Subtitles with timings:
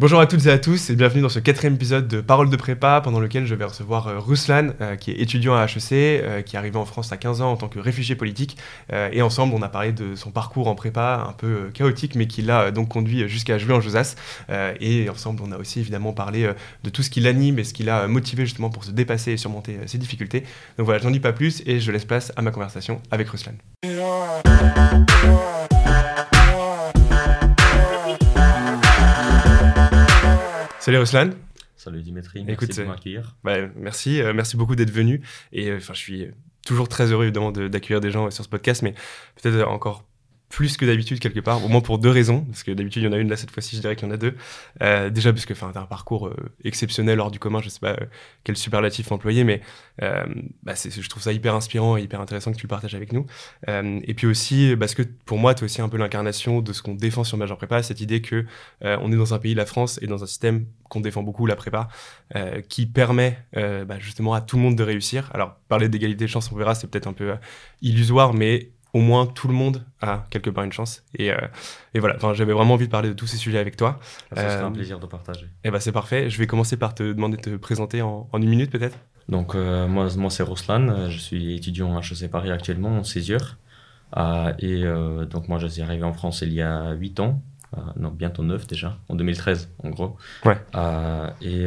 [0.00, 2.56] Bonjour à toutes et à tous et bienvenue dans ce quatrième épisode de Parole de
[2.56, 6.40] prépa pendant lequel je vais recevoir euh, Ruslan euh, qui est étudiant à HEC, euh,
[6.40, 8.56] qui est arrivé en France à 15 ans en tant que réfugié politique
[8.92, 12.42] et ensemble on a parlé de son parcours en prépa un peu chaotique mais qui
[12.42, 14.14] l'a donc conduit jusqu'à jouer en Josas
[14.48, 16.48] et ensemble on a aussi évidemment parlé
[16.84, 19.36] de tout ce qui l'anime et ce qui l'a motivé justement pour se dépasser et
[19.36, 20.44] surmonter ses difficultés.
[20.78, 23.28] Donc voilà, je n'en dis pas plus et je laisse place à ma conversation avec
[23.28, 23.54] Ruslan.
[30.88, 31.30] Salut Ruslan.
[31.76, 33.36] Salut Dimitri, merci de m'accueillir.
[33.44, 35.20] Bah, merci, euh, merci beaucoup d'être venu.
[35.52, 36.28] Et euh, je suis
[36.64, 38.94] toujours très heureux évidemment d'accueillir des gens sur ce podcast, mais
[39.42, 40.07] peut-être encore
[40.48, 43.08] plus que d'habitude quelque part, au moins pour deux raisons, parce que d'habitude il y
[43.08, 44.34] en a une, là cette fois-ci je dirais qu'il y en a deux.
[44.82, 46.34] Euh, déjà parce que tu as un parcours euh,
[46.64, 48.06] exceptionnel hors du commun, je sais pas euh,
[48.44, 49.60] quel superlatif employer, mais
[50.00, 53.26] bah, je trouve ça hyper inspirant et hyper intéressant que tu le partages avec nous.
[53.66, 56.82] et puis aussi parce que pour moi tu es aussi un peu l'incarnation de ce
[56.82, 58.46] qu'on défend sur Major Prépa, cette idée que
[58.80, 61.56] on est dans un pays, la France, et dans un système qu'on défend beaucoup, la
[61.56, 61.88] prépa,
[62.68, 65.30] qui permet bah, justement à tout le monde de réussir.
[65.34, 67.34] Alors parler d'égalité de chance, on verra, c'est peut-être un peu
[67.82, 71.04] illusoire, mais au moins tout le monde a quelque part une chance.
[71.14, 71.36] Et, euh,
[71.94, 74.00] et voilà, enfin, j'avais vraiment envie de parler de tous ces sujets avec toi.
[74.34, 75.46] Ça serait un euh, plaisir de partager.
[75.46, 76.28] Et eh ben c'est parfait.
[76.28, 78.98] Je vais commencer par te demander de te présenter en, une minute peut-être.
[79.28, 83.56] Donc euh, moi, moi c'est Roslan, je suis étudiant à HEC Paris actuellement en césure.
[84.58, 84.82] et
[85.30, 87.40] donc moi je suis arrivé en France il y a 8 ans,
[87.96, 90.16] non bientôt 9 déjà, en 2013 en gros.
[90.44, 90.58] Ouais.
[91.40, 91.66] et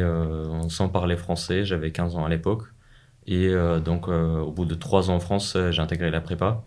[0.68, 2.64] sans parler français, j'avais 15 ans à l'époque.
[3.26, 6.64] Et donc au bout de 3 ans en France, j'ai intégré la prépa.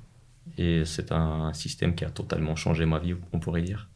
[0.57, 3.89] Et c'est un système qui a totalement changé ma vie, on pourrait dire.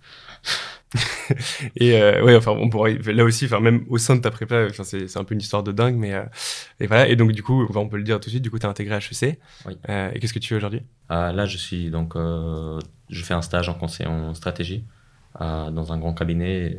[1.75, 4.65] et euh, ouais, enfin, on pourrait là aussi, enfin même au sein de ta prépa,
[4.69, 6.23] enfin c'est un peu une histoire de dingue, mais euh,
[6.79, 7.07] et voilà.
[7.07, 8.43] Et donc du coup, on peut le dire tout de suite.
[8.43, 9.39] Du coup, tu as intégré HEC.
[9.65, 9.77] Oui.
[9.89, 10.81] Euh, et qu'est-ce que tu fais aujourd'hui?
[11.09, 14.85] Là, je suis donc, je fais un stage en conseil en stratégie
[15.39, 16.77] dans un grand cabinet.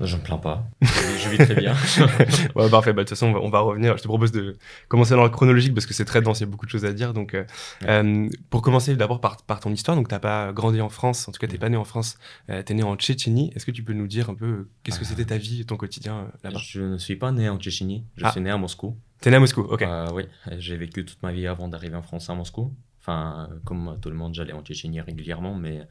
[0.00, 0.68] Je ne me plains pas.
[0.82, 1.74] Je vis très bien.
[2.70, 2.92] parfait.
[2.92, 3.96] Bah, de toute façon, on va, revenir.
[3.96, 4.56] Je te propose de
[4.88, 6.40] commencer dans la chronologique parce que c'est très dense.
[6.40, 7.14] Il y a beaucoup de choses à dire.
[7.14, 7.44] Donc, euh,
[7.84, 9.96] euh, pour commencer d'abord par, par, ton histoire.
[9.96, 11.28] Donc, tu n'as pas grandi en France.
[11.28, 12.18] En tout cas, tu n'es pas né en France.
[12.50, 13.52] Euh, tu es né en Tchétchénie.
[13.54, 16.30] Est-ce que tu peux nous dire un peu qu'est-ce que c'était ta vie, ton quotidien
[16.44, 16.60] là-bas?
[16.62, 18.04] Je ne suis pas né en Tchétchénie.
[18.16, 18.32] Je ah.
[18.32, 18.98] suis né à Moscou.
[19.22, 19.84] Tu es né à Moscou, ok.
[20.12, 20.24] oui,
[20.58, 22.74] j'ai vécu toute ma vie avant d'arriver en France à Moscou.
[23.00, 25.86] Enfin, comme tout le monde, j'allais en Tchétchénie régulièrement, mais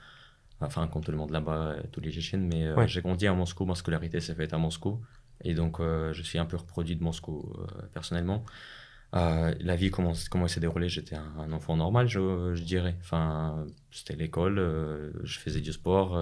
[0.62, 3.34] enfin comme tout le monde là-bas, euh, tous les Tchétchènes, mais euh, j'ai grandi à
[3.34, 5.02] Moscou, ma scolarité s'est faite à Moscou,
[5.44, 7.54] et donc euh, je suis un peu reproduit de Moscou
[7.94, 8.44] personnellement.
[9.14, 12.96] la vie, comment, comment elle s'est déroulée, j'étais un, enfant normal, je, je dirais.
[13.02, 14.58] Enfin, c'était l'école,
[15.24, 16.18] je faisais du sport,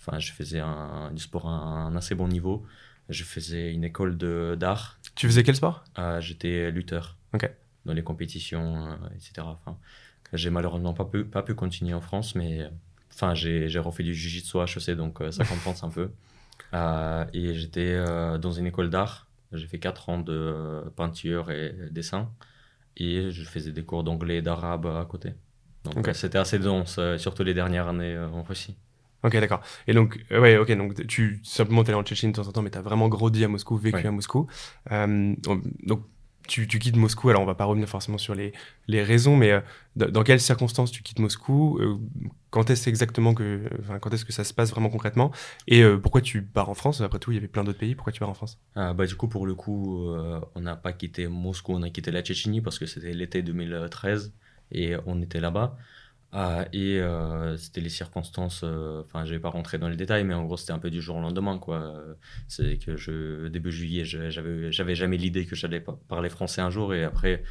[0.00, 2.64] enfin, je faisais un, du sport à un, assez bon niveau.
[3.08, 4.16] Je faisais une école
[4.56, 4.98] d'art.
[5.14, 5.84] Tu faisais quel sport?
[6.20, 7.16] J'étais lutteur.
[7.34, 7.50] Ok.
[7.84, 9.32] Dans les compétitions, etc.
[9.40, 9.76] Enfin,
[10.32, 12.70] j'ai malheureusement pas pu, pas pu continuer en France, mais
[13.14, 16.10] Enfin, j'ai refait du jiu-jitsu à HEC, donc euh, ça compense un peu.
[16.74, 19.28] Euh, et j'étais euh, dans une école d'art.
[19.52, 22.30] J'ai fait 4 ans de peinture et dessin.
[22.96, 25.34] Et je faisais des cours d'anglais et d'arabe à côté.
[25.84, 28.76] Donc c'était assez dense, surtout les dernières années en Russie.
[29.24, 29.60] Ok, d'accord.
[29.86, 32.70] Et donc, ouais, ok, donc tu simplement es en Tchétchène de temps en temps, mais
[32.70, 34.46] tu as vraiment grandi à Moscou, vécu à Moscou.
[34.90, 36.02] donc,
[36.46, 38.52] tu, quittes Moscou, alors on va pas revenir forcément sur les,
[38.88, 39.60] les raisons, mais euh,
[39.96, 41.96] dans quelles circonstances tu quittes Moscou euh,
[42.50, 45.30] Quand est-ce exactement que, enfin, quand est-ce que ça se passe vraiment concrètement?
[45.68, 47.00] Et euh, pourquoi tu pars en France?
[47.00, 47.94] Après tout, il y avait plein d'autres pays.
[47.94, 48.58] Pourquoi tu pars en France?
[48.74, 50.08] Ah, bah, Du coup, pour le coup,
[50.54, 54.32] on n'a pas quitté Moscou, on a quitté la Tchétchénie parce que c'était l'été 2013
[54.72, 55.76] et on était là-bas.
[56.34, 60.24] Ah, et euh, c'était les circonstances, euh, enfin, je vais pas rentrer dans les détails,
[60.24, 61.94] mais en gros, c'était un peu du jour au lendemain, quoi.
[62.48, 66.94] C'est que je, début juillet, j'avais, j'avais jamais l'idée que j'allais parler français un jour,
[66.94, 67.42] et après,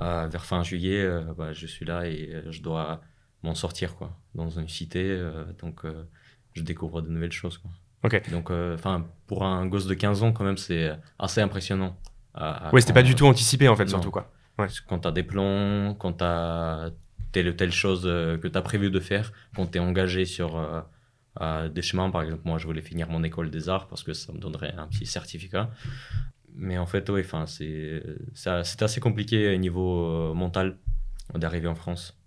[0.00, 1.06] euh, vers fin juillet,
[1.36, 3.02] bah, je suis là et je dois
[3.42, 5.22] m'en sortir, quoi, dans une cité,
[5.58, 5.82] donc
[6.54, 7.70] je découvre de nouvelles choses, quoi.
[8.02, 8.30] Ok.
[8.30, 11.94] Donc, enfin, pour un gosse de 15 ans, quand même, c'est assez impressionnant.
[12.72, 14.32] ouais, c'était pas du tout anticipé, en fait, surtout, quoi.
[14.58, 14.68] Ouais.
[14.88, 16.90] Quand t'as des plans, quand t'as
[17.32, 20.24] telle ou telle chose euh, que tu as prévu de faire quand tu es engagé
[20.24, 20.56] sur
[21.40, 22.10] euh, des chemins.
[22.10, 24.74] Par exemple, moi, je voulais finir mon école des arts parce que ça me donnerait
[24.76, 25.70] un petit certificat.
[26.54, 27.22] Mais en fait, oui,
[28.34, 30.76] c'est assez compliqué au niveau euh, mental
[31.34, 32.18] d'arriver en France.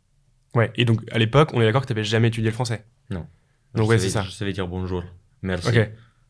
[0.55, 2.85] Ouais, et donc à l'époque, on est d'accord que tu n'avais jamais étudié le français?
[3.09, 3.27] Non.
[3.73, 4.21] Donc, ouais, c'est ça.
[4.21, 5.03] Je savais dire bonjour,
[5.41, 5.67] merci.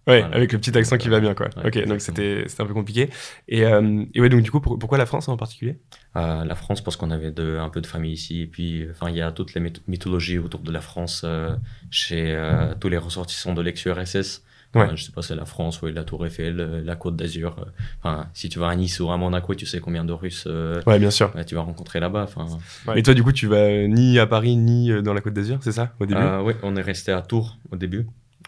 [0.06, 1.48] Ouais, avec le petit accent qui va bien, quoi.
[1.64, 3.10] ok, donc c'était un peu compliqué.
[3.48, 5.78] Et, euh, et, ouais, donc du coup, pourquoi la France en particulier?
[6.18, 8.42] Euh, La France, parce qu'on avait de, un peu de famille ici.
[8.42, 11.56] Et puis, enfin, il y a toutes les mythologies autour de la France euh,
[11.90, 12.38] chez
[12.82, 14.44] tous les ressortissants de l'ex-URSS.
[14.76, 14.88] Ouais.
[14.96, 17.56] je sais pas, c'est la France, ouais, la Tour Eiffel, la Côte d'Azur.
[18.00, 20.48] Enfin, si tu vas à Nice ou à Monaco, tu sais combien de Russes
[20.88, 21.32] ouais, bien sûr.
[21.46, 22.24] tu vas rencontrer là-bas.
[22.24, 22.48] Enfin,
[22.96, 25.72] Et toi, du coup, tu vas ni à Paris ni dans la Côte d'Azur, c'est
[25.72, 26.20] ça, au début?
[26.44, 28.08] Oui, on est resté à Tours au début.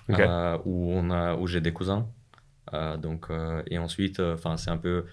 [0.10, 2.07] Où, on a, où j'ai des cousins.
[3.02, 3.28] donc,
[3.68, 5.06] et ensuite, enfin c'est un peu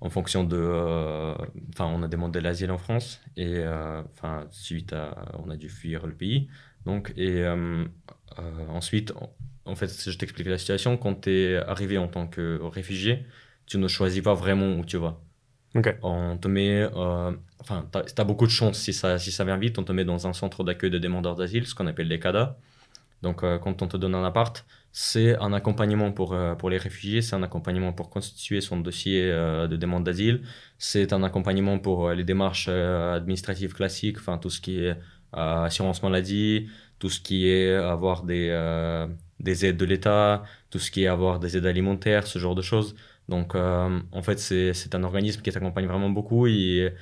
[0.00, 1.34] en fonction de.
[1.70, 3.64] Enfin, on a demandé l'asile en France et
[4.12, 5.32] enfin suite à.
[5.44, 6.48] On a dû fuir le pays.
[6.86, 7.46] Donc, et
[8.68, 9.12] ensuite,
[9.64, 10.96] en fait, je t'explique la situation.
[10.96, 13.26] Quand tu es arrivé en tant que réfugié,
[13.66, 15.20] tu ne choisis pas vraiment où tu vas.
[16.02, 19.56] On te met, euh, enfin, tu as, beaucoup de chance si ça, si ça vient
[19.56, 22.20] vite, on te met dans un centre d'accueil de demandeurs d'asile, ce qu'on appelle les
[22.20, 22.56] CADA.
[23.24, 26.78] Donc, euh, quand on te donne un appart, c'est un accompagnement pour, euh, pour les
[26.78, 30.42] réfugiés, c'est un accompagnement pour constituer son dossier de demande d'asile,
[30.78, 34.96] c'est un accompagnement pour les démarches administratives classiques, enfin, tout ce qui est
[35.32, 36.68] assurance maladie,
[37.00, 38.48] tout ce qui est avoir des,
[39.40, 42.62] des aides de l'État, tout ce qui est avoir des aides alimentaires, ce genre de
[42.62, 42.94] choses.
[43.28, 46.92] Donc, euh, en fait, c'est un organisme qui t'accompagne vraiment beaucoup et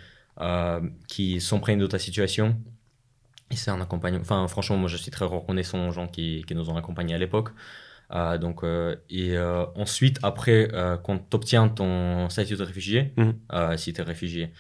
[0.41, 2.57] euh, qui s'empruntent de ta situation.
[3.53, 4.23] Et c'est un accompagnement.
[4.23, 7.19] Enfin, franchement, moi, je suis très reconnaissant aux gens qui, qui nous ont accompagnés à
[7.19, 7.51] l'époque.
[8.11, 8.65] Euh, donc,
[9.11, 9.39] et
[9.77, 10.69] ensuite, après,
[11.05, 13.77] quand tu obtiens ton statut de réfugié, mmh.
[13.77, 14.53] si tu es réfugié,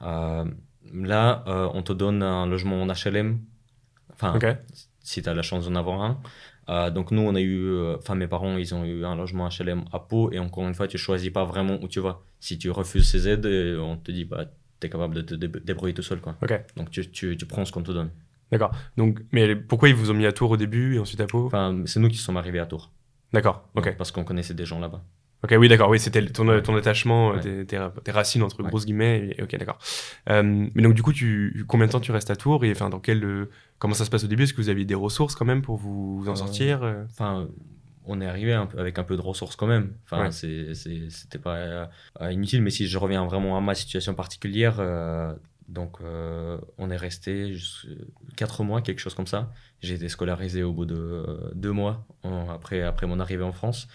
[0.00, 1.44] là,
[1.74, 3.40] on te donne un logement en HLM.
[4.12, 4.38] Enfin,
[5.02, 6.20] si tu as la chance d'en avoir un.
[6.70, 9.48] Euh, donc nous, on a eu, euh, enfin mes parents, ils ont eu un logement
[9.48, 12.22] HLM à Pau et encore une fois, tu choisis pas vraiment où tu vas.
[12.38, 14.44] Si tu refuses ces aides, euh, on te dit bah
[14.80, 16.36] tu es capable de te débrouiller tout seul quoi.
[16.76, 18.10] Donc tu, tu, tu, prends ce qu'on te donne.
[18.52, 18.72] D'accord.
[18.96, 21.46] Donc mais pourquoi ils vous ont mis à Tours au début et ensuite à Pau?
[21.46, 22.90] Enfin c'est nous qui sommes arrivés à Tours.
[23.32, 23.68] D'accord.
[23.74, 23.94] Ok.
[23.96, 25.02] parce qu'on connaissait des gens là-bas.
[25.42, 29.34] Ok, oui, d'accord, oui, c'était ton, ton attachement, tes, racines entre grosses guillemets.
[29.40, 29.78] ok, d'accord.
[30.28, 33.00] mais donc, du coup, tu, combien de temps tu restes à Tours et enfin, dans
[33.00, 33.48] quel,
[33.80, 34.42] Comment ça se passe au début?
[34.42, 37.04] Est-ce que vous aviez des ressources quand même pour vous, en euh, sortir euh?
[37.10, 37.48] Enfin,
[38.04, 39.94] on est arrivé avec un peu de ressources quand même.
[40.04, 41.86] Enfin, c'était pas euh,
[42.30, 44.76] inutile, mais si je reviens vraiment à ma situation particulière,
[45.70, 45.98] donc
[46.78, 47.54] on est resté
[48.36, 49.52] 4 mois, quelque chose comme ça.
[49.80, 52.06] J'ai été scolarisé au bout de 2 mois
[52.52, 53.88] après, après mon arrivée en France.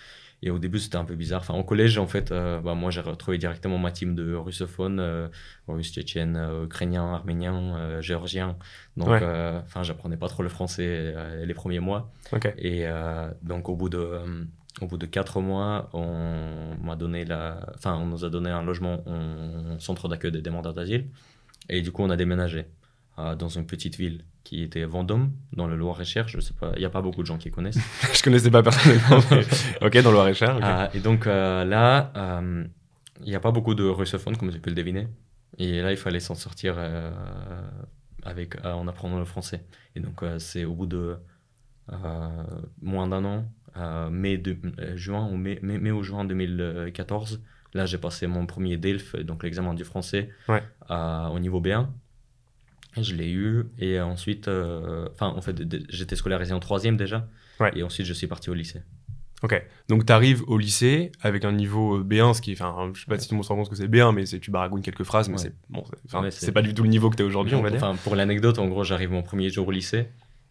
[0.45, 1.41] Et au début, c'était un peu bizarre.
[1.41, 4.99] Enfin, au collège, en fait, euh, bah, moi, j'ai retrouvé directement ma team de russophones,
[4.99, 5.27] euh,
[5.67, 8.55] russes, tchétchènes, euh, ukrainiens, arméniens, géorgiens.
[8.95, 12.11] Donc, enfin, j'apprenais pas trop le français les premiers mois.
[12.57, 12.85] Et
[13.41, 14.47] donc, au bout de
[14.81, 18.61] au bout de quatre mois, on m'a donné la, enfin, on nous a donné un
[18.61, 21.07] logement en centre d'accueil des demandeurs d'asile.
[21.69, 22.65] Et du coup, on a déménagé
[23.17, 26.29] dans une petite ville qui était Vendôme, dans le Loir-et-Cher.
[26.29, 27.79] Je sais pas, il n'y a pas beaucoup de gens qui connaissent.
[28.13, 29.17] je connaissais pas personnellement.
[29.81, 30.59] ok, dans le Loir-et-Cher.
[30.61, 32.63] Ah, et donc euh, là, euh,
[33.21, 35.07] il n'y a pas beaucoup de russophones, comme tu peux le deviner.
[35.57, 37.11] Et là, il fallait s'en sortir euh,
[38.23, 39.65] avec, en apprenant le français.
[39.95, 41.17] Et donc, c'est au bout de
[42.81, 44.57] moins d'un an, mai, de,
[44.95, 47.41] juin ou mai, mai, ou juin 2014,
[47.75, 50.29] là, j'ai passé mon premier DELF, donc l'examen du français,
[50.89, 51.87] au niveau B1.
[53.01, 57.27] Je l'ai eu et ensuite, euh, enfin en fait, j'étais scolarisé en troisième déjà.
[57.75, 58.81] Et ensuite, je suis parti au lycée.
[59.43, 63.05] Ok, donc tu arrives au lycée avec un niveau B1, ce qui, enfin, je sais
[63.05, 65.03] pas si tout le monde se rend compte que c'est B1, mais tu baragouines quelques
[65.03, 65.83] phrases, mais c'est bon,
[66.31, 67.83] c'est pas du tout le niveau que tu as aujourd'hui, on va dire.
[67.83, 70.07] Enfin, pour l'anecdote, en gros, j'arrive mon premier jour au lycée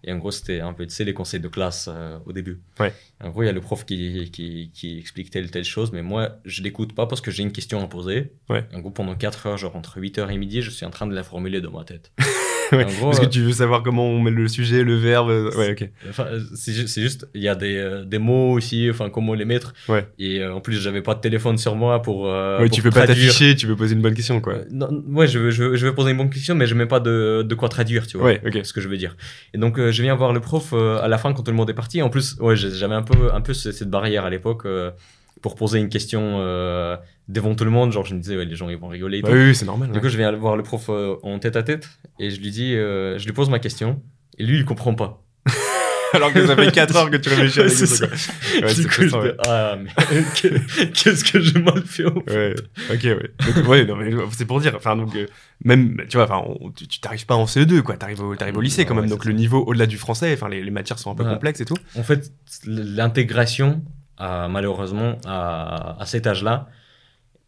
[0.06, 2.60] et en gros, c'était un peu, tu sais, les conseils de classe euh, au début.
[2.78, 2.92] Ouais.
[3.22, 6.02] En gros, il y a le prof qui, qui, qui, explique telle telle chose, mais
[6.02, 8.32] moi, je l'écoute pas parce que j'ai une question à poser.
[8.50, 8.64] Ouais.
[8.74, 11.06] En gros, pendant 4 heures, genre entre 8 h et midi, je suis en train
[11.06, 12.12] de la formuler dans ma tête.
[12.76, 12.86] ouais.
[13.00, 15.30] parce que euh, tu veux savoir comment on met le sujet, le verbe.
[15.30, 15.88] Euh, ouais, ok.
[16.08, 19.74] Enfin, c'est juste, il y a des, des mots aussi, enfin, comment les mettre.
[19.88, 20.06] Ouais.
[20.18, 22.22] Et en plus, j'avais pas de téléphone sur moi pour.
[22.22, 24.56] ouais, tu peux pas t'afficher, tu peux poser une bonne question, quoi.
[24.70, 26.86] non, ouais, je veux, je, veux, je veux poser une bonne question, mais je mets
[26.86, 28.26] pas de, de quoi traduire, tu vois.
[28.26, 28.60] Ouais, ok.
[28.64, 29.16] Ce que je veux dire.
[29.52, 31.70] Et donc, je viens voir le prof euh, à la fin quand tout le monde
[31.70, 32.02] est parti.
[32.02, 34.90] En plus, ouais, j'avais un peu, un peu cette barrière à l'époque euh,
[35.40, 36.96] pour poser une question euh,
[37.28, 37.92] devant tout le monde.
[37.92, 39.22] Genre, je me disais, ouais, les gens ils vont rigoler.
[39.22, 39.90] Bah oui, c'est normal.
[39.90, 41.88] Du coup, je viens voir le prof en tête à tête
[42.18, 44.02] et je lui dis, je lui pose ma question
[44.38, 45.22] et lui il comprend pas.
[46.12, 48.06] Alors que ça fait 4 heures que tu réfléchis à ça.
[48.06, 49.90] Ouais, du coup, je ah, mais
[50.94, 52.54] qu'est-ce que j'ai mal fait Ouais,
[52.90, 53.66] ok, ouais.
[53.66, 55.26] ouais, non, mais c'est pour dire, enfin, donc, euh,
[55.64, 56.44] même, tu vois, enfin,
[56.76, 59.32] tu t'arrives pas en CE2, quoi, t'arrives au, arrives au lycée quand même, donc le
[59.32, 61.76] niveau au-delà du français, enfin, les, les, matières sont un peu complexes et tout.
[61.96, 62.32] En fait,
[62.64, 63.82] l'intégration,
[64.18, 66.68] malheureusement, à, à cet âge-là,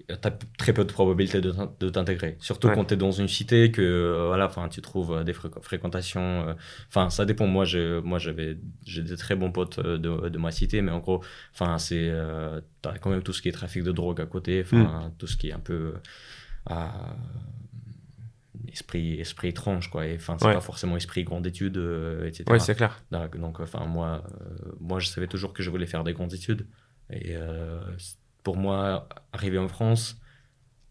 [0.08, 2.36] tu as très peu de probabilité de t'intégrer.
[2.40, 6.48] Surtout quand tu es dans une cité que euh, voilà, tu trouves euh, des fréquentations.
[6.48, 6.54] Euh,
[6.88, 7.46] enfin, ça dépend.
[7.46, 7.64] Moi,
[8.04, 11.22] moi j'ai des très bons potes de, de, ma cité, mais en gros,
[11.78, 12.12] c'est
[12.82, 15.12] tu as quand même tout ce qui est trafic de drogue à côté, enfin mm.
[15.18, 15.94] tout ce qui est un peu
[18.68, 20.06] esprit esprit étrange quoi.
[20.06, 21.76] Et enfin c'est pas forcément esprit grande étude,
[22.24, 22.44] etc.
[22.48, 23.02] Ouais, c'est clair.
[23.10, 24.22] Donc enfin moi
[24.78, 26.68] moi je savais toujours que je voulais faire des grandes études
[27.10, 27.34] et
[28.46, 30.20] pour moi, arriver en France,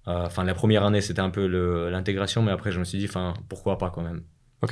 [0.09, 1.45] euh, enfin, la première année, c'était un peu
[1.89, 4.23] l'intégration, mais après, je me suis dit, enfin, pourquoi pas quand même.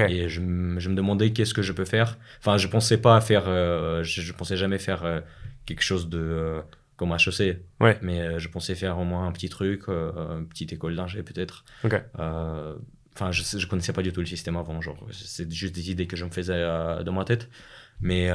[0.09, 0.41] Et je,
[0.79, 2.17] je, me demandais qu'est-ce que je peux faire.
[2.39, 5.23] Enfin, je pensais pas faire, je, je, pensais jamais faire
[5.65, 6.59] quelque chose de
[6.97, 7.61] comme HEC.
[7.79, 7.97] Ouais.
[8.01, 11.63] Mais je pensais faire au moins un petit truc, une petite école d'ingé peut-être.
[11.85, 14.81] Enfin, je, je connaissais pas du tout le système avant.
[14.81, 16.61] Genre, c'est juste des idées que je me faisais
[17.05, 17.49] dans ma tête.
[18.01, 18.29] Mais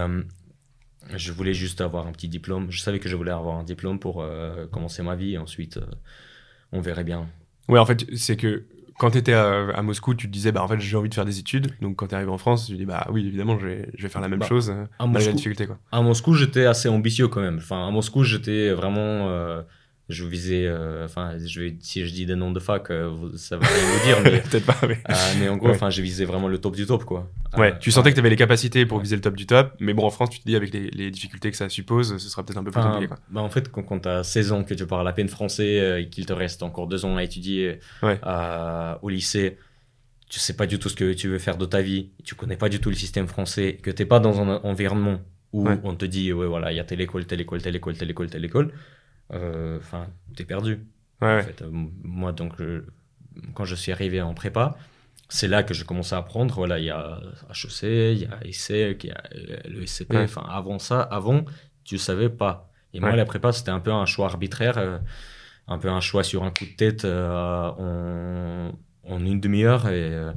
[1.14, 2.70] je voulais juste avoir un petit diplôme.
[2.70, 5.34] Je savais que je voulais avoir un diplôme pour euh, commencer ma vie.
[5.34, 5.86] Et ensuite, euh,
[6.72, 7.28] on verrait bien.
[7.68, 8.64] Ouais, en fait, c'est que
[8.98, 11.24] quand tu étais à, Moscou, tu te disais, bah, en fait, j'ai envie de faire
[11.24, 11.70] des études.
[11.80, 14.08] Donc, quand tu arrives en France, tu dis, bah oui, évidemment, je vais, je vais
[14.08, 15.66] faire la même bah, chose, à Moscou, la difficulté.
[15.66, 15.78] Quoi.
[15.92, 17.58] À Moscou, j'étais assez ambitieux quand même.
[17.58, 19.28] Enfin, à Moscou, j'étais vraiment.
[19.28, 19.62] Euh,
[20.08, 23.58] je visais, euh, enfin, je vais, si je dis des noms de fac, euh, ça
[23.58, 24.78] va rien vous dire, mais peut-être pas.
[24.86, 27.30] Mais, euh, mais en gros, enfin, j'ai visé vraiment le top du top, quoi.
[27.58, 29.92] Ouais, tu sentais que tu avais les capacités pour viser le top du top, mais
[29.92, 32.42] bon, en France, tu te dis avec les, les difficultés que ça suppose, ce sera
[32.42, 33.08] peut-être un peu plus compliqué.
[33.08, 33.18] Quoi.
[33.28, 36.00] Bah, en fait, quand, quand tu as 16 ans, que tu parles à peine français
[36.02, 39.58] et qu'il te reste encore deux ans à étudier au lycée,
[40.30, 42.56] tu sais pas du tout ce que tu veux faire de ta vie, tu connais
[42.56, 45.20] pas du tout le système français, que tu n'es pas dans un environnement
[45.52, 47.96] où on te dit, ouais, voilà, il y a telle école, telle école, telle école,
[47.96, 48.66] telle école, telle école.
[48.66, 48.70] Euh,
[49.30, 50.06] enfin,
[50.36, 50.86] t'es perdu.
[51.40, 51.62] en fait.
[51.62, 52.54] Euh, moi, donc,
[53.54, 54.76] quand je suis arrivé en prépa,
[55.28, 56.54] c'est là que je commençais à apprendre.
[56.54, 57.20] Voilà, il y a
[57.50, 60.14] HEC, il y a ESSEC, il y a euh, le SCP.
[60.16, 61.44] Enfin, avant ça, avant,
[61.84, 62.70] tu savais pas.
[62.94, 65.00] Et moi, la prépa, c'était un peu un choix arbitraire,
[65.66, 68.72] un peu un choix sur un coup de tête en,
[69.04, 69.88] en, une demi-heure.
[69.88, 70.32] Et euh,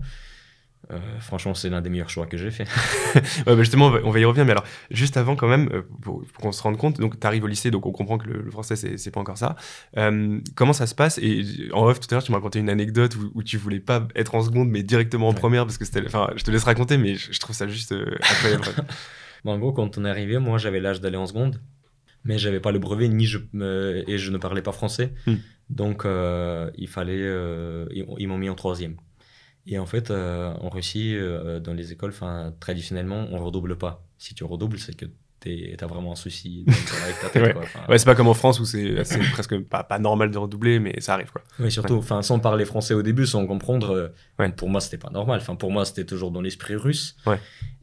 [1.20, 2.64] franchement, c'est l'un des meilleurs choix que j'ai fait.
[3.16, 4.46] ouais, bah, justement, on va, y revenir.
[4.46, 7.44] Mais alors, juste avant, quand même, euh, pour, qu'on se rende compte, donc tu arrives
[7.44, 9.56] au lycée, donc on comprend que le, français, c'est pas encore ça.
[9.98, 11.18] Euh, comment ça se passe?
[11.20, 14.08] Et en off, tout à l'heure, tu m'as raconté une anecdote où, tu voulais pas
[14.16, 16.06] être en seconde, mais directement en première, parce que c'était.
[16.06, 18.66] Enfin, je te laisse raconter, mais je, trouve ça juste incroyable.
[19.46, 21.62] en gros, quand on est arrivé, moi, j'avais l'âge d'aller en seconde,
[22.24, 23.40] mais j'avais pas le brevet, ni je,
[24.08, 25.14] et je ne parlais pas français.
[25.26, 25.36] Hmm.
[25.70, 27.26] Donc, il fallait.
[27.92, 28.98] ils m'ont mis en troisième.
[29.68, 32.14] Et en fait, euh, en Russie, euh, dans les écoles,
[32.60, 34.04] traditionnellement, on redouble pas.
[34.18, 35.06] Si tu redoubles, c'est que
[35.40, 37.56] tu as vraiment un souci avec ta tête.
[37.90, 38.94] ouais, c'est pas comme en France où c'est
[39.34, 41.32] presque pas, pas, normal de redoubler, mais ça arrive.
[41.32, 41.42] Quoi.
[41.60, 45.10] Oui, surtout, enfin, sans parler français au début, sans comprendre, euh, pour moi, c'était pas
[45.10, 45.40] normal.
[45.42, 47.16] Enfin, pour moi, c'était toujours dans l'esprit russe.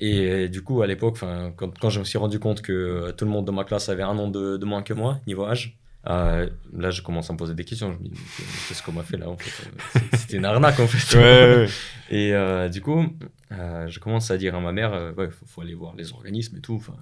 [0.00, 1.18] Et du coup, à l'époque,
[1.56, 4.02] quand, quand je me suis rendu compte que tout le monde de ma classe avait
[4.02, 7.38] un an de, de moins que moi, niveau âge, euh, là, je commence à me
[7.38, 7.92] poser des questions.
[7.92, 8.20] Je me dis,
[8.68, 9.70] qu'est-ce qu'on m'a fait là en fait
[10.16, 11.68] C'était une arnaque en fait.
[12.10, 13.04] Et euh, du coup,
[13.52, 16.56] euh, je commence à dire à ma mère, ouais, faut, faut, aller voir les organismes
[16.56, 16.76] et tout.
[16.76, 16.96] Enfin,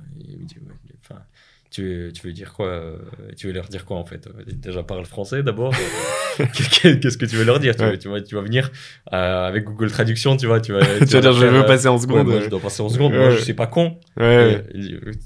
[1.77, 2.97] tu, tu veux dire quoi euh,
[3.37, 4.27] Tu veux leur dire quoi en fait?
[4.47, 5.75] Déjà parle français d'abord.
[6.39, 7.77] Qu'est-ce que tu veux leur dire?
[7.77, 8.71] Tu, vas, tu, vas, tu, vas, venir
[9.13, 10.61] euh, avec Google Traduction, tu vois.
[10.61, 12.29] Tu vas, tu vas dire je veux passer en seconde.
[12.29, 13.13] moi, je dois passer en seconde.
[13.13, 13.99] Moi je suis pas con.
[14.19, 14.57] Et,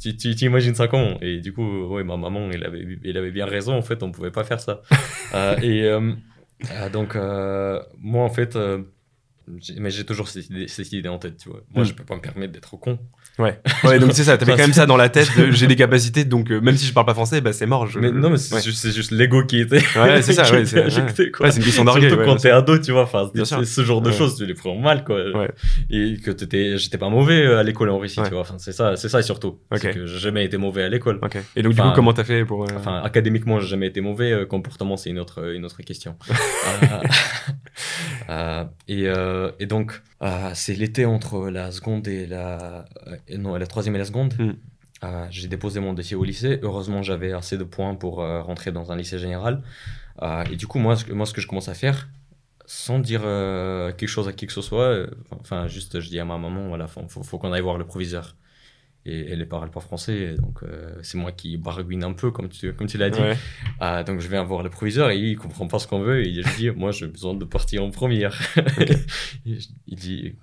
[0.01, 3.31] tu, tu, imagines ça comment Et du coup, ouais, ma maman, elle avait, elle avait
[3.31, 3.75] bien raison.
[3.75, 4.83] En fait, on pouvait pas faire ça.
[5.35, 6.11] euh, et euh,
[6.93, 7.17] donc
[8.01, 8.57] moi en fait
[9.79, 11.63] mais j'ai toujours cette idée, cette idée, en tête, tu vois.
[11.75, 11.87] Moi, mm.
[11.87, 12.99] je peux pas me permettre d'être con.
[13.41, 13.59] Ouais.
[13.85, 16.51] ouais donc c'est ça, t'avais quand même ça dans la tête, j'ai des capacités, donc
[16.51, 17.87] euh, même si je parle pas français, bah c'est mort.
[17.87, 17.99] Je...
[17.99, 19.83] Mais non, mais c'est juste, juste l'ego qui était.
[19.97, 20.65] Ouais, c'est ça, ouais.
[20.71, 21.47] C'est injecté, quoi.
[21.47, 22.11] Ouais, c'est une question d'orgueil.
[22.11, 25.05] Surtout quand t'es ado, tu vois, enfin, ce genre de choses, tu les prends mal,
[25.05, 25.19] quoi.
[25.91, 28.41] Et que t'étais, j'étais pas mauvais euh, à l'école en Russie, tu vois.
[28.41, 29.59] Enfin, c'est ça, c'est ça surtout.
[29.73, 31.19] C'est que j'ai jamais été mauvais à l'école.
[31.23, 31.39] Ok.
[31.57, 32.65] Et donc, du coup, comment t'as fait pour.
[32.65, 34.47] Euh, enfin, académiquement, j'ai jamais été mauvais.
[34.49, 36.17] Comportement, c'est une autre, une autre question.
[38.89, 39.07] et,
[39.59, 40.03] et donc,
[40.55, 42.85] c'est l'été entre la seconde et la.
[43.31, 44.35] Euh, non, la troisième et la seconde.
[44.39, 44.53] Hmm.
[45.03, 46.59] Euh, j'ai déposé mon dossier au lycée.
[46.63, 49.63] Heureusement, j'avais assez de points pour rentrer dans un lycée général.
[50.51, 52.09] et du coup, moi ce, que, moi, ce que je commence à faire,
[52.67, 56.37] sans dire quelque chose à qui que ce soit, enfin, juste, je dis à ma
[56.37, 58.37] maman, voilà, faut, faut qu'on aille voir le proviseur
[59.07, 62.51] et elle ne parle pas français, donc euh, c'est moi qui barguine un peu, comme
[62.51, 63.21] tu, comme tu l'as dit.
[64.07, 66.57] Donc je vais voir le proviseur et il comprend pas ce qu'on veut et je
[66.57, 68.39] dis, moi j'ai besoin de partir en première.
[69.47, 70.35] il dit,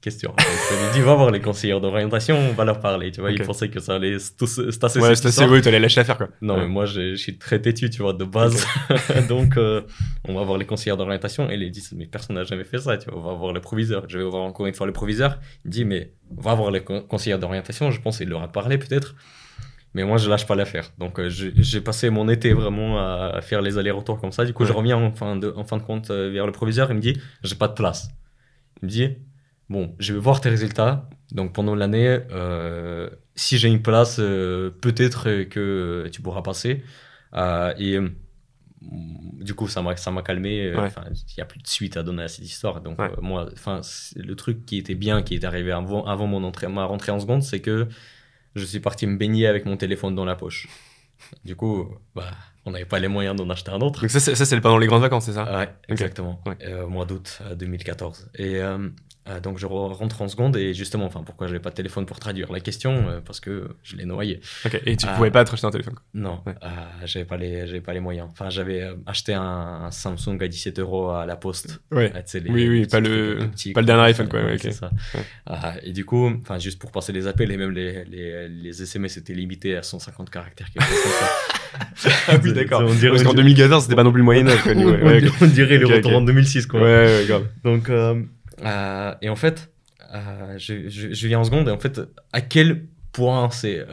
[0.00, 0.34] question.
[0.38, 3.10] Lui dis, va voir les conseillers d'orientation, on va leur parler.
[3.10, 4.32] Tu vois, il pensait que ça allait se
[4.78, 5.00] tasser.
[5.00, 6.28] Ouais, c'est oui, tu allais lâcher l'affaire quoi.
[6.40, 8.66] Non, mais moi je suis très têtu, tu vois, de base.
[9.28, 9.82] donc euh,
[10.26, 12.96] on va voir les conseillers d'orientation et ils disent, mais personne n'a jamais fait ça,
[12.96, 14.04] tu vois, on va voir le proviseur.
[14.08, 15.38] Je vais voir encore une fois le proviseur.
[15.64, 19.14] Il dit, mais va voir les conseillers d'orientation, je pense qu'il leur a parlé peut-être.
[19.94, 20.92] Mais moi, je lâche pas l'affaire.
[20.98, 24.44] Donc, euh, j'ai passé mon été vraiment à, faire les allers-retours comme ça.
[24.44, 26.90] Du coup, je reviens en fin, de, en fin de compte euh, vers le proviseur.
[26.90, 28.10] Il me dit, j'ai pas de place.
[28.82, 29.16] Il me dit,
[29.68, 31.08] bon, je vais voir tes résultats.
[31.32, 36.82] Donc, pendant l'année, euh, si j'ai une place, peut-être que tu pourras passer.
[37.78, 37.98] et
[38.80, 40.72] du coup, ça m'a, ça m'a calmé.
[40.72, 42.80] Il n'y a plus de suite à donner à cette histoire.
[42.80, 43.80] Donc, moi, enfin,
[44.16, 47.20] le truc qui était bien, qui est arrivé avant, avant mon entrée, ma rentrée en
[47.20, 47.88] seconde, c'est que
[48.54, 50.68] je suis parti me baigner avec mon téléphone dans la poche.
[51.44, 52.30] Du coup, bah,
[52.68, 54.00] on n'avait pas les moyens d'en acheter un autre.
[54.00, 55.58] Donc ça, c'est pendant les grandes vacances, c'est ça?
[55.58, 56.40] Ouais, exactement.
[56.88, 58.30] mois d'août 2014.
[58.36, 58.60] Et
[59.28, 62.18] euh, donc je rentre en seconde et justement, enfin pourquoi j'avais pas de téléphone pour
[62.18, 64.40] traduire la question euh, Parce que je l'ai noyé.
[64.64, 64.80] Ok.
[64.86, 66.42] Et tu ne pouvais pas acheter un téléphone Non,
[67.04, 68.28] j'avais pas les j'avais pas les moyens.
[68.30, 71.80] Enfin j'avais acheté un, Samsung à 17 euros à la poste.
[71.90, 72.12] Ouais.
[72.48, 74.40] oui oui, pas le pas le dernier iPhone quoi.
[74.58, 74.90] c'est ça.
[75.82, 79.16] et du coup, enfin juste pour passer les appels et même les, les, les SMS
[79.16, 80.68] étaient limités à 150 caractères.
[82.28, 82.84] ah oui d'accord.
[82.84, 84.60] Parce qu'en 2014 c'était pas non plus le Moyen Âge.
[84.66, 86.80] on, dirait les retours en 2006 quoi.
[86.80, 87.46] Ouais ouais grave.
[87.64, 88.22] Donc euh,
[88.64, 89.70] euh, et en fait,
[90.14, 92.00] euh, je, je, viens en seconde, et en fait,
[92.32, 93.84] à quel point c'est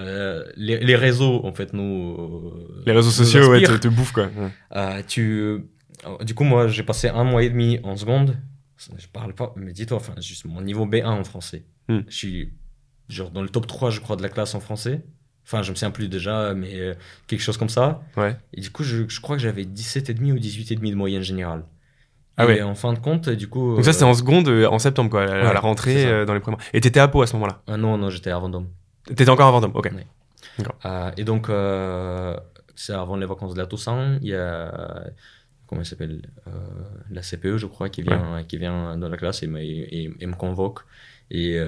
[0.55, 2.53] les, les, réseaux, en fait, nous.
[2.85, 4.29] les réseaux sociaux, ouais, te, te bouffent, quoi.
[5.07, 5.63] tu,
[6.23, 8.37] du coup, moi, j'ai passé un mois et demi en seconde.
[8.97, 11.63] Je parle pas, mais dis-toi, enfin, juste mon niveau B1 en français.
[11.87, 12.01] Hmm.
[12.07, 12.53] Je suis
[13.09, 15.03] genre dans le top 3, je crois, de la classe en français.
[15.45, 16.97] Enfin, je me souviens plus déjà, mais
[17.27, 18.01] quelque chose comme ça.
[18.17, 18.35] Ouais.
[18.53, 21.63] Et du coup, je, je crois que j'avais 17,5 ou 18,5 de moyenne générale.
[22.37, 22.61] Ah ouais.
[22.61, 23.75] en fin de compte, du coup.
[23.75, 26.33] Donc ça, c'était en euh, seconde, euh, en septembre, quoi, à la rentrée, euh, dans
[26.33, 26.65] les premiers mois.
[26.73, 27.61] Et t'étais à Pau à ce moment-là?
[27.67, 28.67] Ah Non, non, j'étais à Vendôme.
[29.05, 29.91] T'étais encore à Vendôme, ok.
[31.17, 31.47] et donc,
[32.75, 34.17] c'est avant les vacances de la Toussaint.
[34.21, 35.05] Il y a.
[35.67, 36.21] Comment il s'appelle
[37.09, 40.81] La CPE, je crois, qui vient, qui vient dans la classe et, me convoque.
[41.31, 41.59] Et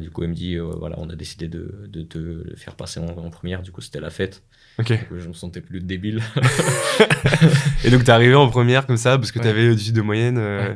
[0.00, 3.06] du coup, il me dit voilà, on a décidé de, de te faire passer en,
[3.06, 3.62] en première.
[3.62, 4.42] Du coup, c'était la fête.
[4.78, 4.92] Ok.
[5.10, 6.22] je me sentais plus débile.
[7.84, 10.38] et donc, t'es arrivé en première comme ça parce que t'avais au-dessus de moyenne.
[10.38, 10.74] Euh,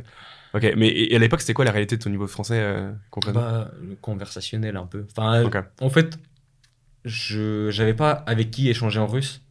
[0.55, 3.40] ok, mais à l'époque, c'était quoi la réalité de ton niveau de français euh, concrètement
[3.40, 3.71] bah,
[4.02, 5.07] Conversationnel un peu.
[5.11, 5.49] Enfin,
[5.81, 6.19] en fait,
[7.05, 9.43] je j'avais pas avec qui échanger en russe.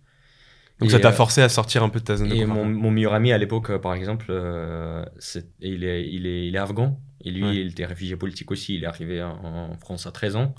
[0.80, 2.48] Donc ça t'a euh, forcé à sortir un peu de ta zone de confort.
[2.48, 4.26] Et mon, mon, meilleur ami à l'époque, par exemple,
[5.18, 7.00] c'est, il, est, il, est, il est afghan.
[7.26, 8.76] Et lui, il était réfugié politique aussi.
[8.76, 10.56] Il est arrivé en France à 13 ans.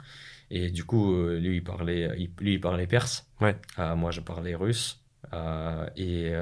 [0.50, 2.08] Et du coup, euh, lui, il parlait,
[2.40, 3.26] lui, il parlait perse.
[3.40, 3.56] Ouais.
[3.78, 5.00] Euh, moi, je parlais russe.
[5.32, 6.32] Euh, et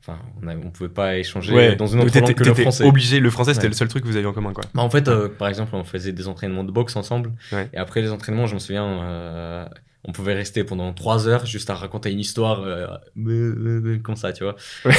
[0.00, 2.84] enfin, on ne pouvait pas échanger dans une autre langue que le français.
[2.84, 3.20] obligé.
[3.20, 4.64] Le français, c'était le seul truc que vous aviez en commun, quoi.
[4.74, 7.32] Bah, en fait, par exemple, on faisait des entraînements de boxe ensemble.
[7.72, 9.68] Et après les entraînements, je me souviens
[10.04, 14.44] on pouvait rester pendant trois heures juste à raconter une histoire euh, comme ça, tu
[14.44, 14.56] vois.
[14.86, 14.90] Euh,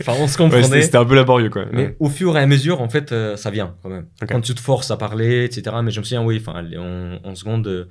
[0.00, 0.82] enfin, on se comprenait.
[0.82, 1.66] c'était un peu laborieux, quoi.
[1.72, 4.06] Mais au fur et à mesure, en fait, euh, ça vient quand même.
[4.26, 5.76] Quand tu te forces à parler, etc.
[5.82, 6.64] Mais je me souviens, oui, enfin,
[7.22, 7.88] en, seconde,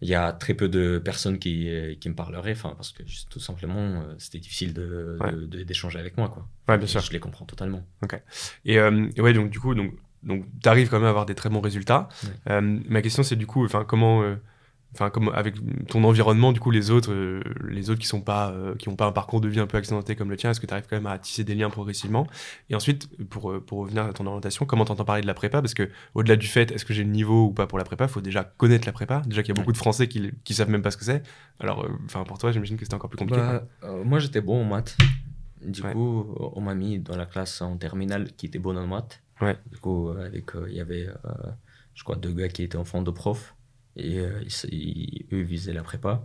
[0.00, 3.40] il y a très peu de personnes qui, qui me parleraient, enfin, parce que tout
[3.40, 5.18] simplement, c'était difficile de,
[5.62, 6.48] d'échanger avec moi, quoi.
[6.68, 7.00] Ouais, bien sûr.
[7.00, 7.84] Je les comprends totalement.
[8.02, 8.20] Ok.
[8.64, 9.92] Et ouais, donc du coup, donc,
[10.24, 12.08] donc, tu arrives quand même à avoir des très bons résultats.
[12.48, 14.24] ma question, c'est du coup, enfin, comment
[14.94, 15.54] enfin comme avec
[15.86, 18.96] ton environnement du coup les autres euh, les autres qui sont pas euh, qui ont
[18.96, 20.86] pas un parcours de vie un peu accidenté comme le tien est-ce que tu arrives
[20.88, 22.26] quand même à tisser des liens progressivement?
[22.70, 25.60] Et ensuite pour euh, pour revenir à ton orientation comment t'entends parler de la prépa?
[25.60, 28.08] Parce que au-delà du fait est-ce que j'ai le niveau ou pas pour la prépa?
[28.08, 29.22] Faut déjà connaître la prépa.
[29.26, 31.22] Déjà qu'il y a beaucoup de français qui qui savent même pas ce que c'est.
[31.60, 33.62] Alors enfin pour toi j'imagine que c'était encore plus compliqué bah,
[34.04, 34.96] moi j'étais bon en maths.
[35.64, 39.22] Du coup on m'a mis dans la classe en terminale qui était bonne en maths.
[39.40, 39.56] Ouais.
[39.70, 41.06] du coup avec il y avait
[41.94, 43.54] je crois deux gars qui étaient enfants de profs
[44.00, 44.42] et euh,
[45.32, 46.22] eux visaient la prépa.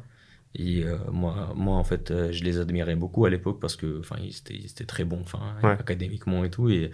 [0.57, 3.99] Et euh, moi, moi, en fait, euh, je les admirais beaucoup à l'époque parce que,
[3.99, 6.69] enfin, ils étaient, ils étaient très bons, enfin, académiquement et tout.
[6.69, 6.91] Et,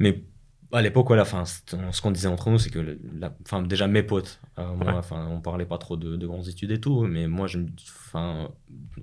[0.00, 0.24] mais
[0.72, 2.98] à l'époque, voilà, enfin, ce qu'on disait entre nous, c'est que,
[3.44, 6.80] enfin, déjà mes potes, moi, enfin, on parlait pas trop de, de, grandes études et
[6.80, 8.50] tout, mais moi, je, enfin,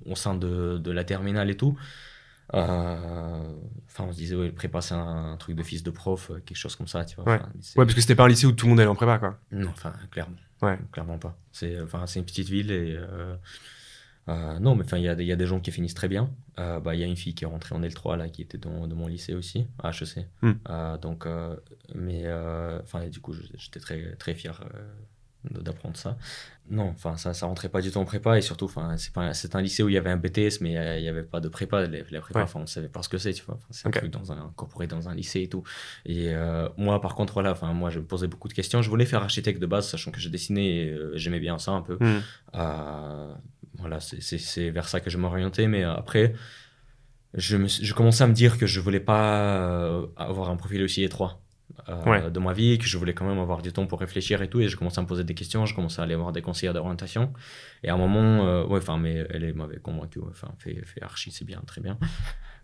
[0.04, 1.78] au sein de, de la terminale et tout,
[2.52, 3.54] enfin,
[4.00, 6.88] on se disait, ouais, prépa, c'est un, truc de fils de prof, quelque chose comme
[6.88, 7.24] ça, tu vois.
[7.24, 7.40] Ouais, ouais
[7.76, 9.38] parce que c'était pas un lycée où tout le monde allait en prépa, quoi.
[9.50, 10.36] Non, enfin, clairement.
[10.64, 10.78] Ouais.
[10.92, 11.36] Clairement pas.
[11.52, 12.96] C'est enfin, une petite ville et.
[12.96, 13.36] Euh,
[14.28, 16.30] euh, non, mais il y, y, a des gens qui finissent très bien.
[16.58, 18.56] Euh, bah, il y a une fille qui est rentrée en L3 là, qui était
[18.56, 20.26] dans, mon lycée aussi, à HEC.
[20.40, 20.52] Hmm.
[21.02, 21.26] donc,
[21.94, 22.24] mais
[22.82, 24.64] enfin, du coup, j'étais très, très fier
[25.50, 26.16] d'apprendre ça.
[26.70, 29.34] Non, enfin ça, ça rentrait pas du tout en prépa et surtout, enfin c'est pas,
[29.34, 31.48] c'est un lycée où il y avait un BTS mais il n'y avait pas de
[31.48, 31.86] prépa.
[31.86, 33.58] La, prépa, enfin on savait pas ce que c'est, tu vois.
[33.70, 35.62] c'est un truc dans un incorporé dans un lycée et tout.
[36.06, 38.80] Et euh, moi, par contre, voilà, enfin moi je me posais beaucoup de questions.
[38.80, 41.72] Je voulais faire architecte de base, sachant que je dessinais, et, euh, j'aimais bien ça
[41.72, 41.98] un peu.
[42.00, 42.20] Hmm.
[42.54, 43.34] Euh,
[43.74, 46.34] voilà, c'est vers ça que je m'orientais, mais après.
[47.36, 51.02] Je, me, je commençais à me dire que je voulais pas avoir un profil aussi
[51.02, 51.43] étroit.
[51.88, 54.48] Euh, de ma vie, que je voulais quand même avoir du temps pour réfléchir et
[54.48, 54.60] tout.
[54.60, 56.72] Et je commençais à me poser des questions, je commençais à aller voir des conseillers
[56.72, 57.32] d'orientation.
[57.82, 61.30] Et à un moment, euh, ouais, enfin, mais elle m'avait convaincu, enfin, fait, fait archi,
[61.30, 61.98] c'est bien, très bien.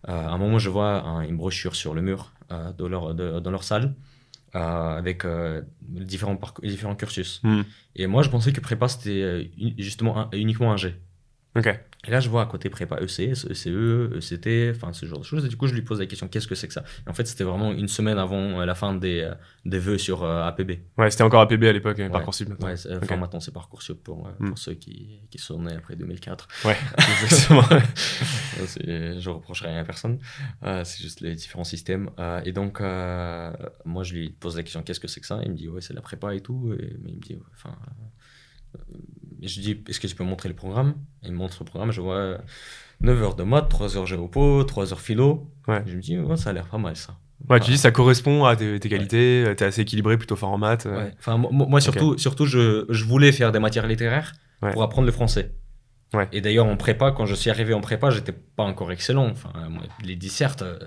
[0.09, 3.63] Euh, à un moment, je vois une brochure sur le mur dans, leur, dans leur
[3.63, 3.95] salle.
[4.55, 5.27] avec
[5.83, 7.43] différents, différents cursus.
[7.43, 7.65] Hmm.
[7.97, 10.99] Et moi, je pensais que prépa, c'était justement uniquement un G.
[11.55, 11.79] Ok.
[12.07, 15.45] Et là, je vois à côté prépa ECS, ECE, ECT, enfin ce genre de choses.
[15.45, 16.83] Et du coup, je lui pose la question qu'est-ce que c'est que ça?
[17.07, 19.35] Et en fait, c'était vraiment une semaine avant euh, la fin des, euh,
[19.67, 20.79] des vœux sur euh, APB.
[20.97, 22.09] Ouais, c'était encore APB à l'époque, ouais.
[22.09, 22.69] Parcoursup maintenant.
[22.69, 24.57] Ouais, enfin maintenant c'est Parcoursup pour, pour hmm.
[24.57, 26.49] ceux qui, qui, sont nés après 2004.
[26.65, 26.77] Ouais,
[27.23, 27.65] exactement.
[28.77, 30.19] je reprocherai rien à personne.
[30.63, 32.09] c'est juste les différents systèmes.
[32.47, 35.41] et donc, moi, je lui pose la question qu'est-ce que c'est que ça?
[35.45, 36.75] Il me dit ouais, c'est la prépa et tout.
[36.79, 37.77] Et, mais il me dit enfin
[39.43, 40.95] je dis, est-ce que tu peux montrer le programme?
[41.23, 42.39] Il me montre le programme, je vois
[43.01, 45.51] 9 heures de maths, 3 heures géopo, 3 heures philo.
[45.69, 45.83] Ouais.
[45.87, 47.17] Je me dis, ça a l'air pas mal ça.
[47.49, 50.59] Ouais, tu dis ça correspond à tes, qualités, tu es assez équilibré, plutôt fort en
[50.59, 50.87] maths.
[50.87, 51.05] Euh.
[51.05, 51.15] Ouais.
[51.19, 54.35] Enfin, moi, surtout, surtout je, je, voulais faire des matières littéraires
[54.73, 55.53] pour apprendre le français.
[56.13, 56.29] Ouais.
[56.33, 59.29] Et d'ailleurs, en prépa, quand je suis arrivé en prépa, j'étais pas encore excellent.
[59.31, 59.53] Enfin,
[60.05, 60.79] les dissertes, euh,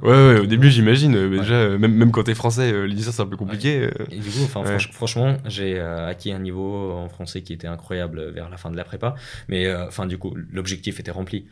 [0.00, 1.14] Ouais, ouais, au début, j'imagine.
[1.14, 3.88] Euh, déjà, euh, même, même quand t'es français, euh, l'histoire, c'est un peu compliqué.
[4.10, 4.46] Et du coup,
[4.92, 8.84] franchement, j'ai acquis un niveau en français qui était incroyable vers la fin de la
[8.84, 9.14] prépa.
[9.48, 11.46] Mais enfin, du coup, l'objectif était rempli.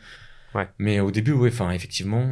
[0.55, 0.67] Ouais.
[0.79, 2.25] Mais au début, ouais, enfin, effectivement,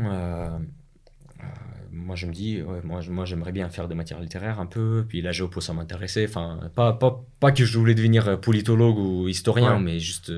[1.91, 5.05] moi, je me dis, ouais, moi, moi j'aimerais bien faire des matières littéraires un peu.
[5.07, 6.25] Puis la géopo, ça m'intéressait.
[6.27, 10.31] Enfin, pas, pas, pas que je voulais devenir politologue ou historien, mais juste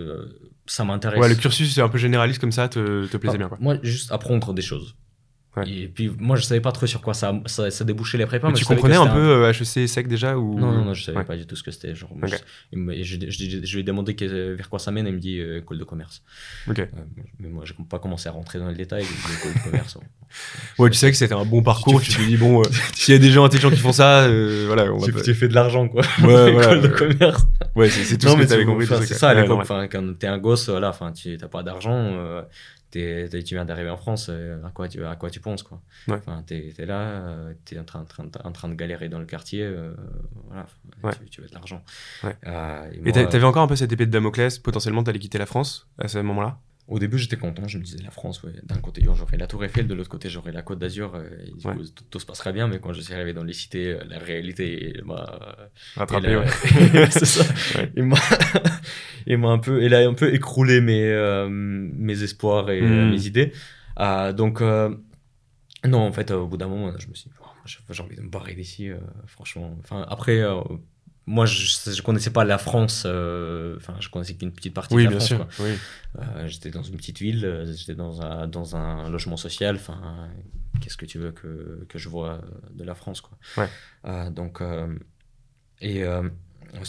[0.67, 1.19] ça m'intéresse.
[1.19, 3.47] Ouais, le cursus, c'est un peu généraliste comme ça, te, te plaisait bien.
[3.47, 3.57] Quoi.
[3.59, 4.95] Moi, juste apprendre des choses.
[5.65, 8.49] Et puis moi je savais pas trop sur quoi ça, ça, ça débouchait les prépas.
[8.49, 10.59] Mais, tu comprenais un peu HEC euh, sec déjà ou...
[10.59, 11.95] Non, non, non, je savais pas du tout ce que c'était.
[11.95, 15.59] Genre, je, je, lui ai demandé vers quoi ça mène et il me dit euh,
[15.59, 16.21] école de commerce.
[16.67, 16.79] Ok.
[16.79, 16.85] Euh,
[17.39, 19.03] mais moi je n'ai pas commencé à rentrer dans le détail.
[19.03, 19.97] école de commerce.
[20.79, 22.01] ouais, tu sais que c'était un bon parcours.
[22.01, 22.61] tu te dis bon,
[22.93, 24.27] s'il y a des gens intelligents qui font ça,
[24.67, 24.91] voilà.
[24.91, 26.03] On tu, fais de l'argent quoi.
[26.21, 27.47] Ouais, école de commerce.
[27.75, 28.87] Ouais, c'est tout ce que tu avais compris.
[28.87, 29.65] C'est ça à l'époque.
[29.91, 32.43] Quand t'es un gosse, voilà, tu n'as pas d'argent
[32.91, 35.81] tu viens d'arriver en France, euh, à quoi tu, à quoi tu penses quoi.
[36.09, 38.05] Enfin, tu es, là, euh, tu es en train,
[38.43, 39.93] en train de galérer dans le quartier, euh,
[40.49, 41.83] voilà, tu, veux de l'argent.
[42.23, 45.45] et tu avais encore un peu cette épée de Damoclès, potentiellement tu allais quitter la
[45.45, 46.59] France à ce moment-là?
[46.87, 47.67] Au début, j'étais content.
[47.67, 50.29] Je me disais, la France, ouais, d'un côté, j'aurais la Tour Eiffel, de l'autre côté,
[50.29, 51.15] j'aurais la Côte d'Azur.
[51.15, 51.27] Euh,
[52.09, 52.67] tout, se passerait bien.
[52.67, 55.57] Mais quand je suis arrivé dans les cités, euh, la réalité m'a
[55.95, 56.41] rattrapé.
[57.11, 57.43] c'est ça.
[57.95, 58.05] Il
[59.37, 63.11] m'a un peu, il a un peu écroulé mes, euh, mes espoirs et hmm.
[63.11, 63.51] mes idées.
[64.33, 68.15] donc, non, en fait, au bout d'un moment, je me suis dit, oh, j'ai envie
[68.15, 68.91] de me barrer d'ici,
[69.25, 69.75] franchement.
[69.83, 70.41] Enfin, après
[71.27, 75.01] moi, je ne connaissais pas la France, euh, enfin, je connaissais qu'une petite partie de
[75.01, 75.27] la bien France.
[75.27, 75.71] Sûr, oui.
[76.19, 80.29] Euh, j'étais dans une petite ville, euh, j'étais dans un, dans un logement social, enfin,
[80.79, 82.39] qu'est-ce que tu veux que, que, je vois
[82.71, 83.37] de la France, quoi.
[83.57, 84.31] Ouais.
[84.31, 84.61] donc,
[85.81, 86.05] et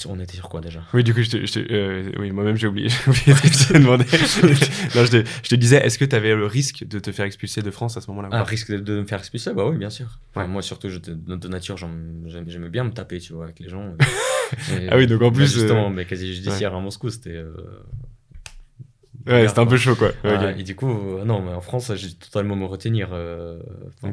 [0.07, 0.83] on était sur quoi déjà?
[0.92, 3.72] Oui, du coup, je te, euh, oui, moi-même j'ai oublié, oublié ce que je te
[3.74, 4.05] demandais.
[4.94, 7.24] non, je, te, je, te, disais, est-ce que tu avais le risque de te faire
[7.24, 9.53] expulser de France à ce moment-là Un risque de, me faire expulser?
[9.55, 10.18] Bah oui, bien sûr.
[10.35, 13.94] Moi, surtout, je, de, nature, j'aimais bien me taper, tu vois, avec les gens.
[14.90, 15.52] ah oui, donc en plus.
[15.52, 17.37] Justement, euh, mais quasi judiciaire à Moscou, c'était.
[17.37, 17.52] Euh,
[19.28, 20.12] Ouais, c'était un peu chaud, quoi.
[20.56, 23.11] Et du coup, euh, non, mais en France, j'ai totalement me retenir.
[23.12, 23.61] Euh,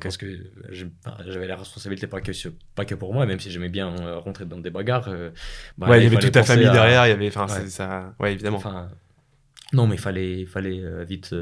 [0.02, 0.26] Parce que
[0.70, 2.32] j'avais la responsabilité pas que,
[2.76, 5.10] pas que pour moi, même si j'aimais bien euh, rentrer dans des bagarres.
[5.78, 7.28] Bah, ouais, il y avait toute ta famille derrière, il y avait.
[7.28, 7.68] Enfin, ouais.
[7.68, 8.14] ça.
[8.20, 8.58] Ouais, évidemment.
[8.58, 8.90] Enfin,
[9.74, 11.34] non, mais il fallait, fallait vite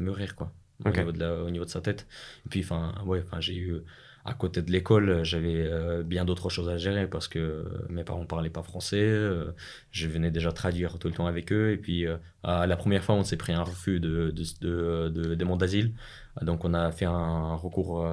[0.00, 0.52] mûrir, quoi.
[0.84, 2.06] Au, niveau de au niveau de sa tête.
[2.46, 3.82] Et puis, enfin, ouais, j'ai eu
[4.26, 8.20] à côté de l'école, j'avais euh, bien d'autres choses à gérer parce que mes parents
[8.20, 9.00] ne parlaient pas français.
[9.00, 9.52] Euh,
[9.92, 11.70] je venais déjà traduire tout le temps avec eux.
[11.70, 15.94] Et puis, euh, la première fois, on s'est pris un refus de, de demande d'asile.
[16.42, 18.04] Donc, on a fait un recours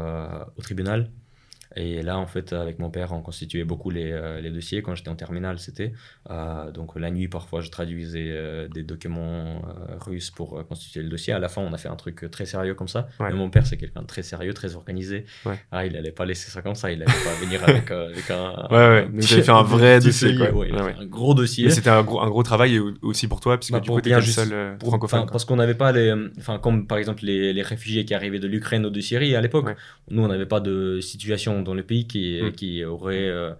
[0.55, 1.09] au tribunal.
[1.75, 4.81] Et là, en fait, avec mon père, on constituait beaucoup les, euh, les dossiers.
[4.81, 5.93] Quand j'étais en terminale, c'était.
[6.29, 9.61] Euh, donc la nuit, parfois, je traduisais euh, des documents
[9.99, 11.33] russes pour constituer le dossier.
[11.33, 13.07] À la fin, on a fait un truc très sérieux comme ça.
[13.19, 15.25] Mais mon père, c'est quelqu'un de très sérieux, très organisé.
[15.71, 16.91] Ah, il n'allait pas laisser ça comme ça.
[16.91, 18.53] Il n'allait pas venir avec, avec un.
[18.73, 19.07] Ouais, ouais.
[19.07, 20.47] Donc, fait un vrai dossier, quoi.
[20.47, 21.69] Un gros dossier.
[21.69, 24.19] c'était un gros, un gros travail aussi pour toi, puisque bah, du coup, tu étais
[24.19, 25.27] le seul francophone.
[25.31, 26.13] Parce qu'on n'avait pas les.
[26.37, 29.41] Enfin, comme par exemple les, les réfugiés qui arrivaient de l'Ukraine ou de Syrie à
[29.41, 29.65] l'époque.
[30.09, 32.51] Nous, on n'avait pas de situation dans le pays qui, mm.
[32.53, 33.53] qui aurait euh,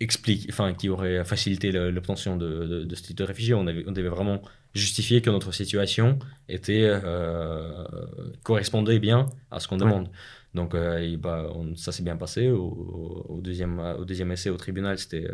[0.00, 3.54] expliqué, enfin, qui aurait facilité l'obtention de, de, ce titre de réfugié.
[3.54, 4.42] On, avait, on devait vraiment
[4.74, 7.84] justifier que notre situation était euh,
[8.42, 10.08] correspondait bien à ce qu'on demande.
[10.54, 12.48] Donc euh, bah, ça s'est bien passé.
[12.50, 15.26] Au, deuxième, au deuxième essai au tribunal, c'était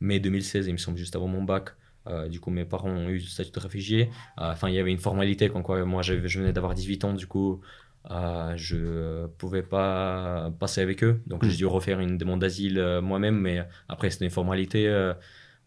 [0.00, 1.70] mai 2016, il me semble, juste avant mon bac.
[2.28, 4.10] du coup, mes parents ont eu le statut de réfugié.
[4.36, 7.60] Enfin, il y avait une formalité, quoi moi, je venais d'avoir 18 ans, du coup,
[8.10, 11.56] euh, je pouvais pas passer avec eux, donc j'ai mm.
[11.56, 15.12] dû refaire une demande d'asile euh, moi-même, mais après c'était une formalité euh,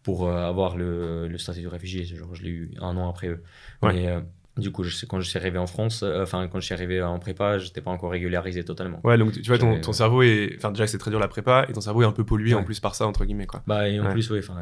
[0.02, 2.04] pour avoir le, le, statut de réfugié.
[2.04, 3.42] Genre, je l'ai eu un an après eux.
[3.82, 4.08] Mais
[4.56, 7.02] Du coup, je, quand je suis arrivé en France, euh, enfin, quand je suis arrivé
[7.02, 9.00] en prépa, j'étais pas encore régularisé totalement.
[9.02, 10.54] Ouais, donc tu vois, ton, ton cerveau est.
[10.56, 12.62] Enfin, déjà, c'est très dur la prépa, et ton cerveau est un peu pollué en
[12.62, 13.64] plus par ça, entre guillemets, quoi.
[13.66, 14.56] Bah, et en plus, oui, enfin,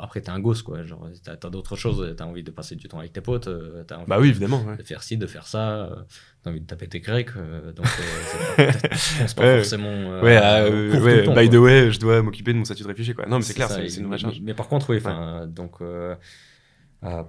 [0.00, 0.82] après, t'es un gosse, quoi.
[0.82, 3.84] Genre, t'as as, d'autres choses, t'as envie de passer du temps avec tes potes, euh,
[3.88, 4.64] as envie bah oui, évidemment.
[4.76, 5.96] De faire ci, de faire ça, euh,
[6.42, 7.30] t'as envie de taper tes grecs,
[7.76, 10.20] donc c'est pas, pas forcément.
[10.20, 13.26] ouais, ah, ouais by the way, je dois m'occuper de mon statut de réfugié, quoi.
[13.26, 14.40] Non, mais c'est clair, c'est une vraie charge.
[14.42, 15.76] Mais, par contre, oui, enfin, donc.
[15.80, 16.16] Euh,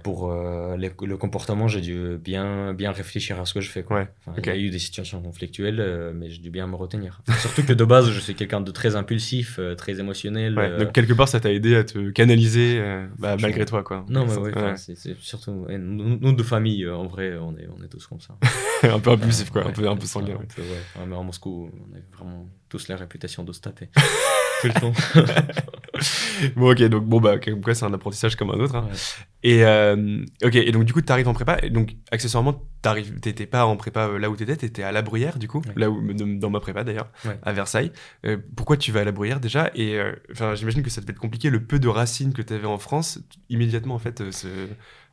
[0.04, 3.82] pour euh, le comportement, j'ai dû bien, bien réfléchir à ce que je fais.
[3.82, 4.06] Quoi.
[4.38, 7.22] Il y a eu des situations conflictuelles, euh, mais j'ai dû bien me retenir.
[7.40, 10.54] Surtout que de base, je suis quelqu'un de très impulsif, très émotionnel.
[10.78, 12.80] donc, quelque part, ça t'a aidé à te canaliser
[13.18, 13.82] bah, malgré toi.
[13.82, 14.06] Quoi.
[14.08, 15.66] Non, mais ouais, c'est surtout.
[15.68, 18.36] nous, de famille, en vrai, on est, on est tous comme ça.
[18.84, 20.38] un peu impulsif, quoi, un peu, un peu sanguin.
[21.06, 23.88] mais en Moscou, on a vraiment tous la réputation de se taper.
[24.60, 24.92] Tout le temps.
[26.56, 28.74] bon, ok, donc bon, bah, comme quoi, c'est un apprentissage comme un autre.
[28.74, 28.88] Hein.
[29.44, 32.68] Et, euh, ok, et donc du coup, tu arrives en prépa, et donc accessoirement,
[33.20, 35.88] t'étais pas en prépa euh, là où t'étais, t'étais à La Bruyère, du coup, là
[35.88, 37.12] où, dans ma prépa d'ailleurs,
[37.44, 37.92] à Versailles.
[38.26, 39.70] Euh, pourquoi tu vas à La Bruyère déjà?
[39.76, 39.96] Et
[40.32, 42.78] enfin, j'imagine que ça devait être compliqué, le peu de racines que tu avais en
[42.78, 44.48] France, immédiatement en fait, se,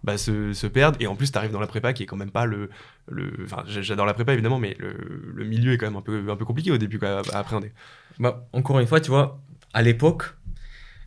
[0.03, 0.97] bah, se, se perdre.
[1.01, 2.69] Et en plus, tu arrives dans la prépa qui est quand même pas le.
[3.07, 4.93] le enfin, j'adore la prépa évidemment, mais le,
[5.33, 7.71] le, milieu est quand même un peu, un peu compliqué au début à, à appréhender.
[8.19, 9.41] Bah, encore une fois, tu vois,
[9.73, 10.35] à l'époque,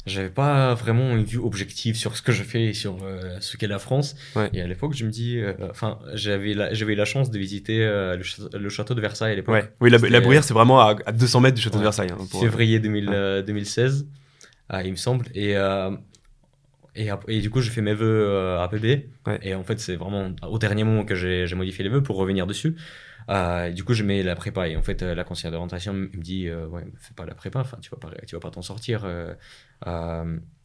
[0.06, 3.56] j'avais pas vraiment une vue objective sur ce que je fais et sur euh, ce
[3.56, 4.16] qu'est la France.
[4.52, 7.38] Et à l'époque, je me dis, euh, enfin, j'avais la, j'avais eu la chance de
[7.38, 9.72] visiter euh, le, château, de Versailles à l'époque.
[9.80, 12.10] Oui, la, la Bruyère, c'est vraiment à, 200 mètres du château de Versailles.
[12.12, 14.06] Hein, février 2016,
[14.84, 15.26] il me semble.
[15.34, 15.56] Et,
[16.96, 19.06] et, et, du coup, j'ai fait mes vœux à PB.
[19.42, 22.46] Et en fait, c'est vraiment au dernier moment que j'ai, modifié les vœux pour revenir
[22.46, 22.76] dessus.
[23.30, 24.68] Euh, du coup, je mets la prépa.
[24.68, 27.60] Et en fait, euh, la conseillère d'orientation me dit euh, Ouais, fais pas la prépa,
[27.60, 29.02] enfin, tu vas pas, tu vas pas t'en sortir.
[29.04, 29.34] Euh,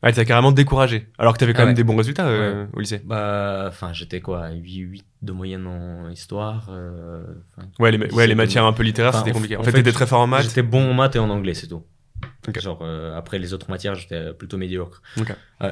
[0.03, 1.07] ouais, t'as carrément découragé.
[1.17, 2.29] Alors que t'avais quand même des bons résultats
[2.73, 3.01] au lycée.
[3.05, 6.69] Bah, enfin, j'étais quoi 8, 8 de moyenne en histoire.
[7.79, 9.57] ouais, les, ouais, les matières un peu littéraires, c'était compliqué.
[9.57, 10.43] En, fait, t'étais très fort en maths.
[10.43, 11.83] J'étais bon en maths et en anglais, c'est tout.
[12.59, 12.83] Genre,
[13.15, 15.01] après les autres matières, j'étais plutôt médiocre.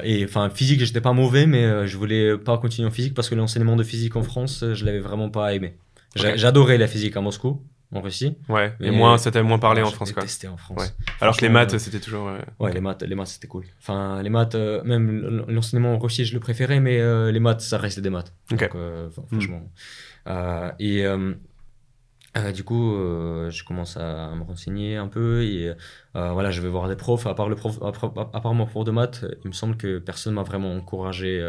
[0.04, 3.34] et enfin, physique, j'étais pas mauvais, mais je voulais pas continuer en physique parce que
[3.34, 5.76] l'enseignement de physique en France, je l'avais vraiment pas aimé.
[6.14, 8.36] J'adorais la physique à Moscou, en Russie.
[8.48, 10.24] Ouais, et moins, ça moins parlé en France, quoi.
[10.24, 10.94] en France.
[11.20, 12.30] Alors que les maths, c'était toujours.
[12.58, 13.64] Ouais, les maths, les maths c'était cool.
[13.80, 17.60] Enfin, les maths, euh, même l'enseignement en Russie, je le préférais, mais euh, les maths,
[17.60, 18.32] ça restait des maths.
[18.50, 19.70] Donc, euh, franchement.
[22.34, 22.52] Et.
[22.52, 22.94] du coup,
[23.50, 25.72] je commence à me renseigner un peu et
[26.14, 27.26] voilà, je vais voir des profs.
[27.26, 30.34] À part, le prof, à, part mon prof de maths, il me semble que personne
[30.34, 31.42] m'a vraiment encouragé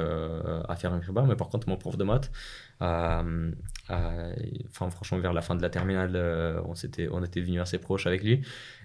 [0.67, 2.31] à faire un prépa, mais par contre, mon prof de maths,
[3.89, 7.77] enfin, franchement, vers la fin de la terminale, euh, on, s'était, on était venu assez
[7.77, 8.41] proche avec lui.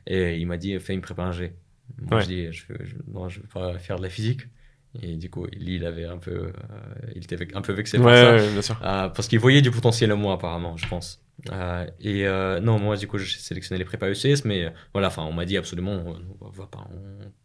[0.07, 1.55] Et il m'a dit fais une prépa un G.
[1.99, 2.65] Moi, je dis je,
[3.09, 4.43] non, je veux pas faire de la physique.
[5.03, 6.53] Et du coup, lui, il avait un peu, euh,
[7.15, 8.81] il était un peu vexé par ça, bien sûr.
[8.83, 11.24] Euh, parce qu'il voyait du potentiel en moi apparemment, je pense.
[11.51, 12.25] Euh, et
[12.61, 15.57] non, moi, du coup, j'ai sélectionné les prépas ECS, mais voilà, enfin, on m'a dit
[15.57, 16.05] absolument,
[16.41, 16.91] on va pas en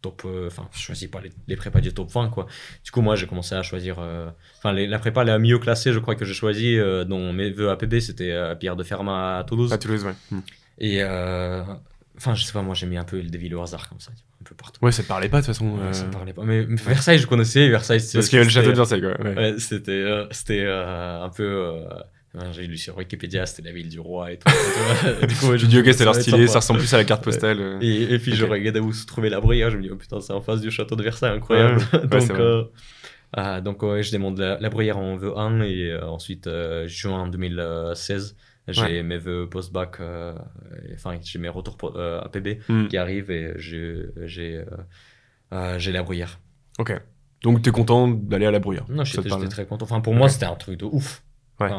[0.00, 2.46] top, enfin, choisis pas les, les, prépas du top 20, quoi.
[2.84, 3.98] Du coup, moi, j'ai commencé à choisir,
[4.58, 8.00] enfin, la prépa la mieux classée, je crois que j'ai choisi, dont mes vœux APB,
[8.00, 9.72] c'était Pierre de Fermat à Toulouse.
[9.72, 10.14] À Toulouse, ouais.
[10.30, 10.40] Hmm.
[10.78, 14.00] Et enfin, je sais pas, moi, j'ai mis un peu le dévi au hasard comme
[14.00, 14.84] ça un peu partout.
[14.84, 15.78] Ouais, ça parlait pas de toute façon.
[15.92, 16.44] ça me parlait pas.
[16.44, 17.68] Mais, Versailles, je connaissais.
[17.68, 19.20] Versailles, Parce qu'il y avait le château de Versailles, quoi.
[19.20, 19.54] Ouais.
[19.58, 21.84] c'était euh, c'était euh, un peu.
[22.36, 24.48] Euh, j'ai lu sur Wikipédia, c'était la ville du roi et tout.
[25.26, 27.24] du coup, je me dis, ok, c'est leur stylé, ça ressemble plus à la carte
[27.24, 27.78] postale.
[27.80, 30.20] Et, et, puis, je regardais où se trouvait la Bruyère, je me dis, oh putain,
[30.20, 31.80] c'est en face du château de Versailles, incroyable.
[32.04, 32.30] donc,
[33.32, 36.48] ah, donc je demande la, la, Bruyère en V1 et ensuite,
[36.86, 38.36] juin 2016,
[38.72, 40.34] j'ai mes vœux post-bac, euh,
[40.94, 42.88] enfin, j'ai mes retours euh, APB hmm.
[42.88, 44.64] qui arrivent et j'ai
[45.52, 46.38] euh, j'ai la bruyère.
[46.78, 46.92] Ok.
[47.42, 49.84] Donc, tu es content d'aller à la bruyère Non, j'étais très content.
[49.84, 51.22] Enfin, pour moi, c'était un truc de ouf.
[51.60, 51.70] Ouais.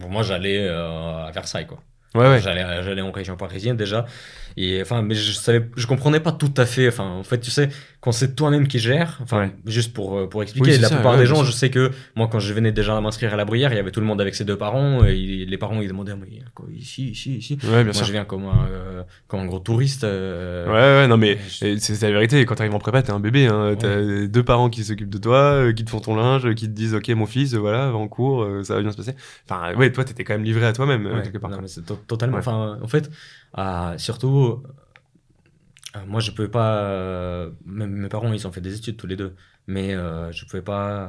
[0.00, 1.80] pour moi, j'allais à Versailles, quoi.
[2.14, 2.40] Ouais, ouais.
[2.40, 4.06] J'allais en région parisienne déjà.
[4.56, 6.86] Et enfin, mais je savais, je comprenais pas tout à fait.
[6.86, 7.68] Enfin, en fait, tu sais,
[8.00, 11.42] quand c'est toi-même qui gère, enfin, juste pour, euh, pour expliquer, la plupart des gens,
[11.42, 13.90] je sais que moi, quand je venais déjà m'inscrire à la bruyère, il y avait
[13.90, 15.02] tout le monde avec ses deux parents.
[15.04, 17.58] Et les parents, ils demandaient, mais quoi, ici, ici, ici.
[17.64, 18.06] Ouais, bien moi, sûr.
[18.06, 20.04] je viens comme un, euh, comme un gros touriste.
[20.04, 22.44] Euh, ouais, ouais, non, mais c'est la vérité.
[22.44, 23.46] Quand tu arrives en prépa, t'es un bébé.
[23.46, 23.74] Hein.
[23.76, 26.94] T'as deux parents qui s'occupent de toi, qui te font ton linge, qui te disent,
[26.94, 29.14] ok, mon fils, voilà, va en cours, ça va bien se passer.
[29.48, 31.50] Enfin, ouais, toi, t'étais quand même livré à toi-même, quelque part.
[31.50, 31.68] Non, mais
[32.06, 32.36] totalement.
[32.38, 33.10] Enfin, en fait,
[33.96, 34.43] surtout
[35.96, 36.78] euh, moi, je pouvais pas.
[36.78, 39.34] Euh, mes parents, ils ont fait des études tous les deux,
[39.66, 41.08] mais euh, je pouvais pas.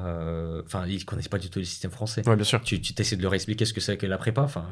[0.65, 2.27] Enfin, ils connaissent pas du tout le système français.
[2.27, 2.61] Ouais, bien sûr.
[2.61, 4.41] Tu, tu essaies de leur expliquer ce que c'est que la prépa.
[4.41, 4.65] Enfin,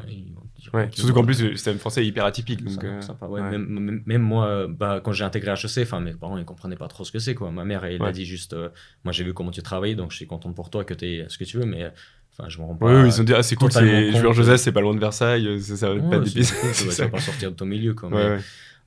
[0.73, 2.63] ouais, surtout qu'en plus, le système français est hyper atypique.
[2.63, 3.41] Donc, sympa, ouais.
[3.41, 7.04] Même, même, moi, bah, quand j'ai intégré HEC, enfin, mes parents, ils comprenaient pas trop
[7.04, 7.36] ce que c'est.
[7.36, 7.52] Quoi.
[7.52, 8.56] Ma mère, elle a dit juste
[9.04, 11.26] Moi, j'ai vu comment tu travailles, donc je suis contente pour toi que tu aies
[11.28, 11.91] ce que tu veux, mais
[12.38, 12.88] Enfin, je me rends pas.
[12.88, 15.62] Oui, ils ont dit, ah, c'est cool, c'est joueur Joseph, c'est pas loin de Versailles,
[15.62, 16.52] ça, ça va pas d'épices.
[16.52, 18.41] Cool, ça va pas sortir de ton milieu, quand même.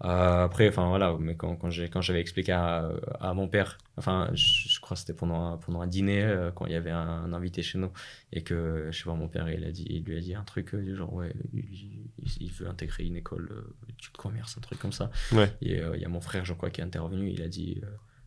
[0.04, 4.78] Euh, après, enfin voilà, mais quand, quand j'avais expliqué à, à, mon père, enfin, je,
[4.80, 7.62] crois que c'était pendant un, pendant un dîner, euh, quand il y avait un, invité
[7.62, 7.90] chez nous,
[8.32, 10.42] et que, je sais pas, mon père, il, a dit, il lui a dit un
[10.42, 15.10] truc, euh, genre, ouais, il, veut intégrer une école de commerce, un truc comme ça.
[15.32, 15.50] Ouais.
[15.62, 17.80] Et il y a mon frère, je crois, qui est intervenu, il a dit,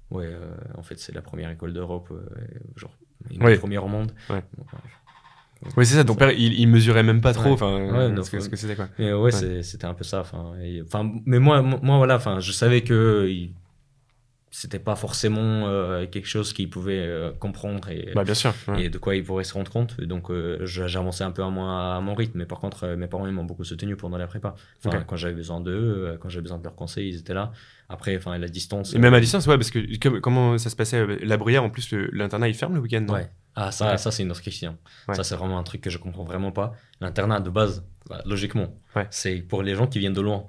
[0.10, 0.32] ouais,
[0.76, 2.12] en fait, c'est la première école d'Europe,
[2.78, 2.96] genre,
[3.30, 3.58] une ouais.
[3.58, 4.12] première au monde.
[4.30, 4.44] Ouais.
[5.76, 6.06] Oui, c'est ça.
[6.06, 7.52] Ton père, il, il, mesurait même pas trop.
[7.52, 7.80] Enfin,
[8.24, 8.88] ce que, c'était quoi.
[8.98, 10.22] Mais ouais, c'était un peu ça.
[10.22, 10.54] Enfin,
[10.86, 12.16] enfin, mais moi, moi, voilà.
[12.16, 13.30] Enfin, je savais que
[14.52, 18.90] c'était pas forcément euh, quelque chose qu'il pouvait euh, comprendre et, bah, bien sûr, et
[18.90, 20.00] de quoi il pourrait se rendre compte.
[20.02, 22.40] donc, euh, j'avançais un peu à, moi, à mon rythme.
[22.40, 24.56] Mais par contre, mes parents ils m'ont beaucoup soutenu pendant la prépa.
[24.84, 27.52] Enfin, Quand j'avais besoin d'eux, quand j'avais besoin de leur conseil, ils étaient là.
[27.90, 28.94] Après, enfin, la distance.
[28.94, 31.92] Et même à distance, ouais, parce que comment ça se passait La bruyère, en plus,
[32.12, 33.14] l'internat il ferme le week-end, non?
[33.14, 33.30] Ouais.
[33.56, 34.78] Ah, ça, ça c'est une autre question.
[35.14, 36.74] Ça, c'est vraiment un truc que je comprends vraiment pas.
[37.02, 38.76] L'internat, de base, bah, logiquement,
[39.12, 40.48] c'est pour les gens qui viennent de loin.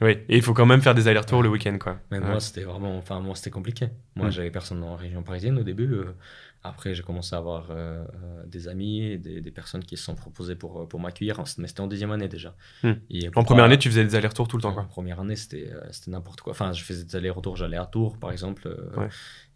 [0.00, 1.98] Oui, et il faut quand même faire des allers-retours le week-end, quoi.
[2.10, 3.88] Mais moi, c'était vraiment, enfin, moi, c'était compliqué.
[4.16, 4.32] Moi, mm.
[4.32, 5.92] j'avais personne en région parisienne au début.
[5.92, 6.16] Euh,
[6.64, 10.14] après, j'ai commencé à avoir euh, euh, des amis, des, des, personnes qui se sont
[10.14, 11.42] proposées pour, pour m'accueillir.
[11.58, 12.56] Mais c'était en deuxième année déjà.
[12.82, 12.92] Mm.
[13.10, 14.82] Et en première année, tu faisais des allers-retours tout le temps, quoi.
[14.82, 15.70] En première année, c'était
[16.08, 16.52] n'importe quoi.
[16.52, 18.76] Enfin, je faisais des allers-retours, j'allais à Tours, par exemple.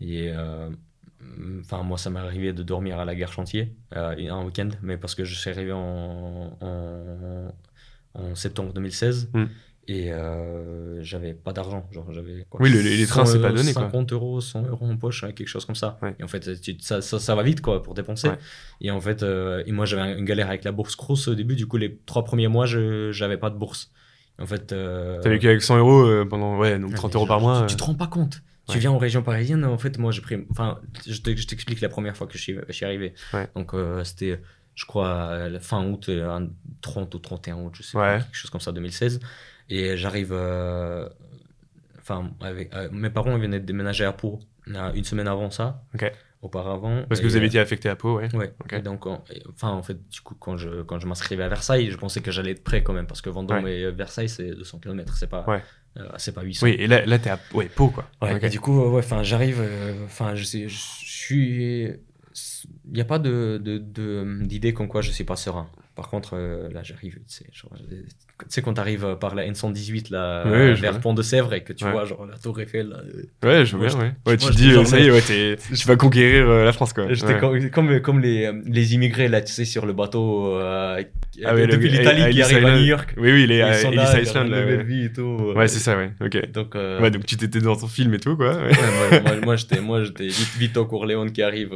[0.01, 0.33] Et
[1.61, 4.97] Enfin, moi, ça m'est arrivé de dormir à la gare chantier euh, un week-end, mais
[4.97, 9.45] parce que je suis arrivé en, en, septembre 2016 hmm.
[9.89, 11.89] Et euh, j'avais pas d'argent.
[11.91, 13.73] Genre, j'avais Oui, les, trains, c'est pas donné.
[13.73, 15.99] 50 euros, 100 euros en poche, hein, quelque chose comme ça.
[16.19, 16.49] Et en fait,
[16.81, 18.29] ça, ça, va vite quoi, pour dépenser.
[18.83, 21.57] Et en fait, euh, et moi, j'avais une galère avec la bourse Cross au début.
[21.57, 23.91] Du coup, les trois premiers mois, je j'avais pas de bourse.
[24.39, 24.73] En fait.
[24.73, 25.21] Euh...
[25.23, 27.63] T'as vécu avec 100 euros pendant ouais, donc 30 euros par mois.
[27.63, 28.43] Tu, tu te rends pas compte.
[28.69, 30.37] Tu viens en région parisienne, en fait, moi j'ai pris.
[30.51, 33.15] Enfin, je t'explique la première fois que je suis, je suis arrivé.
[33.57, 34.39] Donc euh, c'était,
[34.75, 36.11] je crois, fin août,
[36.83, 39.21] 30 ou 31 août, je sais pas, quelque chose comme ça, 2016.
[39.69, 40.33] Et j'arrive.
[40.33, 41.09] Euh,
[41.99, 45.83] enfin, avec, euh, mes parents ils venaient de déménager à Pau une semaine avant ça.
[46.41, 47.03] Auparavant.
[47.09, 48.29] Parce que vous avez été affecté à Pau, ouais.
[48.33, 48.81] Ouais.
[48.81, 52.21] donc, enfin, en fait, du coup, quand je, quand je m'inscrivais à Versailles, je pensais
[52.21, 55.27] que j'allais être prêt quand même, parce que Vendôme et Versailles, c'est 200 km, c'est
[55.27, 55.45] pas.
[55.97, 56.67] Euh, c'est pas 800.
[56.67, 58.09] Oui, et là, là t'es à ouais, Pau, quoi.
[58.23, 61.89] Ouais, du coup, ouais, enfin, j'arrive, euh, enfin, je sais, je suis.
[62.85, 65.69] Il n'y a pas de, de, d'idée comme quoi je suis pas serein.
[65.99, 67.45] Par contre, euh, là, j'arrive, tu sais,
[68.49, 71.85] sais, quand tu arrives par la N118, là, vers Pont de Sèvres, et que tu
[71.85, 72.91] vois, genre, la Tour Eiffel.
[72.91, 72.99] Là,
[73.43, 74.13] ouais, je vois bien, ouais.
[74.25, 77.07] Ouais, tu te dis, ça y est, ouais, tu vas conquérir la France, quoi.
[77.13, 81.03] J'étais comme, comme, les, les immigrés, là, tu sais, sur le bateau, euh,
[81.45, 83.15] ah, depuis l'Italie qui arrive à New York.
[83.17, 84.55] Oui, oui, les Ellis Island.
[84.55, 85.53] et tout.
[85.57, 86.13] Ouais, c'est ça, ouais.
[86.21, 86.53] Ok.
[86.53, 88.55] Donc, euh, ouais, donc tu t'étais dans ton film et tout, quoi.
[88.55, 90.29] Ouais, moi, moi, j'étais, moi, j'étais
[90.61, 91.73] Vito Corleone qui arrive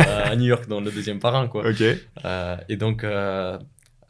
[0.00, 1.62] à New York dans le deuxième parrain, quoi.
[1.68, 1.82] Ok.
[2.68, 3.04] et donc,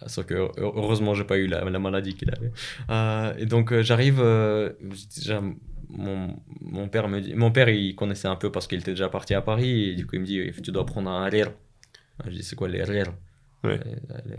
[0.07, 2.53] Sauf que heureusement, j'ai pas eu la, la maladie qu'il avait.
[2.91, 4.21] Euh, et donc, euh, j'arrive.
[4.21, 4.73] Euh,
[5.89, 7.35] mon, mon, père me dit.
[7.35, 9.91] Mon père, il connaissait un peu parce qu'il était déjà parti à Paris.
[9.91, 11.51] Et du coup, il me dit Tu dois prendre un RR.
[12.27, 13.13] Je dis C'est quoi les RR
[13.63, 13.79] Ouais.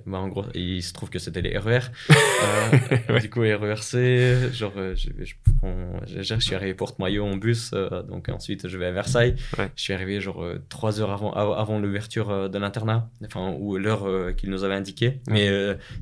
[0.07, 1.79] Bah, en gros, il se trouve que c'était les RER.
[2.10, 7.36] euh, Du coup, RERC, genre, euh, je, je, prends, je, je, suis arrivé Porte-Maillot en
[7.36, 9.36] bus, euh, donc ensuite je vais à Versailles.
[9.60, 9.69] Ouais.
[9.75, 14.36] Je suis arrivé genre euh, trois heures avant, avant l'ouverture de l'internat, enfin, ou l'heure
[14.36, 15.19] qu'il nous avait indiqué.
[15.27, 15.49] Mais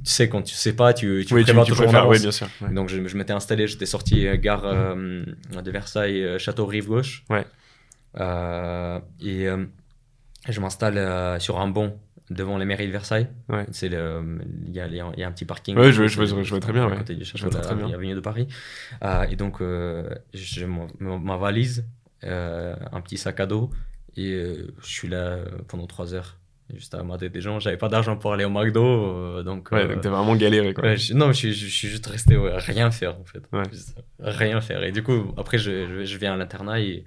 [0.05, 1.51] tu sais, quand tu sais pas, tu, tu oui, tu.
[1.51, 2.47] Oui, bien sûr.
[2.71, 4.63] Donc je, je m'étais installé, j'étais sorti gare
[4.95, 7.25] de Versailles, Château Rive Gauche.
[7.29, 7.45] Ouais.
[9.21, 9.47] et
[10.47, 11.99] je m'installe sur un banc
[12.29, 13.27] devant les mairies de Versailles.
[13.49, 13.65] Ouais.
[13.71, 15.77] C'est le, il y a, y a, un petit parking.
[15.77, 16.87] Ouais, je, je, je, je vois très bien.
[16.87, 18.47] À côté du château de l'avenue de Paris.
[19.03, 20.67] Euh, et donc, euh, j'ai
[20.99, 21.85] ma, valise,
[22.23, 23.69] euh, un petit sac à dos,
[24.15, 25.37] et euh, je suis là
[25.67, 26.37] pendant trois heures.
[26.71, 29.71] Juste à mater des gens, j'avais pas d'argent pour aller au McDo, euh, donc.
[29.71, 30.83] Ouais, donc t'as vraiment galéré quoi.
[30.83, 33.41] Ouais, je, non, je, je, suis juste resté ouais, rien faire en fait.
[34.19, 34.83] rien faire.
[34.83, 37.05] Et du coup, après, je, je viens à l'internat et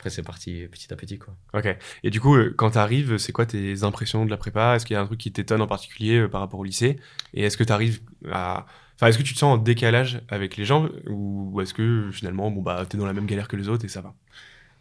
[0.00, 1.18] après, c'est parti petit à petit.
[1.18, 1.36] Quoi.
[1.52, 1.76] Ok.
[2.04, 4.74] Et du coup, euh, quand tu arrives, c'est quoi tes impressions de la prépa?
[4.74, 6.98] Est-ce qu'il y a un truc qui t'étonne en particulier euh, par rapport au lycée?
[7.34, 8.00] Et est-ce que tu arrives
[8.32, 8.64] à.
[8.94, 10.88] Enfin, est-ce que tu te sens en décalage avec les gens?
[11.06, 13.84] Ou est-ce que finalement, bon, bah, tu es dans la même galère que les autres
[13.84, 14.14] et ça va?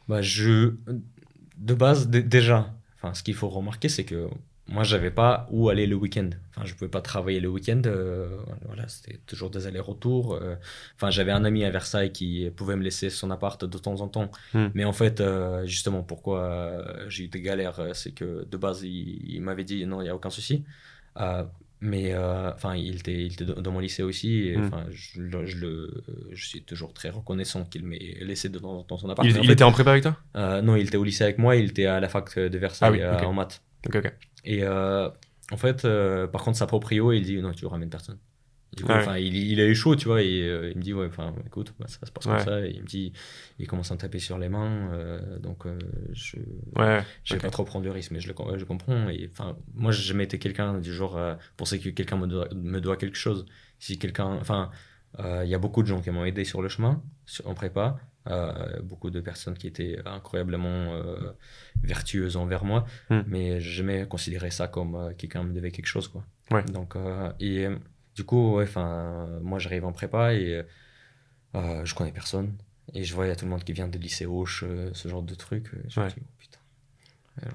[0.08, 0.76] Bah, je...
[1.58, 4.30] De base, déjà, enfin, ce qu'il faut remarquer, c'est que
[4.72, 6.30] moi, j'avais pas où aller le week-end.
[6.56, 7.82] Enfin, je pouvais pas travailler le week-end.
[7.86, 10.36] Euh, voilà, c'était toujours des allers-retours.
[10.36, 10.56] Euh.
[10.96, 14.08] enfin, j'avais un ami à Versailles qui pouvait me laisser son appart de temps en
[14.08, 14.30] temps.
[14.54, 14.68] Hmm.
[14.76, 19.42] Mais en fait, euh, justement, pourquoi j'ai eu des galères, c'est que de base, il,
[19.42, 20.64] m'avait dit non, il y a aucun souci.
[21.82, 24.54] mais enfin, il était, il était dans mon lycée aussi.
[24.56, 24.66] Hmm.
[24.66, 28.98] Enfin, je, le, je suis toujours très reconnaissant qu'il m'ait laissé de temps en temps
[28.98, 29.28] son appart.
[29.28, 30.62] Il, était en prépa avec toi?
[30.62, 31.56] Non, il était au lycée avec moi.
[31.56, 33.64] Il était à la fac de Versailles ah en maths.
[33.88, 34.14] Ok, ok.
[34.52, 35.88] Et en fait,
[36.32, 38.18] par contre, sa proprio, il dit non, tu ramènes personne.
[38.78, 39.24] Du coup, Ouais.
[39.26, 41.74] il, il a eu chaud, tu vois, et euh, il me dit, ouais, enfin, écoute,
[41.80, 42.36] bah, ça se passe Ouais.
[42.36, 42.66] comme ça.
[42.68, 43.14] Et il me dit,
[43.58, 45.80] il commence à me taper sur les mains, euh, donc euh,
[46.14, 46.38] je
[46.76, 47.02] Ouais.
[47.24, 49.10] je vais pas trop prendre de risques, mais je le je comprends.
[49.10, 51.18] Et enfin, moi, j'ai jamais été quelqu'un du genre
[51.58, 53.46] penser que quelqu'un me doit, me doit quelque chose.
[53.80, 54.70] Si quelqu'un, enfin,
[55.20, 57.56] euh, il y a beaucoup de gens qui m'ont aidé sur le chemin, sur- en
[57.56, 57.98] prépa.
[58.30, 61.32] Euh, beaucoup de personnes qui étaient incroyablement euh,
[61.84, 63.22] vertueuses envers moi, Hmm.
[63.28, 66.24] mais jamais considéré ça comme euh, quelqu'un me devait quelque chose, quoi.
[66.52, 66.64] Ouais.
[66.64, 67.68] Donc, euh, et
[68.16, 70.64] du coup, ouais, enfin, moi, j'arrive en prépa et
[71.54, 72.56] je connais personne.
[72.94, 74.48] Et je vois, il y a tout le monde qui vient de lycée Auch,
[74.94, 75.72] ce genre de truc.
[75.74, 76.16] me dis.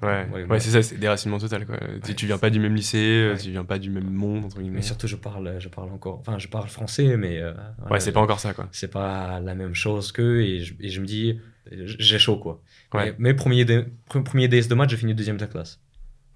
[0.02, 1.66] Ouais, ouais, ouais, c'est ça, c'est déracinement total.
[1.66, 1.76] Quoi.
[2.04, 3.38] Tu- tu viens pas du même lycée, euh, Ouais.
[3.38, 4.76] tu viens pas du même monde, entre guillemets.
[4.76, 6.18] Mais surtout, je parle, je parle encore.
[6.20, 7.38] Enfin, je parle français, mais.
[7.40, 7.52] euh,
[7.90, 8.68] Ouais, c'est pas encore ça, quoi.
[8.72, 10.42] c'est pas la même chose qu'eux.
[10.42, 11.38] Et je, et je me dis,
[11.70, 12.60] j'ai chaud, quoi.
[12.92, 13.14] Ouais.
[13.18, 15.80] Mais, premier, DS de maths, j'ai fini deuxième de la classe.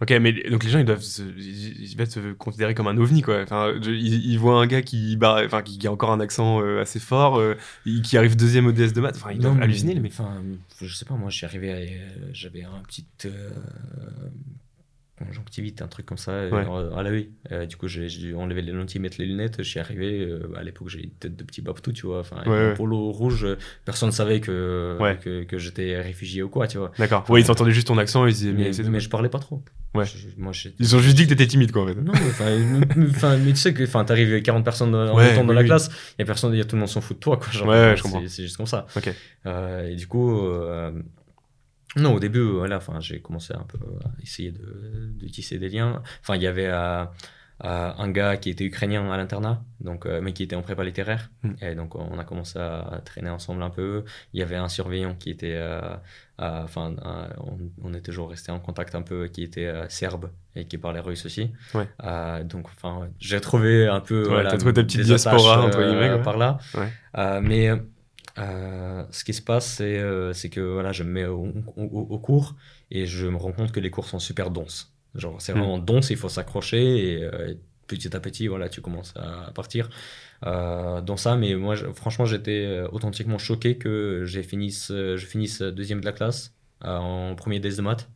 [0.00, 3.20] Ok, mais donc les gens, ils doivent se, ils, doivent se considérer comme un ovni,
[3.22, 3.42] quoi.
[3.42, 6.20] Enfin, je- ils, ils voient un gars qui, barre- enfin, qui, qui a encore un
[6.20, 7.56] accent euh, assez fort, euh,
[8.04, 9.16] qui arrive deuxième au DS de maths.
[9.16, 10.12] Enfin, ils doivent mais- halluciner, les mecs.
[10.12, 10.40] Enfin,
[10.80, 13.04] je sais pas, moi, je suis arrivé, à- euh, j'avais un petit.
[15.20, 16.96] Euh, conjonctivite, un truc comme ça, euh, Ouais.
[16.98, 17.30] à l'œil.
[17.52, 19.56] Euh, du coup, j'ai dû enlever les lentilles, mettre les lunettes.
[19.58, 22.20] Je suis arrivé, euh, à l'époque, j'ai une tête de petit babtou, tu vois.
[22.20, 22.74] Enfin, Ouais, ouais.
[22.74, 26.92] polo rouge, euh, personne ne savait que, que, que j'étais réfugié ou quoi, tu vois.
[26.98, 27.28] D'accord.
[27.30, 29.62] Ouais, ils entendaient juste ton accent ils disaient, mais, je parlais pas trop.
[29.94, 30.04] Ouais.
[30.04, 31.94] Je- moi, j'ai- Ils ont juste dit que t'étais timide, quoi, en fait.
[31.94, 35.42] Non, mais enfin, mais- tu sais que enfin, t'arrives avec 40 personnes en même temps
[35.44, 35.66] dans oui, la oui.
[35.66, 35.88] classe,
[36.18, 37.50] il y a personne, y a tout le monde s'en fout de toi, quoi.
[37.50, 38.22] Genre, Ouais, je comprends.
[38.26, 38.86] C'est juste comme ça.
[38.96, 39.10] Ok.
[39.46, 40.92] Euh, et du coup, euh,
[41.96, 45.68] non, au début, voilà, enfin, j'ai commencé un peu à essayer de, de tisser des
[45.68, 46.02] liens.
[46.20, 47.04] Enfin, il y avait euh,
[47.64, 50.84] euh, un gars qui était ukrainien à l'internat, donc, euh, mais qui était en prépa
[50.84, 51.30] littéraire.
[51.42, 51.52] Mm.
[51.62, 54.04] Et donc, on a commencé à traîner ensemble un peu.
[54.32, 55.96] Il y avait un surveillant qui était, euh,
[56.36, 56.94] enfin,
[57.38, 61.00] on, on est toujours resté en contact un peu, qui était serbe et qui parlait
[61.00, 61.50] russe aussi.
[61.74, 61.88] Ouais.
[62.44, 64.24] Donc, enfin, j'ai trouvé un peu.
[64.24, 66.22] Ouais, voilà, t'as trouvé ta petite diaspora, entre guillemets, ouais.
[66.22, 66.58] par là.
[66.74, 67.40] Ouais.
[67.40, 67.70] Mais
[68.38, 72.06] euh, ce qui se passe, c'est euh, c'est que voilà, je me mets au, au-
[72.10, 72.56] au cours
[72.90, 74.94] et je me rends compte que les cours sont super denses.
[75.14, 75.58] Genre, c'est Mm.
[75.58, 77.54] vraiment dense, il faut s'accrocher et euh,
[77.86, 79.88] petit à petit, voilà, tu commences à partir
[80.42, 81.36] dans ça.
[81.36, 86.04] Mais moi, je- franchement, j'étais authentiquement choqué que j'ai fini ce- je finisse deuxième de
[86.06, 88.08] la classe en premier DS de maths.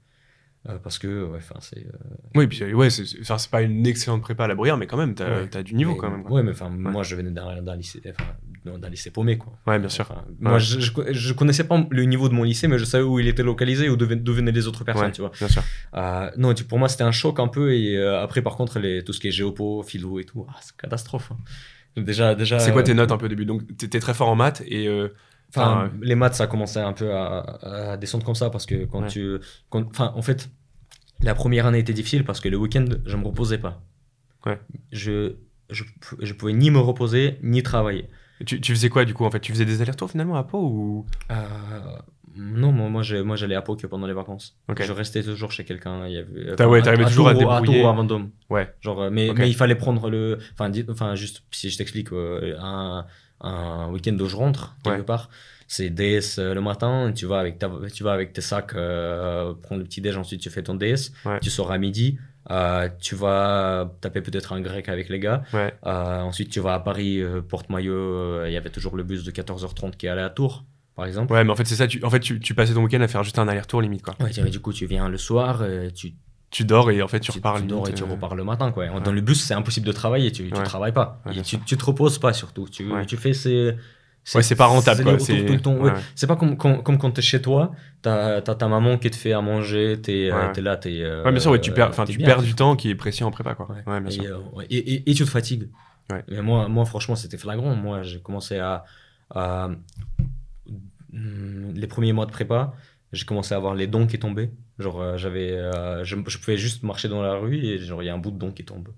[0.69, 1.79] Euh, parce que, ouais, enfin, c'est.
[1.85, 1.91] euh,
[2.37, 4.97] Oui, puis euh, ouais, c'est c'est- pas une excellente prépa à la bruyère, mais quand
[4.97, 5.49] même, t'as Ouais.
[5.49, 6.23] t'as du niveau mais- quand même.
[6.23, 6.37] quoi.
[6.37, 8.31] Ouais, mais enfin, moi, je venais d'un d'un lycée, enfin,
[8.79, 9.55] d'un lycée paumé, quoi.
[9.67, 10.07] Ouais, bien sûr.
[10.09, 13.03] Enfin, Moi, je, je, je connaissais pas le niveau de mon lycée, mais je savais
[13.03, 15.33] où il était localisé, où d'où venaient les autres personnes, tu vois.
[15.37, 15.65] bien sûr.
[15.95, 17.75] Euh, non, tu- pour moi, c'était un choc un peu.
[17.75, 20.77] Et après, par contre, les, tout ce qui est géopo, philo et tout, ah, c'est
[20.77, 21.33] catastrophe.
[21.33, 22.01] hein.
[22.01, 22.61] Déjà, déjà.
[22.61, 23.45] C'est quoi tes notes un peu au début?
[23.47, 24.87] Donc, t'étais très fort en maths et.
[25.55, 28.85] Enfin, Enfin, les maths, ça commençait un peu à, à descendre comme ça parce que
[28.87, 29.09] quand Ouais.
[29.09, 29.37] tu.
[29.71, 30.49] Enfin, en fait,
[31.21, 33.83] la première année était difficile parce que le week-end, je me reposais pas.
[34.47, 34.59] Ouais.
[34.93, 35.35] Je,
[35.71, 35.85] je,
[36.21, 38.09] je pouvais ni me reposer ni travailler.
[38.47, 39.41] tu, tu faisais quoi du coup en fait?
[39.41, 41.07] Tu faisais des allers-retours finalement à Pau ou?
[41.31, 41.35] Euh,
[42.35, 44.57] non, moi, moi, j'allais à Pau que pendant les vacances.
[44.69, 44.83] Ok.
[44.83, 46.07] Je restais toujours chez quelqu'un.
[46.07, 47.67] il y avait- T'as- ouais, t'arrivais toujours à débrouiller.
[47.67, 48.31] Tours ou à Vendôme.
[48.49, 48.73] Ouais.
[48.81, 50.39] Genre, euh, mais, il fallait prendre le.
[50.91, 53.05] Enfin juste si je t'explique, euh, un,
[53.43, 55.03] un week-end où je rentre, quelque Ouais.
[55.05, 55.29] part,
[55.69, 59.55] c'est DS euh, le matin, tu vas avec, ta, tu vas avec tes sacs euh,
[59.55, 61.41] prendre le petit déj, ensuite tu fais ton DS, Ouais.
[61.41, 62.19] tu sors à midi,
[62.51, 65.73] euh, tu vas taper peut-être un grec avec les gars, Ouais.
[65.87, 69.31] euh, ensuite tu vas à Paris, euh, porte-maillot, il y avait toujours le bus de
[69.31, 70.65] 14h30 qui allait à Tours,
[70.95, 71.33] par exemple.
[71.33, 71.87] Ouais, mais en fait c'est ça.
[71.87, 74.15] Tu, en fait, tu, tu passais ton week-end à faire juste un aller-retour limite quoi.
[74.21, 75.65] Ouais, du coup, tu viens le soir,
[75.95, 76.13] tu,
[76.53, 78.45] Tu dors et en fait tu, tu, repars tu dors et tu euh, repars le
[78.45, 78.71] matin.
[78.71, 78.87] Quoi.
[79.01, 80.63] Dans le bus, c'est impossible de travailler, tu, tu Ouais.
[80.63, 81.21] travailles pas.
[81.25, 82.69] Ouais, Et bien tu, tu te reposes pas surtout.
[82.69, 83.75] Tu, tu fais ces.
[84.25, 87.73] c'est pas rentable, c'est- pas comme, comme, comme quand t'es chez toi,
[88.03, 91.01] t'as as ta maman qui te fait à manger, t'es euh, t'es là, t'es.
[91.01, 93.25] euh, Ouais, bien sûr, ouais, tu perds, enfin, tu perds du temps qui est précieux
[93.27, 93.69] en prépa quoi.
[93.87, 94.01] Ouais.
[94.01, 94.43] Bien et, sûr.
[94.71, 95.69] et, et- et tu te fatigues.
[96.13, 96.23] Ouais.
[96.29, 97.75] Mais moi, moi, franchement, c'était flagrant.
[97.75, 98.85] Moi, j'ai commencé à,
[99.35, 99.71] à-
[101.13, 102.73] Hmm, Les premiers mois de prépa,
[103.13, 104.51] j'ai commencé à avoir les dons qui tombaient.
[104.79, 108.07] Genre, euh, j'avais, euh, je, je pouvais juste marcher dans la rue et genre, il
[108.07, 108.89] y a un bout de don qui tombe.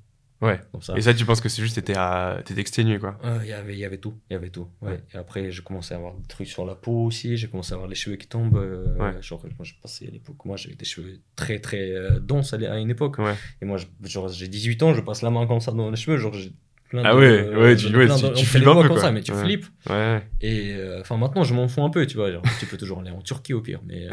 [0.40, 0.60] Ouais.
[0.72, 0.94] Comme ça.
[0.96, 2.40] Et ça, tu penses que c'est juste t'étais à...
[2.44, 3.18] t'étais exténué quoi.
[3.42, 4.68] Il y avait, il y avait tout, il y avait tout.
[4.82, 4.90] Ouais.
[4.90, 5.02] Ouais.
[5.14, 7.36] Et après, j'ai commencé à avoir des trucs sur la peau aussi.
[7.38, 8.56] J'ai commencé à avoir les cheveux qui tombent.
[8.56, 9.22] euh, Ouais.
[9.22, 10.44] Genre, moi, je passais à l'époque.
[10.44, 13.18] Moi, j'avais des cheveux très, très denses à une époque.
[13.18, 13.34] Ouais.
[13.62, 15.96] Et moi, je- genre, j'ai 18 ans, je passe la main comme ça dans les
[15.96, 16.18] cheveux.
[16.18, 16.52] Genre, j'ai
[17.00, 19.32] plein Ah ouais, ouais, tu- ouais, tu- tu flippes un peu, comme ça, mais tu
[19.32, 19.42] Ouais.
[19.44, 19.66] flippes.
[19.88, 20.22] Ouais.
[20.40, 22.30] Et euh, enfin, maintenant, je m'en fous un peu, tu vois.
[22.32, 23.80] Genre, tu peux toujours aller en Turquie au pire.
[23.86, 24.10] Mais, euh,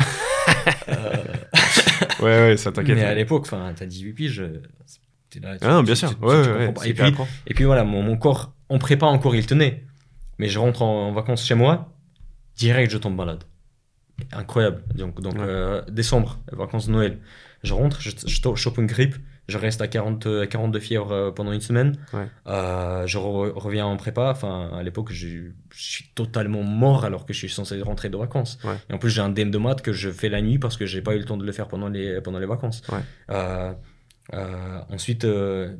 [2.21, 2.95] Ouais, ouais, ça t'inquiète.
[2.97, 4.39] mais à l'époque, enfin, t'as 18 piges.
[4.41, 4.61] euh,
[5.29, 6.09] t'es là, tu- Ah non, bien sûr.
[6.21, 7.13] ouais, Et puis,
[7.47, 9.83] et puis voilà, mon, mon corps, en prépa encore, il tenait.
[10.39, 11.93] Mais je rentre en, en vacances chez moi,
[12.57, 13.43] direct, je tombe malade.
[14.33, 14.83] incroyable.
[14.95, 15.35] Donc, donc
[15.89, 17.19] décembre, vacances de Noël.
[17.63, 19.15] Je rentre, je, je chope une grippe,
[19.47, 21.97] je reste à 40, 42 fièvres pendant une semaine.
[22.45, 24.29] je reviens en prépa.
[24.31, 28.59] Enfin, à l'époque, je, suis totalement mort alors que je suis censé rentrer de vacances.
[28.89, 30.85] Et en plus, j'ai un DM de maths que je fais la nuit parce que
[30.85, 32.81] j'ai pas eu le temps de le faire pendant les, pendant les vacances.
[34.33, 35.75] Euh, ensuite, euh,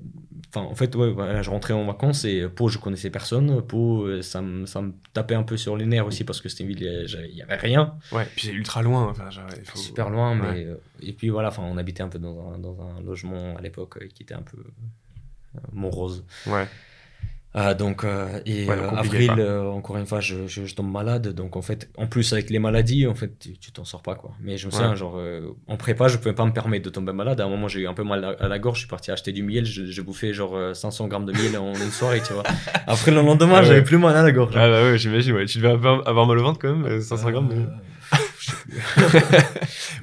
[0.53, 3.61] enfin, en fait, ouais, je rentrais en vacances et Pau, je connaissais personne.
[3.61, 6.49] Pau, euh, ça me, ça me tapait un peu sur les nerfs aussi parce que
[6.49, 7.95] c'était une ville, il y avait rien.
[8.11, 9.09] Ouais, puis c'est ultra loin.
[9.09, 9.29] Enfin,
[9.73, 10.67] Super loin, mais.
[11.01, 14.07] et puis voilà, enfin, on habitait un peu dans un, dans un logement à l'époque
[14.13, 14.57] qui était un peu
[15.71, 16.23] morose.
[16.47, 16.67] Ouais.
[17.57, 21.29] Euh, donc, euh, et euh, avril, encore une fois, je, je, tombe malade.
[21.33, 24.31] Donc, en fait, en plus, avec les maladies, en fait, tu t'en sors pas, quoi.
[24.41, 25.19] Mais je me souviens, genre,
[25.67, 27.41] en prépa, je pouvais pas me permettre de tomber malade.
[27.41, 28.77] À un moment, j'ai eu un peu mal à, la gorge.
[28.77, 29.65] Je suis parti acheter du miel.
[29.65, 32.43] J'ai bouffé, genre, 500 grammes de miel en une soirée, tu vois.
[32.87, 34.53] Après, le lendemain, ah j'avais plus mal à la gorge.
[34.55, 35.45] Ah, bah ouais, j'imagine, ouais.
[35.45, 37.65] Tu devais avoir mal au ventre quand même, 500 grammes de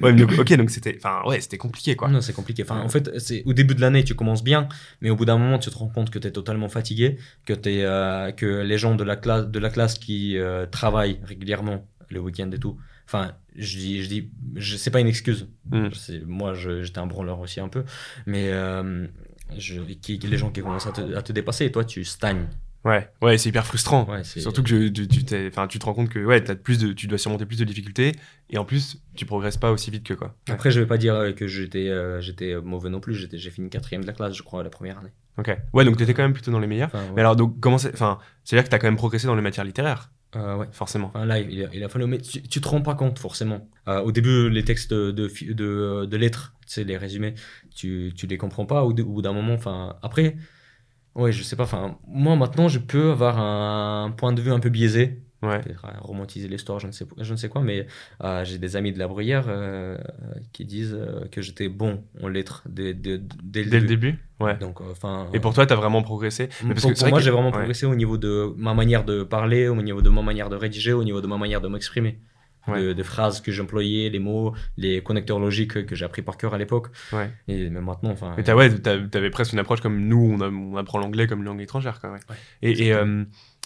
[0.01, 2.07] ouais, ok, donc c'était, enfin, ouais, c'était compliqué, quoi.
[2.09, 2.63] Non, c'est compliqué.
[2.63, 4.67] Enfin, en fait, c'est au début de l'année, tu commences bien,
[5.01, 7.53] mais au bout d'un moment, tu te rends compte que tu es totalement fatigué, que
[7.53, 11.87] es, euh, que les gens de la classe, de la classe qui euh, travaillent régulièrement
[12.09, 12.77] le week-end et tout.
[13.05, 15.47] Enfin, je dis, je dis, je, c'est pas une excuse.
[15.71, 15.87] Mm.
[16.25, 17.83] Moi, j'étais un branleur aussi un peu,
[18.25, 19.07] mais euh,
[19.57, 22.47] je, qui, les gens qui commencent à te, à te dépasser, et toi, tu stagnes.
[22.85, 24.07] Ouais, ouais, c'est hyper frustrant.
[24.23, 27.17] Surtout que tu, tu, tu te rends compte que ouais, as plus de, tu dois
[27.17, 28.13] surmonter plus de difficultés
[28.49, 30.35] et en plus, tu progresses pas aussi vite que quoi.
[30.49, 33.27] Après, je vais pas dire euh, que j'étais euh, j'étais mauvais non plus.
[33.31, 35.11] J'ai fini quatrième de la classe, je crois, la première année.
[35.37, 35.57] Ok.
[35.73, 36.91] Ouais, donc tu étais quand même plutôt dans les meilleurs.
[37.15, 37.93] Mais alors, donc, comment c'est.
[37.93, 40.67] Enfin, c'est-à-dire que tu as quand même progressé dans les matières littéraires euh, ouais.
[40.71, 41.11] Forcément.
[41.15, 42.05] là, il a, il a fallu.
[42.05, 43.67] Mais tu, tu, te rends pas compte, forcément.
[43.87, 47.33] Euh, au début, les textes de, de, de, lettres, tu sais, les résumés,
[47.73, 48.83] tu, tu les comprends pas.
[48.83, 49.95] Au, au bout d'un moment, enfin.
[50.03, 50.35] Après
[51.15, 51.63] Ouais, je sais pas.
[51.63, 55.21] Enfin, moi maintenant, je peux avoir un point de vue un peu biaisé.
[55.41, 55.61] Ouais.
[56.01, 57.87] romantiser l'histoire, je ne sais je ne sais quoi, mais
[58.25, 59.97] euh, j'ai des amis de la bruyère euh,
[60.51, 64.17] qui disent euh, que j'étais bon en lettres dès, dès, dès, le, début.
[64.41, 64.57] Ouais.
[64.57, 65.29] Donc, enfin.
[65.33, 66.49] Et pour toi, tu as vraiment progressé?
[66.67, 69.81] Parce pour, que moi, j'ai vraiment progressé au niveau de ma manière de parler, au
[69.81, 72.19] niveau de ma manière de rédiger, au niveau de ma manière de m'exprimer
[72.67, 76.57] de, phrases que j'employais, les mots, les connecteurs logiques que j'ai appris par cœur à
[76.57, 76.87] l'époque.
[77.11, 77.31] Ouais.
[77.47, 78.35] Et même maintenant, enfin.
[78.37, 82.15] Mais ouais, t'avais presque une approche comme nous, on, apprend l'anglais comme langue étrangère, quoi.
[82.61, 83.23] Et, euh,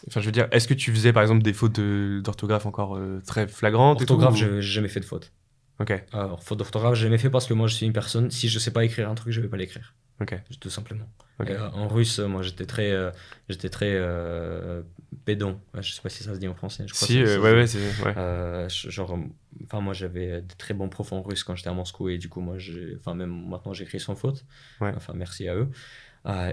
[0.08, 3.22] enfin, je veux dire, est-ce que tu faisais par exemple des fautes d'orthographe encore euh,
[3.26, 5.32] très flagrantes Orthographe, j'ai jamais fait de faute.
[5.80, 5.92] Ok.
[6.12, 8.60] Alors, faute d'orthographe, j'ai jamais fait parce que moi, je suis une personne, si je
[8.60, 9.96] sais pas écrire un truc, je vais pas l'écrire.
[10.22, 10.36] Ok.
[10.60, 11.06] Tout simplement.
[11.42, 13.12] Euh, en russe, moi, j'étais très, euh,
[13.50, 14.00] j'étais très
[15.14, 15.60] euh, pédon.
[15.80, 16.86] Je sais pas si ça se dit en français.
[16.88, 17.80] Je crois si, ouais, ouais, c'est.
[18.04, 18.68] Ouais.
[18.70, 19.18] genre,
[19.66, 22.30] enfin, moi, j'avais de très bons profs en russe quand j'étais à Moscou et du
[22.30, 22.58] coup, moi,
[23.00, 24.46] enfin, même maintenant, j'écris sans faute.
[24.82, 24.94] Ouais.
[24.96, 25.70] Enfin, merci à eux.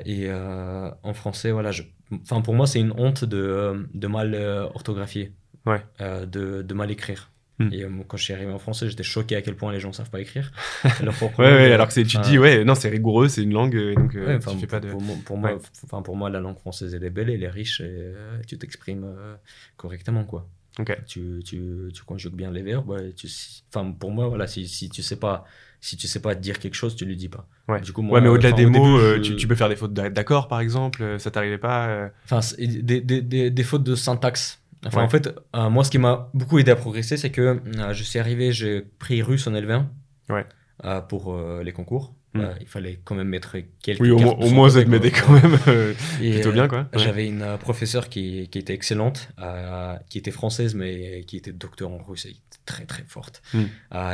[0.05, 1.83] et en français, voilà, je...
[2.13, 4.35] enfin, pour moi, c'est une honte de, de mal
[4.75, 5.33] orthographier.
[5.67, 5.83] Ouais.
[5.99, 7.31] de, de mal écrire.
[7.73, 9.93] Et euh, quand je suis arrivé en français, j'étais choqué à quel point les gens
[9.93, 10.51] savent pas écrire.
[11.01, 13.77] alors, ouais, ouais, alors que tu te dis, ouais, non, c'est rigoureux, c'est une langue,
[13.77, 14.91] euh, donc euh, tu fais pas de.
[14.91, 17.81] Pour, pour moi, enfin, pour moi, la langue française, elle est belle, elle est riche,
[17.81, 18.15] et
[18.47, 19.07] tu t'exprimes
[19.77, 20.49] correctement, quoi.
[20.79, 20.97] Ok.
[21.07, 22.97] Tu, tu, tu, conjugues bien les verbes.
[23.17, 23.29] tu,
[23.69, 25.45] enfin, pour moi, voilà, si, si tu sais pas
[25.83, 27.47] si tu sais pas dire quelque chose, tu le dis pas.
[27.67, 27.81] Ouais.
[27.81, 30.47] Du coup, moi, ouais, mais au-delà des mots, tu, tu, peux faire des fautes d'accord,
[30.47, 31.19] par exemple.
[31.19, 34.60] Ça t'arrivait pas Enfin, des, des, des, des, fautes de syntaxe.
[34.87, 37.93] Enfin, en fait, euh, moi, ce qui m'a beaucoup aidé à progresser, c'est que euh,
[37.93, 39.85] je suis arrivé, j'ai pris russe en L20
[40.31, 40.47] ouais.
[40.85, 42.15] Euh, pour les concours.
[42.33, 42.45] Hmm.
[42.61, 44.01] il fallait quand même mettre quelques.
[44.01, 46.89] Oui, au, au moins, ça te m'aidait quand même plutôt bien, quoi.
[46.95, 49.31] J'avais une professeure qui, qui, était excellente,
[50.09, 53.43] qui était française, mais qui était docteur en russe et très très forte.
[53.53, 53.65] Hmm.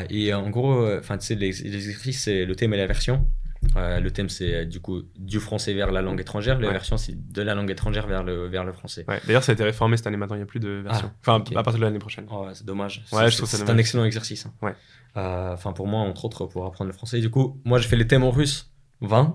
[0.08, 3.28] et en gros, enfin, tu sais, les, les exercices, c'est le thème et la version
[3.74, 6.58] le thème, c'est euh, du coup du français vers la langue étrangère.
[6.58, 9.04] La version, c'est de la langue étrangère vers le, vers le français.
[9.26, 11.10] D'ailleurs, ça a été réformé cette année maintenant, il n'y a plus de version.
[11.26, 12.26] Ah, enfin, à partir de l'année prochaine.
[12.30, 13.04] Oh, c'est dommage.
[13.08, 14.46] c'est un excellent exercice.
[14.46, 14.52] Hein.
[14.62, 14.74] Ouais.
[15.16, 17.20] Euh, enfin, pour moi, entre autres, pour apprendre le français.
[17.20, 19.34] Du coup, moi, je fais les thèmes en russe 20,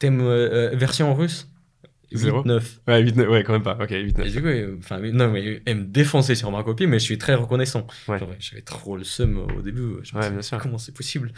[0.00, 1.51] thème euh, version en russe
[2.14, 2.80] 8, 9.
[2.88, 3.28] Ouais, 8, 9.
[3.28, 3.78] Ouais, quand même pas.
[3.80, 4.26] Ok, 8, 9.
[4.26, 7.18] Et du coup, enfin, non, mais elle me défonçait sur ma copie, mais je suis
[7.18, 7.86] très reconnaissant.
[8.08, 8.18] Ouais.
[8.38, 9.82] J'avais trop le seum au début.
[10.02, 10.58] Je ouais, bien sûr.
[10.58, 11.32] Comment c'est possible?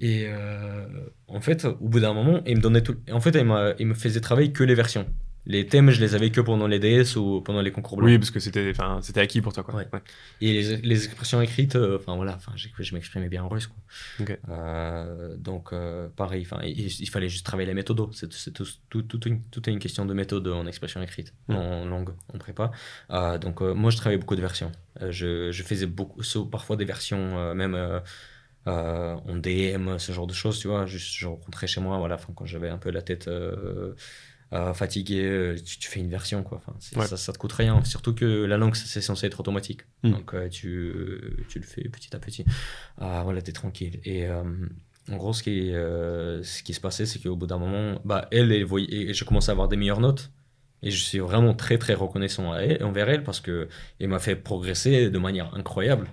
[0.00, 0.86] Et euh,
[1.26, 2.96] en fait, au bout d'un moment, il me donnait tout.
[3.10, 3.36] En fait,
[3.78, 5.06] il me faisait travailler que les versions
[5.48, 8.10] les thèmes, je les avais que pendant les DS ou pendant les concours blancs.
[8.10, 9.82] Oui, parce que c'était, enfin, c'était acquis pour toi, quoi.
[10.42, 14.36] Et les, les, expressions écrites, euh, enfin voilà, enfin, je m'exprimais bien en russe, quoi.
[14.50, 17.98] Euh, donc, euh, pareil, enfin, il, fallait juste travailler la méthode.
[18.12, 21.54] C'est, tout, tout, tout, une, une, question de méthode en expression écrite, mm.
[21.54, 22.70] en langue, en prépa.
[23.40, 24.70] donc, moi, je travaillais beaucoup de versions.
[25.00, 26.20] Je, je, faisais beaucoup,
[26.50, 27.74] parfois des versions, même.
[28.66, 30.84] en DM, ce genre de choses, tu vois.
[30.84, 33.94] Juste, je rencontrais chez moi, voilà, quand j'avais un peu la tête euh,
[34.50, 36.62] fatigué, tu, fais une version, quoi.
[36.66, 37.84] Enfin, ça, ça te coûte rien.
[37.84, 39.82] Surtout que la langue, c'est censé être automatique.
[40.02, 40.12] Hmm.
[40.12, 42.44] Donc, tu, tu le fais petit à petit.
[42.98, 44.00] Ah, voilà, t'es tranquille.
[44.04, 48.26] Et en gros, ce qui, ce qui se passait, c'est qu'au bout d'un moment, bah,
[48.30, 50.30] elle, elle, voyait, je commençais à avoir des meilleures notes.
[50.82, 53.68] Et je suis vraiment très très reconnaissant à elle, envers elle parce que
[54.00, 56.08] elle m'a fait progresser de manière incroyable.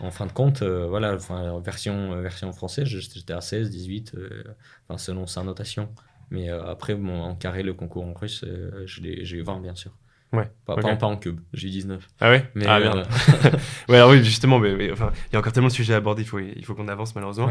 [0.00, 4.14] En fin de compte, euh, voilà, enfin, version, euh, version française, j'étais à 16, 18,
[4.16, 4.44] euh,
[4.88, 5.88] enfin, selon sa notation.
[6.30, 8.44] Mais après, bon, en carré, le concours en russe,
[8.86, 9.92] j'ai eu 20 bien sûr.
[10.32, 10.50] Ouais.
[10.66, 12.08] Pas, pas, en cube, j'ai eu 19.
[12.20, 12.50] Ah ouais?
[12.54, 13.06] Mais, Ah merde.
[13.88, 16.22] ouais, alors oui, justement, mais, enfin, il y a encore tellement de sujets à aborder,
[16.22, 17.48] il faut, il faut qu'on avance malheureusement.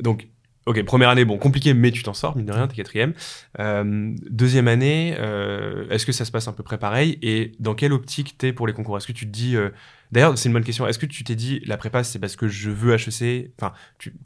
[0.00, 0.28] donc,
[0.66, 3.14] Ok, première année, bon, compliqué, mais tu t'en sors, mine de rien, t'es quatrième.
[3.58, 7.18] Euh, deuxième année, euh, est-ce que ça se passe un peu près pareil?
[7.22, 8.98] Et dans quelle optique t'es pour les concours?
[8.98, 9.56] Est-ce que tu te dis.
[9.56, 9.70] Euh,
[10.12, 10.86] d'ailleurs, c'est une bonne question.
[10.86, 13.72] Est-ce que tu t'es dit, la prépa, c'est parce que je veux HEC Enfin,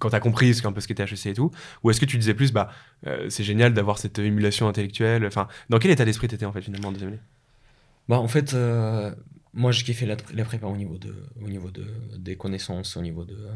[0.00, 1.52] quand t'as compris qu'un peu ce qu'était HEC et tout
[1.84, 2.70] Ou est-ce que tu disais plus, bah,
[3.28, 6.88] c'est génial d'avoir cette émulation intellectuelle Enfin, dans quel état d'esprit t'étais, en fait, finalement,
[6.88, 7.20] en deuxième année?
[8.08, 8.52] Bah, en fait,
[9.54, 11.84] moi, j'ai kiffé la, la, prépa au niveau, de, au niveau de,
[12.16, 13.54] des connaissances, au niveau de, euh,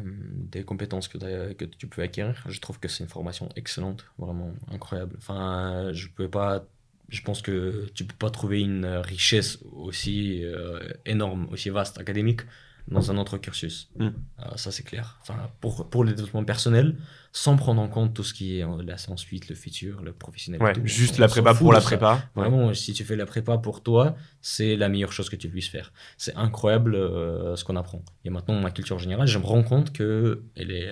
[0.51, 2.43] des compétences que, que tu peux acquérir.
[2.47, 5.15] Je trouve que c'est une formation excellente, vraiment incroyable.
[5.17, 6.65] Enfin, je peux pas.
[7.09, 12.41] Je pense que tu peux pas trouver une richesse aussi euh, énorme, aussi vaste académique
[12.89, 13.89] dans un autre cursus.
[13.97, 14.07] Mm.
[14.07, 14.11] Euh,
[14.55, 15.17] ça, c'est clair.
[15.21, 16.95] Enfin, pour, pour le développement personnel,
[17.37, 20.61] sans prendre en compte tout ce qui est euh, là, ensuite le futur, le professionnel.
[20.61, 22.29] Ouais, juste la prépa pour la prépa.
[22.35, 25.69] Vraiment, si tu fais la prépa pour toi, c'est la meilleure chose que tu puisses
[25.69, 25.93] faire.
[26.17, 28.03] C'est incroyable euh, ce qu'on apprend.
[28.25, 30.89] Et maintenant, ma culture générale, je me rends compte qu'elle est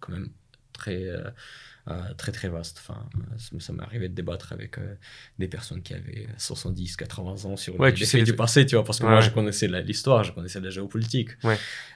[0.00, 0.30] quand même
[0.72, 1.08] très
[1.88, 2.82] euh, très très vaste.
[2.82, 3.08] Enfin,
[3.60, 4.96] ça m'est arrivé de débattre avec euh,
[5.38, 8.84] des personnes qui avaient 70, 80 ans sur ouais, les faits du passé, tu vois,
[8.84, 11.30] parce que moi je connaissais l'histoire, je connaissais la géopolitique.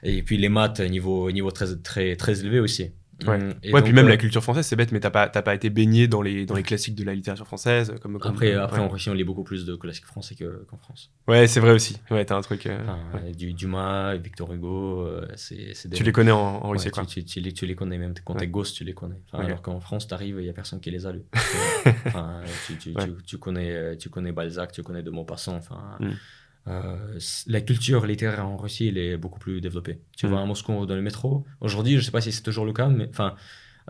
[0.03, 2.91] Et puis les maths, niveau, niveau très, très, très élevé aussi.
[3.27, 3.73] Ouais, mm.
[3.73, 6.07] ouais puis même la euh, culture française, c'est bête, mais t'as pas, pas été baigné
[6.07, 7.93] dans les, dans les classiques de la littérature française.
[8.01, 11.11] Comme, après, après en Russie, on lit beaucoup plus de classiques français qu'en France.
[11.27, 11.97] Ouais, c'est vrai aussi.
[12.09, 12.65] Ouais, t'as un truc.
[12.65, 12.79] Euh,
[13.35, 17.05] du, Dumas, Victor Hugo, euh, c'est Tu les connais en, Russie, quoi.
[17.05, 19.21] Tu, tu, les, tu, les, connais, même quand t'es gosse, tu les connais.
[19.33, 21.23] Alors qu'en France, t'arrives, il y a personne qui les a lus.
[23.25, 25.97] tu, connais, tu connais Balzac, tu connais De Maupassant, enfin.
[25.99, 26.11] Mm.
[26.67, 29.99] Euh, la culture littéraire en Russie, elle est beaucoup plus développée.
[30.15, 32.73] Tu vois, à Moscou, dans le métro, aujourd'hui, je sais pas si c'est toujours le
[32.73, 33.35] cas, mais enfin,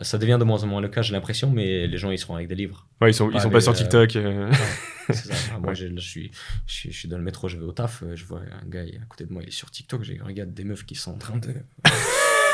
[0.02, 2.36] ça devient de moins en moins le cas, j'ai l'impression, mais les gens, ils seront
[2.36, 2.88] avec des livres.
[3.02, 4.16] Ouais, ils sont, ils sont pas sur euh, TikTok.
[4.16, 4.52] Euh.
[5.60, 6.32] moi, je, suis,
[6.66, 9.26] je, suis, dans le métro, je vais au taf, je vois un gars à côté
[9.26, 11.54] de moi, il est sur TikTok, je regarde des meufs qui sont en train de.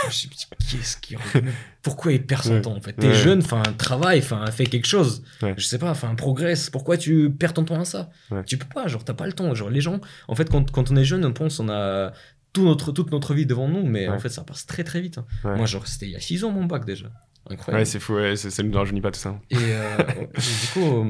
[0.10, 1.16] Je me dis, qu'est-ce qui.
[1.82, 5.24] Pourquoi il perd son temps en fait T'es jeune, enfin, travaille, enfin, fais quelque chose.
[5.42, 6.70] Je sais pas, enfin, progresse.
[6.70, 8.10] Pourquoi tu perds ton temps à ça
[8.46, 9.54] Tu peux pas, genre, t'as pas le temps.
[9.54, 12.12] Genre, les gens, en fait, quand, quand on est jeune, on pense, on a
[12.54, 15.18] tout notre, toute notre vie devant nous, mais en fait, ça passe très très vite.
[15.18, 15.26] Hein.
[15.56, 17.08] Moi, genre, c'était il y a 6 ans mon bac déjà.
[17.50, 17.82] Incroyable.
[17.82, 19.40] Ouais, c'est fou, ça ne nous rajeunit pas tout ça.
[19.50, 19.98] Et euh,
[20.36, 21.08] du coup,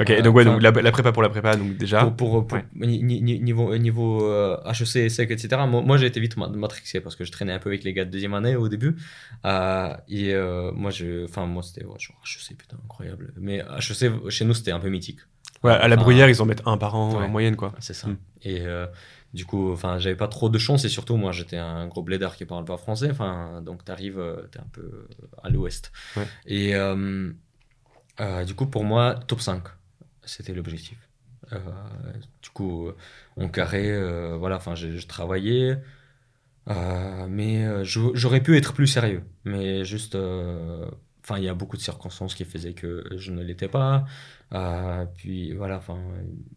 [0.00, 2.06] Ok, donc, ouais, donc la, prépa pour la prépa, donc déjà.
[2.06, 5.62] Pour, niveau, niveau euh, HEC, SEC, etc.
[5.68, 8.10] Moi, j'ai été vite matrixé parce que je traînais un peu avec les gars de
[8.10, 8.96] deuxième année au début.
[9.44, 13.34] Euh, et euh, moi, je, enfin, moi c'était ouais, genre HEC, putain, incroyable.
[13.36, 15.18] Mais HEC, chez nous, c'était un peu mythique.
[15.62, 17.74] Ouais, à la bruyère, ils en mettent un par an en moyenne, quoi.
[17.78, 18.08] C'est ça.
[18.08, 18.16] Hmm.
[18.42, 18.62] Et
[19.34, 22.36] du coup, enfin, j'avais pas trop de chance et surtout, moi, j'étais un gros blédard
[22.36, 23.08] qui parle pas français.
[23.10, 25.08] Enfin, donc, t'arrives, t'es un peu
[25.42, 25.92] à l'ouest.
[26.46, 26.72] Et
[28.46, 29.62] du coup, pour moi, top 5
[30.24, 30.98] c'était l'objectif.
[31.52, 31.58] Euh,
[32.42, 32.90] du coup,
[33.36, 35.78] on carré, euh, voilà, enfin, je, travaillais,
[36.68, 39.22] euh, mais j'aurais pu être plus sérieux.
[39.44, 43.68] Mais juste, enfin, il y a beaucoup de circonstances qui faisaient que je ne l'étais
[43.68, 44.04] pas.
[44.52, 45.98] Euh, puis voilà, enfin,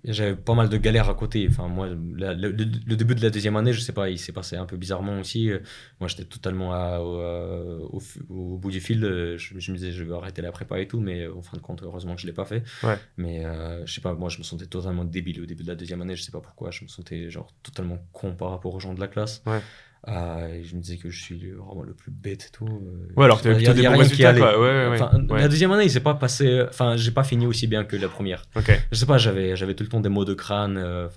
[0.03, 1.47] j'avais pas mal de galères à côté.
[1.49, 4.65] Enfin, moi, le, début de la deuxième année, je sais pas, il s'est passé un
[4.65, 5.51] peu bizarrement aussi.
[5.99, 9.01] Moi, j'étais totalement au, bout du fil.
[9.37, 11.83] Je, me disais, je vais arrêter la prépa et tout, mais en fin de compte,
[11.83, 12.63] heureusement que je l'ai pas fait.
[12.83, 12.97] Ouais.
[13.17, 15.75] Mais euh, je sais pas, moi, je me sentais totalement débile au début de la
[15.75, 16.15] deuxième année.
[16.15, 18.99] Je sais pas pourquoi, je me sentais genre totalement con par rapport aux gens de
[18.99, 19.43] la classe.
[19.45, 19.61] Ouais.
[20.05, 22.65] Ah, je me disais que je suis vraiment le plus bête et tout.
[22.65, 23.13] Euh.
[23.15, 24.59] Ouais, alors tu as des bons résultats, quoi.
[24.59, 26.65] Ouais, ouais, enfin, La deuxième année, il s'est pas passé.
[26.67, 28.43] Enfin, j'ai pas fini aussi bien que la première.
[28.55, 28.79] Okay.
[28.91, 30.77] Je sais pas, j'avais, j'avais tout le temps des maux de crâne.
[30.77, 31.07] Euh,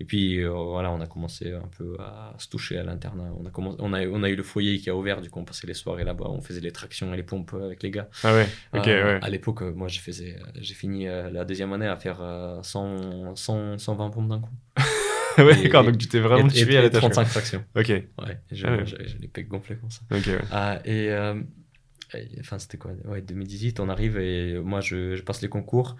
[0.00, 3.32] et puis euh, voilà, on a commencé un peu à se toucher à l'internat.
[3.40, 5.22] On a commencé, on a, on a eu le foyer qui a ouvert.
[5.22, 6.26] Du coup, on passait les soirées là-bas.
[6.28, 8.08] On faisait les tractions et les pompes avec les gars.
[8.22, 8.46] Ah ouais.
[8.74, 8.84] Ok.
[8.84, 9.18] ouais.
[9.22, 12.18] À l'époque, moi, faisais, j'ai fini la deuxième année à faire
[12.62, 14.50] 100, 100, 120 pompes d'un coup.
[15.38, 17.00] ouais, d'accord, donc tu t'es vraiment tué à la tâche.
[17.00, 17.64] 35 fractions.
[17.76, 17.88] Ok.
[17.88, 18.06] Ouais,
[18.50, 18.76] j'ai ah
[19.20, 20.00] les pecs gonflés comme ça.
[20.10, 20.38] Ok, ouais.
[20.50, 21.34] Ah, et, euh,
[22.40, 22.92] enfin, c'était quoi?
[23.04, 25.96] Ouais, 2018, on arrive et moi, je, je passe les concours.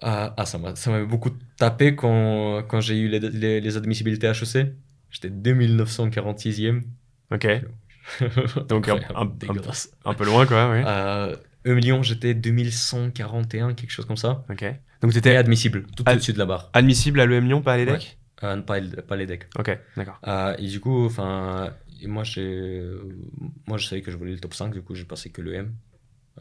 [0.00, 4.72] Ah, ah ça m'a beaucoup tapé quand, quand j'ai eu les, les, les, admissibilités HEC.
[5.10, 6.82] J'étais 2946e.
[7.32, 7.46] Ok.
[8.68, 9.30] Donc un, un,
[10.04, 10.70] un, peu loin, quoi.
[10.70, 10.82] Ouais.
[10.86, 14.44] Euh, Lyon, j'étais 2141, quelque chose comme ça.
[14.50, 14.64] Ok.
[15.02, 16.70] Donc tu Et étais admissible, tout Ad- au-dessus de la barre.
[16.72, 19.48] admissible à l'EM Lyon, pas à l'EDEC Euh, pas, pas les decks.
[19.58, 20.18] Ok, d'accord.
[20.26, 21.72] Euh, et du coup, enfin,
[22.04, 22.82] moi, j'ai,
[23.66, 25.74] moi, je savais que je voulais le top 5, du coup, j'ai passé que l'EM.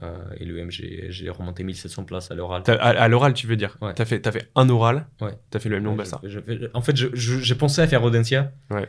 [0.03, 2.61] Euh, et l'EM, j'ai, j'ai remonté 1700 places à l'oral.
[2.67, 3.77] À, à l'oral, tu veux dire?
[3.81, 3.95] Ouais.
[3.95, 5.31] T'as fait, fait un oral Ouais.
[5.49, 6.21] T'as fait Ouais, bah j'ai- ça.
[6.23, 8.51] j'ai fait- en fait, j'ai pensé à faire Audencia.
[8.69, 8.87] Ouais.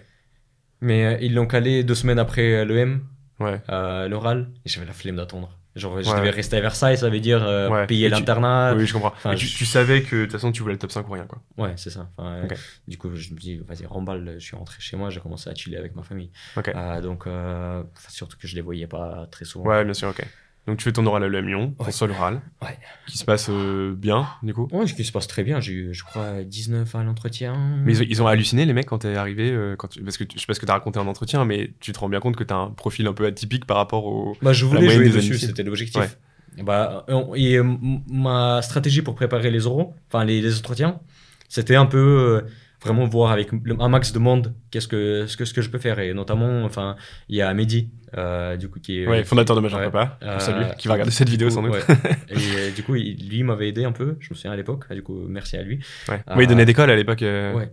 [0.82, 3.00] Mais ils l'ont calé deux semaines après euh, l'EM,
[3.40, 3.60] Ouais.
[4.08, 5.56] l'oral, et j'avais la flemme d'attendre.
[5.78, 7.86] Genre, je devais rester à Versailles, ça veut dire euh, Ouais.
[7.86, 8.74] payer Et tu- l'internat.
[8.76, 9.12] oui, je comprends.
[9.14, 11.12] enfin, tu, je- tu savais que de toute façon, tu voulais le top 5 ou
[11.12, 11.40] rien, quoi.
[11.56, 12.10] Ouais, c'est ça.
[12.16, 12.48] Enfin, euh.
[12.86, 15.54] Du coup, je me dis, vas-y, remballe, je suis rentré chez moi, j'ai commencé à
[15.54, 16.30] chiller avec ma famille.
[16.74, 17.26] Euh, donc,
[18.08, 19.66] surtout que je les voyais pas très souvent.
[19.66, 20.24] Ouais, bien sûr, ok.
[20.68, 21.90] Donc tu fais ton oral à l'EM Lyon, ton Ouais.
[21.90, 22.76] seul oral, Ouais.
[23.06, 24.68] qui se passe euh, bien, du coup?
[24.70, 25.60] Ouais, ce qui se passe très bien.
[25.60, 27.54] J'ai eu, je crois, 19 à l'entretien.
[27.84, 30.18] Mais ils, ont- ils ont halluciné, les mecs, quand t'es arrivé, euh, quand tu- parce
[30.18, 32.10] que tu- je sais pas ce que t'as raconté en entretien, mais tu te rends
[32.10, 34.36] bien compte que t'as un profil un peu atypique par rapport au.
[34.42, 36.00] Bah, je La voulais jouer des dessus, c'était l'objectif.
[36.02, 36.62] Ouais.
[36.62, 37.58] Bah, et
[38.10, 41.00] ma stratégie pour préparer les oraux, enfin les, les entretiens,
[41.48, 42.48] c'était un peu euh,
[42.82, 45.68] vraiment voir avec le- un max de monde qu'est-ce que, ce que, ce que je
[45.70, 45.98] peux faire.
[45.98, 46.94] Et notamment, enfin,
[47.28, 49.06] il y a Mehdi, euh, du coup, qui est.
[49.06, 49.86] Ouais, fondateur de Major Ouais.
[49.90, 51.72] Papa, Euh, qui va regarder cette vidéo sans doute.
[51.72, 51.80] ouais.
[52.28, 54.84] Et euh, du coup, il- lui m'avait aidé un peu, je me souviens à l'époque.
[54.92, 55.80] Du coup, merci à lui.
[56.08, 56.20] Ouais.
[56.30, 57.20] Euh, il donnait des calls à l'époque.
[57.22, 57.70] ouais.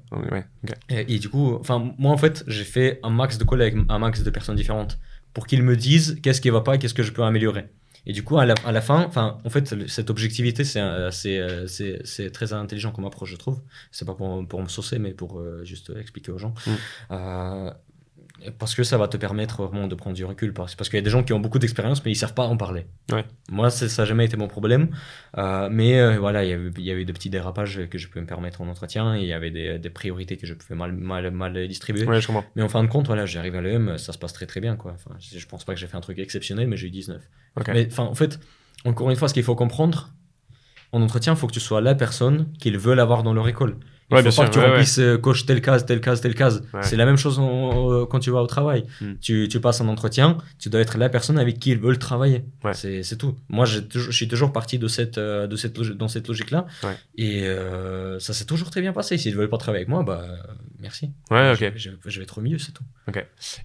[0.89, 3.99] Et, et du coup, enfin, moi en fait, j'ai fait un max de collègues, un
[3.99, 4.97] max de personnes différentes
[5.33, 7.65] pour qu'ils me disent qu'est-ce qui va pas et qu'est-ce que je peux améliorer.
[8.07, 11.11] Et du coup, à la, à la fin, enfin, en fait, cette objectivité, c'est un-
[11.11, 13.61] c'est euh, c'est c'est très intelligent comme approche, je trouve.
[13.91, 16.53] C'est pas pour, pour me saucer, mais pour euh, juste expliquer aux gens.
[16.67, 16.71] Mm.
[17.11, 17.71] Euh,
[18.57, 20.53] parce que ça va te permettre vraiment de prendre du recul.
[20.53, 22.43] Parce, parce qu'il y a des gens qui ont beaucoup d'expérience, mais ils savent pas
[22.43, 22.85] en parler.
[23.11, 23.25] Ouais.
[23.49, 24.89] Moi, ça n'a jamais été mon problème.
[25.37, 28.07] Euh, mais euh, voilà, il y, avait, il y avait des petits dérapages que je
[28.07, 29.15] pouvais me permettre en entretien.
[29.15, 32.05] Et il y avait des, des priorités que je pouvais mal, mal, mal distribuer.
[32.05, 32.19] Ouais.
[32.55, 34.75] Mais en fin de compte, voilà, j'arrive à l'EM, ça se passe très très bien.
[34.75, 34.93] Quoi.
[34.93, 37.21] Enfin, je, pense pas que j'ai fait un truc exceptionnel, mais j'ai eu 19.
[37.57, 37.67] Ok.
[37.69, 38.39] Mais enfin, en fait,
[38.85, 40.09] encore une fois, ce qu'il faut comprendre,
[40.91, 43.77] en entretien, il faut que tu sois la personne qu'ils veulent avoir dans leur école.
[44.11, 45.99] Il Ouais, faut bien pas sûr, que tu ouais, remplisses euh, coche telle case, telle
[45.99, 46.63] case, telle case.
[46.75, 46.83] Ouais.
[46.83, 48.85] C'est la même chose en- euh, quand tu vas au travail.
[49.01, 49.13] Hmm.
[49.19, 52.45] Tu, tu passes un entretien, tu dois être la personne avec qui ils veulent travailler.
[52.63, 52.73] Ouais.
[52.75, 53.35] C'est tout.
[53.49, 53.79] Moi, je
[54.11, 56.67] suis toujours parti de cette, euh, de cette logi- dans cette logique-là.
[56.83, 56.95] Ouais.
[57.17, 59.17] Et euh, ça s'est toujours très bien passé.
[59.17, 60.23] S'ils ne veulent pas travailler avec moi, bah
[60.79, 61.09] merci.
[61.31, 61.73] Ouais, Je- ok.
[61.75, 62.83] Je, je vais être au milieu, c'est tout.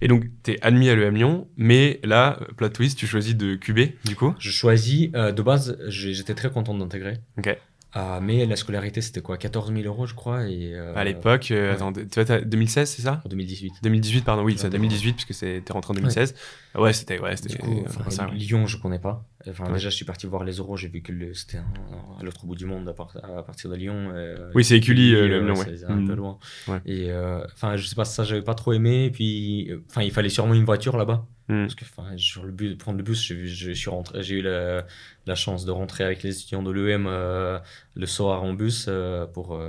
[0.01, 3.79] Et donc, t'es admis à l'EM Lyon, mais là, plot twist, tu choisis de QB,
[4.05, 4.33] du coup?
[4.39, 7.19] Je choisis, euh, de base, j'étais très content d'intégrer.
[7.37, 7.55] Ok.
[7.93, 9.37] Ah, mais la scolarité, c'était quoi?
[9.37, 10.47] 14 000 euros, je crois.
[10.47, 11.75] Et, euh, À l'époque, euh, ouais.
[11.75, 13.21] attends, tu vois, t'as 2016, c'est ça?
[13.25, 13.73] En 2018.
[13.83, 16.33] 2018, pardon, oui, c'est 2018, puisque c'est- t'es rentré en 2016.
[16.75, 18.27] Ouais, c'était, ouais, c'était, Du coup, euh, enfin.
[18.33, 19.25] Lyon, je connais pas.
[19.49, 19.73] Enfin, Ouais.
[19.73, 22.55] Déjà, je suis parti voir les euros, j'ai vu que le- c'était à l'autre bout
[22.55, 24.11] du monde à, part- à partir de Lyon.
[24.13, 25.77] euh, Oui, c'est Écully, euh, le euh, Lyon, ouais.
[25.77, 26.07] C'est un Mhm.
[26.07, 26.37] peu loin.
[26.67, 26.79] Ouais.
[26.85, 29.05] Et euh, enfin, je sais pas, ça, j'avais pas trop aimé.
[29.05, 31.25] Et puis, enfin, il fallait sûrement une voiture là-bas.
[31.49, 31.63] Hmm.
[31.63, 34.35] Parce que enfin, sur le bus, prendre le bus, j'ai, vu- je suis rentré, j'ai
[34.39, 34.85] eu la,
[35.25, 38.89] la chance de rentrer avec les étudiants de l'EM le soir en bus
[39.33, 39.59] pour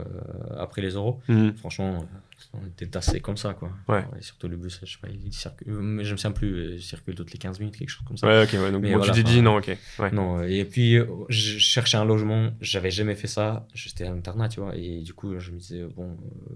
[0.58, 1.20] après les euros.
[1.28, 1.54] Mhm.
[1.56, 2.06] Franchement,
[2.54, 3.70] on était tassés comme ça, quoi.
[3.88, 4.04] Ouais.
[4.18, 6.74] Et surtout le bus, je sais pas, il circule, mais je me souviens plus, euh,
[6.74, 8.26] il circule toutes les 15 minutes, quelque chose comme ça.
[8.26, 9.76] Ouais, ok, ouais, donc Mais bon, voilà, tu t'es dit, non, ok.
[9.98, 10.10] Ouais.
[10.12, 14.10] Non, euh, et puis euh, je cherchais un logement, j'avais jamais fait ça, j'étais à
[14.10, 16.10] l'internat, tu vois, et du coup je me disais, bon,
[16.50, 16.54] euh,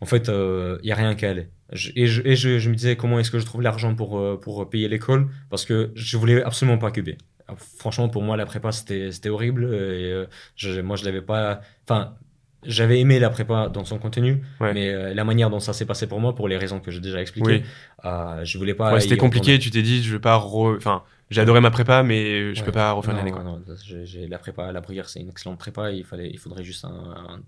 [0.00, 1.48] en fait, il y a rien qu'à aller.
[1.72, 4.18] Je- et je, et je, je me disais, comment est-ce que je trouve l'argent pour,
[4.18, 5.28] euh, pour payer l'école?
[5.50, 7.16] Parce que je voulais absolument pas cuber.
[7.56, 10.26] Franchement, pour moi, la prépa, c'était c'était horrible, et euh,
[10.56, 11.60] je, moi, je l'avais pas.
[11.84, 12.16] Enfin,
[12.64, 14.72] j'avais aimé la prépa dans son contenu, Ouais.
[14.74, 17.00] mais euh, la manière dont ça s'est passé pour moi, pour les raisons que j'ai
[17.00, 17.62] déjà expliquées, Oui.
[18.04, 18.92] euh, je voulais pas.
[18.92, 20.74] Ouais, c'était compliqué, tu t'es dit, je vais pas re...
[20.76, 22.66] Enfin, j'ai adoré ma prépa, mais je Ouais.
[22.66, 23.32] peux pas refaire l'année,
[24.04, 25.90] j'ai- la prépa, la bruyère, c'est une excellente prépa.
[25.90, 27.40] Il fallait, il faudrait juste un, un-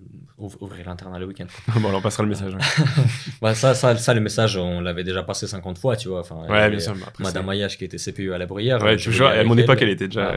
[0.42, 1.44] ouv- ouvrir l'internat le week-end.
[1.80, 2.54] bon, alors on passera le message.
[3.42, 6.20] Bah, ça, ça, ça, le message, on l'avait déjà passé 50 fois, tu vois.
[6.20, 6.94] Enfin, Ouais, bien sûr.
[7.06, 8.82] après, Madame Maillage qui était CPU à la bruyère.
[8.82, 9.28] Ouais, je toujours.
[9.28, 10.32] À mon époque, elle était déjà.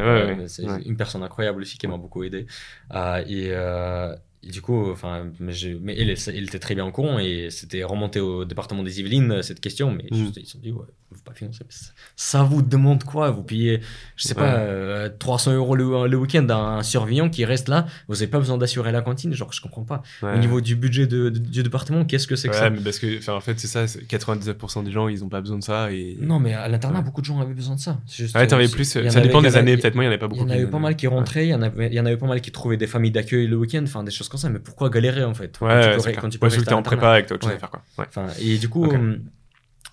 [0.47, 2.45] C'est une personne incroyable aussi qui m'a beaucoup aidé.
[2.93, 6.91] Euh, euh, et du coup, enfin, mais, j'ai- mais il, il était très bien au
[6.91, 9.91] courant et c'était remonté au département des Yvelines cette question.
[9.91, 10.15] Mais Mm.
[10.15, 11.63] juste, ils se sont dit, ouais, vous pas financer.
[11.69, 13.31] Ça, ça vous demande quoi?
[13.31, 13.79] Vous payez,
[14.15, 14.59] je sais pas, Ouais.
[14.59, 17.85] euh, 300 euros le, le week-end à un surveillant qui reste là.
[18.07, 19.33] Vous n'avez pas besoin d'assurer la cantine?
[19.33, 20.01] Genre, je comprends pas.
[20.21, 20.33] Ouais.
[20.33, 22.69] Au niveau du budget de- de- du département, qu'est-ce que c'est que Ouais, ça?
[22.69, 25.57] mais parce que, en fait, c'est ça, c'est 99% des gens, ils ont pas besoin
[25.57, 25.91] de ça.
[25.91, 26.17] Et...
[26.21, 27.05] Non, mais à l'internat, Ouais.
[27.05, 27.99] beaucoup de gens avaient besoin de ça.
[28.09, 28.83] Juste, Ouais, t'en euh, avais plus.
[28.95, 29.95] il Ça avait- dépend il des années, peut-être.
[29.95, 30.41] Moi, il y en avait pas Il beaucoup.
[30.41, 32.17] y en avait pas mal qui rentraient, il y, en avait, il y en avait
[32.17, 34.49] pas mal qui trouvaient des familles d'accueil le week-end, enfin des choses comme ça.
[34.49, 35.59] Mais pourquoi galérer en fait?
[35.61, 37.59] Ouais, quand tu peux, quand tu peux Ouais, que en prépa avec toi, chose Ouais.
[37.59, 37.81] faire, quoi.
[37.97, 38.05] Ouais.
[38.07, 39.17] Enfin, et du coup, euh,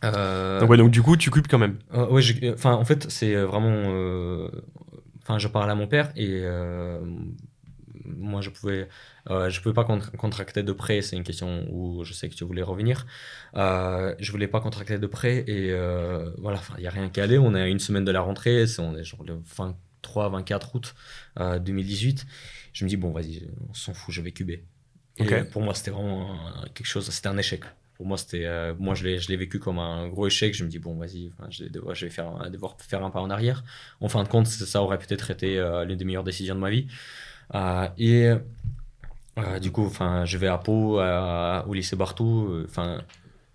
[0.05, 1.79] euh, Donc, ouais, donc du coup, tu cubes quand même.
[1.95, 3.71] euh, ouais, je- enfin, en fait, c'est euh, vraiment.
[3.73, 4.49] euh,
[5.23, 7.01] Enfin, je parle à mon père et euh,
[8.05, 8.89] moi, je pouvais,
[9.31, 11.01] euh, je pouvais pas contra- contracter de prêt.
[11.01, 13.07] C'est une question où je sais que tu voulais revenir.
[13.57, 16.61] Euh, je voulais pas contracter de prêt et euh, voilà.
[16.77, 17.39] Il y a rien qu'à aller.
[17.39, 18.67] On est à une semaine de la rentrée.
[18.67, 19.75] c'est- On est genre le 20
[20.07, 20.95] 23, 24 août
[21.61, 22.27] 2018.
[22.75, 24.51] Je me dis, bon, vas-y, on s'en fout, je vais QB.
[25.17, 26.37] Et pour moi, c'était vraiment
[26.75, 27.63] quelque chose, c'était un échec.
[27.95, 30.53] Pour moi, c'était, moi, je l'ai, je l'ai vécu comme un gros échec.
[30.55, 33.65] Je me dis, bon, vas-y, je, je, vais faire, devoir faire un pas en arrière.
[34.01, 35.57] En fin de compte, ça aurait peut-être été
[35.87, 36.89] l'une des meilleures décisions de ma vie.
[37.97, 38.31] et
[39.63, 42.65] du coup, enfin, je vais à Pau, au lycée Bartou.
[42.65, 43.01] Enfin,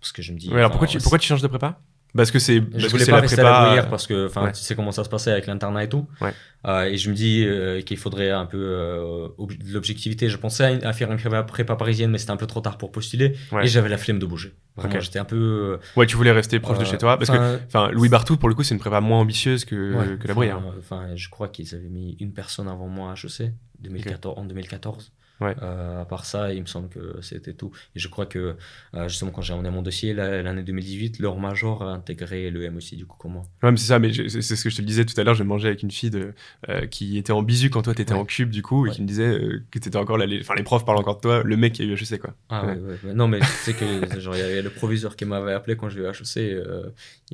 [0.00, 0.50] parce que je me dis.
[0.52, 1.78] alors pourquoi tu, pourquoi tu changes de prépa?
[2.14, 2.62] Parce que c'est.
[2.74, 3.50] Je voulais pas rester prépa...
[3.50, 6.06] à la parce que enfin tu sais comment ça se passait avec l'internat et tout.
[6.20, 6.32] Ouais.
[6.66, 10.28] Euh, et je me dis euh, qu'il faudrait un peu euh, de l'objectivité.
[10.28, 12.92] Je pensais à, faire une prépa, prépa, parisienne, mais c'était un peu trop tard pour
[12.92, 13.36] postuler.
[13.62, 14.54] Et j'avais la flemme de bouger.
[14.76, 15.78] Vraiment, j'étais un peu.
[15.96, 17.16] Ouais, tu voulais rester proche de chez toi.
[17.16, 20.28] Parce que enfin Louis Bartou, pour le coup, c'est une prépa moins ambitieuse que, que
[20.28, 20.60] la Bruyère.
[20.78, 25.12] Enfin, je crois qu'ils avaient mis une personne avant moi à HEC 2014, en 2014.
[25.40, 25.54] Ouais.
[25.62, 27.70] Euh, à part ça, il me semble que c'était tout.
[27.96, 28.56] Et je crois que,
[28.94, 32.76] euh, justement, quand j'ai emmené mon dossier, l'année 2018, leur major a intégré le M
[32.76, 35.04] aussi, du coup, comment Ouais, mais c'est ça, mais c'est ce que je te disais
[35.04, 35.34] tout à l'heure.
[35.34, 36.34] J'ai mangé avec une fille de,
[36.68, 39.06] euh, qui était en bisu quand toi t'étais en cube, du coup, et qui me
[39.06, 40.26] disait que t'étais encore là.
[40.40, 42.34] Enfin, les profs parlent encore de toi, le mec qui a eu HEC, quoi.
[42.50, 43.14] Ah ouais, ouais.
[43.14, 43.84] Non, mais tu sais que,
[44.20, 46.62] genre, il y avait le proviseur qui m'avait appelé quand j'ai eu HEC,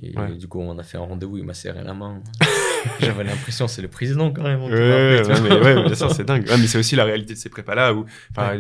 [0.03, 2.23] et du coup, on a fait un rendez-vous, il m'a serré la main.
[3.01, 4.63] J'avais l'impression, c'est le président quand même.
[4.63, 6.47] Ouais, mais, bien sûr, c'est dingue.
[6.49, 8.07] mais c'est aussi la réalité de ces prépas-là où,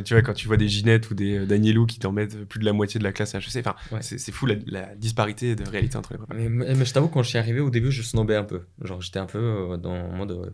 [0.04, 2.60] tu vois, quand tu vois des Ginette ou des euh, Danielou qui t'en mettent plus
[2.60, 5.96] de la moitié de la classe à HEC, enfin, c'est fou la, disparité de réalité
[5.96, 6.34] entre les prépas.
[6.34, 8.62] Mais, je t'avoue, quand je suis arrivé au début, je snobais un peu.
[8.82, 10.52] Genre, j'étais un peu euh, dans le mode,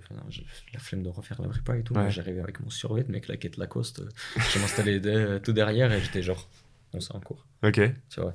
[0.72, 1.94] la flemme de refaire la prépa et tout.
[2.08, 4.02] J'arrivais avec mon survêt, mec, la quête Lacoste.
[4.36, 5.00] je m'installais
[5.40, 6.48] tout derrière et j'étais genre,
[6.92, 7.46] on s'est en cours.
[7.62, 7.80] Ok.
[8.08, 8.34] Tu vois.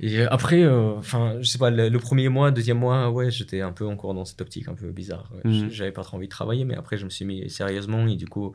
[0.00, 3.72] Et après, euh, enfin, je sais pas, le, premier mois, deuxième mois, ouais, j'étais un
[3.72, 5.30] peu encore dans cette optique un peu bizarre.
[5.44, 5.70] Mhm.
[5.70, 8.26] J'avais pas trop envie de travailler, mais après, je me suis mis sérieusement et du
[8.26, 8.52] coup,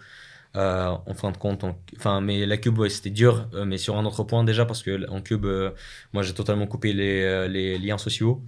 [0.58, 1.64] euh, en fin de compte,
[1.96, 4.84] enfin, mais la cube, ouais, c'était dur, euh, mais sur un autre point déjà, parce
[4.84, 5.46] que en cube,
[6.12, 8.44] moi, j'ai totalement coupé les, les liens sociaux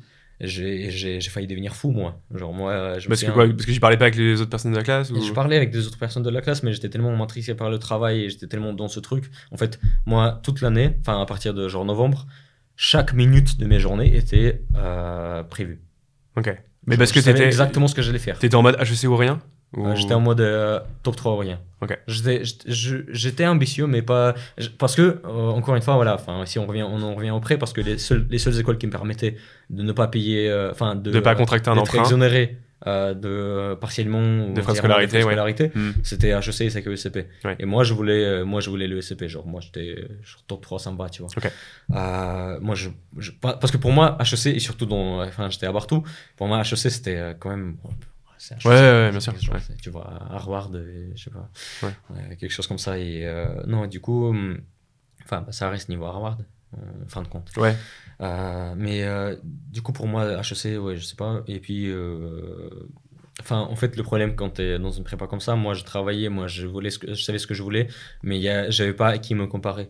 [0.47, 2.19] j'ai failli devenir fou, moi.
[2.33, 4.77] Genre, moi, je parce, que quoi, parce que parlais pas avec les autres personnes de
[4.77, 7.55] la classe Je parlais avec des autres personnes de la classe, mais j'étais tellement matrixé
[7.55, 9.29] par le travail et j'étais tellement dans ce truc.
[9.51, 12.25] En fait, moi, toute l'année, enfin, à partir de genre novembre,
[12.75, 15.81] chaque minute de mes journées était euh, prévue.
[16.35, 16.55] Ok.
[16.87, 18.39] Mais parce que c'était exactement ce que j'allais faire.
[18.39, 19.39] T'étais en mode HEC ou rien?
[19.77, 21.59] Euh, j'étais en mode euh, top 3 ou rien.
[22.07, 24.35] J'étais ambitieux, mais pas.
[24.77, 27.57] Parce que, euh, encore une fois, voilà, si on revient, on en revient au prêt,
[27.57, 29.37] parce que les seules, les seules écoles qui me permettaient
[29.69, 30.53] de ne pas payer.
[30.71, 32.01] Enfin, de ne pas contracter un emprunt.
[32.01, 34.49] exonéré de partiellement.
[34.49, 35.91] De frais de scolarité, scolarité hmm.
[36.03, 37.27] C'était HEC et CQECP.
[37.45, 37.55] Ouais.
[37.59, 39.27] Et moi, je voulais, moi, je voulais le ECP.
[39.27, 39.95] Genre, moi, j'étais
[40.47, 42.59] top 3, ça me va, tu vois.
[42.59, 42.89] Moi, je,
[43.39, 45.23] parce que pour moi, HEC, et surtout dans.
[45.23, 46.03] Enfin, j'étais à Bartou,
[46.35, 47.77] pour moi, HEC, c'était quand même
[48.65, 49.33] Ouais, ouais, bien sûr.
[49.81, 51.49] Tu vois, Harvard, je sais pas.
[52.35, 52.97] quelque chose comme ça.
[52.97, 54.59] Et euh, non, du coup, hum,
[55.23, 56.37] enfin, bah, ça reste niveau Harvard,
[56.73, 57.51] en fin de compte.
[57.57, 57.75] Ouais.
[58.21, 61.43] Euh, mais euh, du coup, pour moi, HEC, ouais, je sais pas.
[61.47, 61.91] Et puis,
[63.39, 65.83] enfin, en fait, le problème quand tu es dans une prépa comme ça, moi, je
[65.83, 67.87] travaillais, moi, je, voulais ce que, je savais ce que je voulais,
[68.23, 69.89] mais j'avais pas à qui me comparer.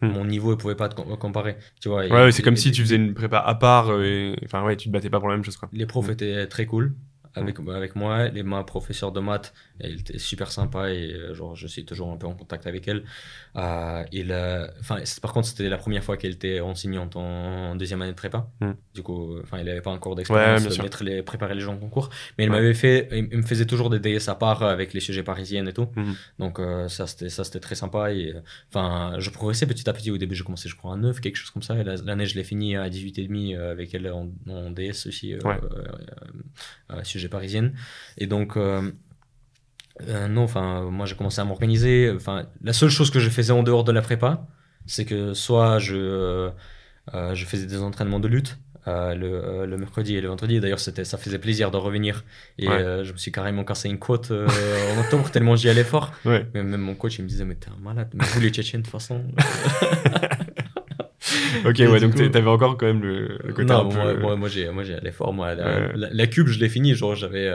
[0.00, 0.08] Hmm.
[0.08, 1.56] Mon niveau ne pouvait pas te comparer.
[1.80, 4.02] Tu vois, ouais, c'est comme si tu faisais une prépa à part.
[4.02, 4.34] Et...
[4.44, 5.56] Enfin, ouais, tu te battais pas pour la même chose.
[5.56, 5.68] Quoi.
[5.72, 6.12] Les profs hmm.
[6.12, 6.96] étaient très cool
[7.34, 8.26] avec, avec moi.
[8.26, 12.10] Et ma professeure de maths, elle était super sympa et euh, genre, je suis toujours
[12.10, 13.04] un peu en contact avec elle.
[13.56, 14.66] Euh,
[15.20, 18.48] par contre, c'était la première fois qu'elle était enseignante en, deuxième année de prépa.
[18.60, 18.72] Hmm.
[18.94, 21.78] Du coup, enfin, il n'avait pas encore d'expérience de mettre les, préparer les gens en
[21.78, 22.10] concours.
[22.38, 25.68] Mais il m'avait fait, me faisait toujours des DS à part avec les sujets parisiennes
[25.68, 25.88] et tout.
[25.96, 26.12] Hmm.
[26.38, 28.12] Donc, euh, ça, c'était, ça, c'était très sympa.
[28.12, 28.34] Et,
[28.68, 30.10] enfin, je progressais petit à petit.
[30.10, 31.76] Au début, je commençais, je crois, à 9, quelque chose comme ça.
[31.78, 34.26] Et l'année, je l'ai fini à 18,5 avec elle en,
[34.70, 35.34] DS aussi,
[37.04, 37.74] sujet parisienne.
[38.18, 38.56] Et donc,
[40.08, 42.12] euh, non, enfin, moi j'ai commencé à m'organiser.
[42.14, 44.46] Enfin, la seule chose que je faisais en dehors de la prépa,
[44.86, 46.50] c'est que soit je, euh,
[47.14, 50.58] euh, je faisais des entraînements de lutte le, le, mercredi et le vendredi.
[50.58, 52.24] D'ailleurs, c'était, ça faisait plaisir de revenir.
[52.58, 56.12] Et je me suis carrément cassé une côte en octobre tellement j'y allais fort.
[56.24, 58.08] Mais même mon coach, il me disait, mais t'es un malade.
[58.14, 59.22] Mais vous les Tchétchènes, de toute façon.
[61.64, 64.20] ok, ouais, donc t'avais encore quand même le, côté non, un peu...
[64.20, 65.32] moi, moi, j'ai, moi, j'ai allé fort.
[65.32, 66.94] Moi, la, la, cube, je l'ai fini.
[66.94, 67.50] Genre, j'avais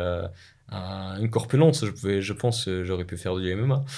[0.71, 1.85] une corpulence.
[1.85, 3.83] Je, pouvais, je pense que j'aurais pu faire du MMA.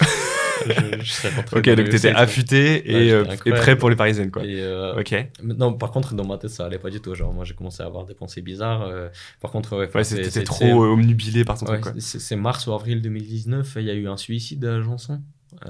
[0.65, 4.43] je, ok, donc t'étais affûté et, euh, et, prêt pour les parisiennes, quoi.
[4.43, 5.27] Euh, ok.
[5.43, 7.15] Non, par contre, dans ma tête, ça allait pas du tout.
[7.15, 8.84] Genre, moi, j'ai commencé à avoir des pensées bizarres.
[8.84, 9.09] Euh,
[9.41, 11.93] par contre, ouais, c'était trop omnubilé par ton truc, quoi.
[11.97, 15.21] C'est mars ou avril 2019, il y a eu un suicide à Janson.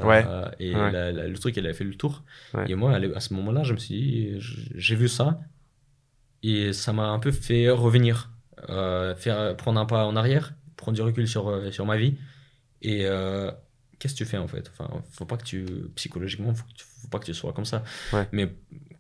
[0.04, 0.26] Ouais.
[0.60, 2.24] et le truc, il avait fait le tour.
[2.68, 4.36] Et moi, à ce moment-là, je me suis dit,
[4.76, 5.40] j'ai vu ça.
[6.44, 8.30] Et ça m'a un peu fait revenir,
[9.18, 12.16] faire, prendre un pas en arrière prendre du recul sur, euh, sur ma vie
[12.82, 13.52] et euh,
[14.00, 14.72] qu'est-ce que tu fais en fait?
[14.72, 15.66] Enfin, faut pas que tu
[15.96, 16.64] psychologiquement, faut,
[17.02, 17.84] faut pas que tu sois comme ça.
[18.14, 18.26] Ouais.
[18.32, 18.50] Mais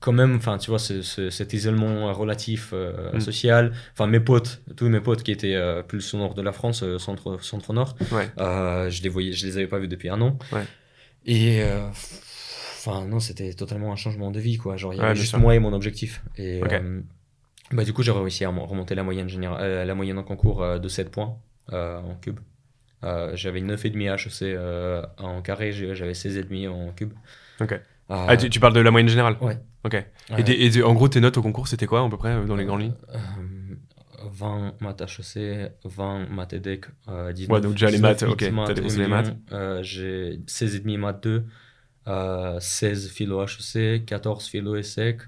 [0.01, 3.21] quand même, enfin, tu vois, ce- ce- cet isolement relatif euh, Mm.
[3.21, 3.71] social.
[3.93, 6.83] Enfin, mes potes, tous mes potes qui étaient euh, plus au nord de la France,
[6.83, 8.29] euh, centre centre nord, Ouais.
[8.39, 10.37] euh, je les voyais, je les avais pas vus depuis un an.
[10.51, 10.65] Ouais.
[11.25, 14.77] Et euh, enfin non, c'était totalement un changement de vie quoi.
[14.77, 16.23] Genre il y avait juste moi et mon objectif.
[16.37, 17.01] Et euh,
[17.71, 20.23] bah du coup j'ai réussi à mo- remonter la moyenne générale, euh, la moyenne en
[20.23, 21.37] concours de 7 points
[21.71, 22.39] en cube.
[23.03, 27.13] Euh, j'avais 9,5 HEC euh, en carré, j'avais 16,5 en cube.
[27.61, 27.71] Ok.
[27.73, 29.57] Euh, Ah, tu, tu parles de la moyenne générale Ouais.
[29.85, 29.95] Ok.
[30.37, 32.81] Et, en gros, tes notes au concours, c'était quoi à peu près dans les grandes
[32.81, 32.95] lignes?
[34.31, 38.51] 20 maths HEC, 20 maths EDEC, euh, 19, Ouais, donc déjà les 19 maths, ok,
[38.51, 39.35] maths t'as les maths.
[39.51, 41.45] euh, j'ai 16,5 maths 2,
[42.07, 45.21] euh, 16 philo HEC, 14 philo ESSEC,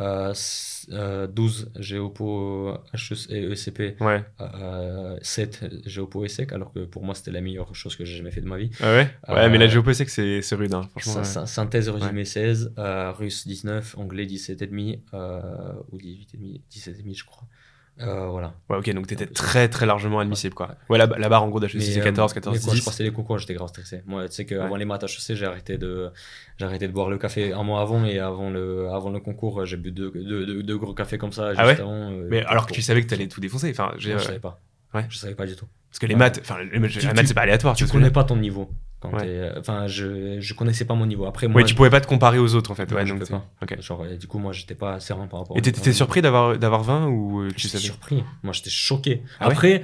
[0.00, 4.24] euh, s- euh, 12 géopo HEC et ECP, Ouais.
[4.40, 8.30] euh, 7 géopo ESSEC, alors que pour moi c'était la meilleure chose que j'ai jamais
[8.30, 8.70] fait de ma vie.
[8.80, 9.10] Ah ouais?
[9.28, 11.16] Ouais, mais la Euh, géopo, c'est que c'est c'est rude, hein, franchement.
[11.16, 11.24] Ouais.
[11.24, 17.46] sy- Synthèse résumé 16, euh, russe 19, anglais 17,5 euh, ou 18,5, 17,5 je crois.
[18.00, 18.54] Euh, voilà.
[18.70, 20.76] Ouais, ok, donc t'étais très très largement admissible, quoi.
[20.88, 22.84] Ouais, la, la barre en gros d'HEC, c'est euh, 14, 14, mais quand je 10.
[22.84, 24.02] passais les concours, j'étais grave stressé.
[24.06, 24.78] Moi, tu sais qu'avant Ouais.
[24.78, 26.10] les maths HEC, j'ai arrêté, de,
[26.58, 29.66] j'ai arrêté de boire le café un mois avant et avant le, avant le concours,
[29.66, 32.12] j'ai bu deux, deux, deux, deux gros cafés comme ça juste Ah ouais avant.
[32.12, 33.70] euh, Mais alors que tu savais que t'allais tout défoncer.
[33.70, 34.60] Enfin, j'ai- je euh, savais pas.
[34.94, 35.04] Ouais.
[35.08, 35.66] Je savais pas du tout.
[35.90, 37.74] parce que les maths, enfin, les maths, c'est pas aléatoire.
[37.74, 38.70] Tu connais pas ton niveau.
[39.04, 39.22] Ouais.
[39.22, 41.26] t'es- Enfin, je, je connaissais pas mon niveau.
[41.26, 42.90] Après, moi, Ouais, tu pouvais pas te comparer aux autres en fait.
[42.92, 43.44] Ouais, donc pas.
[43.80, 46.20] Genre, et du coup, moi, j'étais pas serein par rapport Et à- t'étais t'étais surpris
[46.22, 47.84] d'avoir d'avoir 20 ou euh, tu J'étais savais?
[47.84, 48.24] surpris.
[48.42, 49.22] Moi, j'étais choqué.
[49.38, 49.52] Ah ouais?
[49.54, 49.82] Après,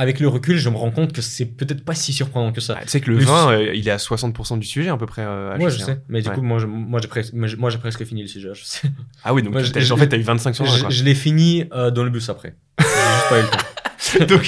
[0.00, 2.76] avec le recul, je me rends compte que c'est peut-être pas si surprenant que ça.
[2.78, 4.96] Ah, Tu sais que le Le- 20, euh, il est à 60% du sujet à
[4.96, 5.22] peu près.
[5.26, 5.86] euh, Moi, HEC, je hein.
[5.86, 6.00] sais.
[6.08, 6.34] Mais du Ouais.
[6.36, 8.48] coup, moi, je- moi, j'ai presque, moi, j'ai- moi, j'ai presque fini le sujet.
[8.54, 8.88] Je, sais.
[9.24, 10.88] Ah oui, donc Moi, en fait, t'as eu 25 sur 20.
[10.88, 12.54] je, l'ai fini euh, dans le bus après.
[12.80, 13.58] Juste pas eu le temps.
[14.28, 14.42] donc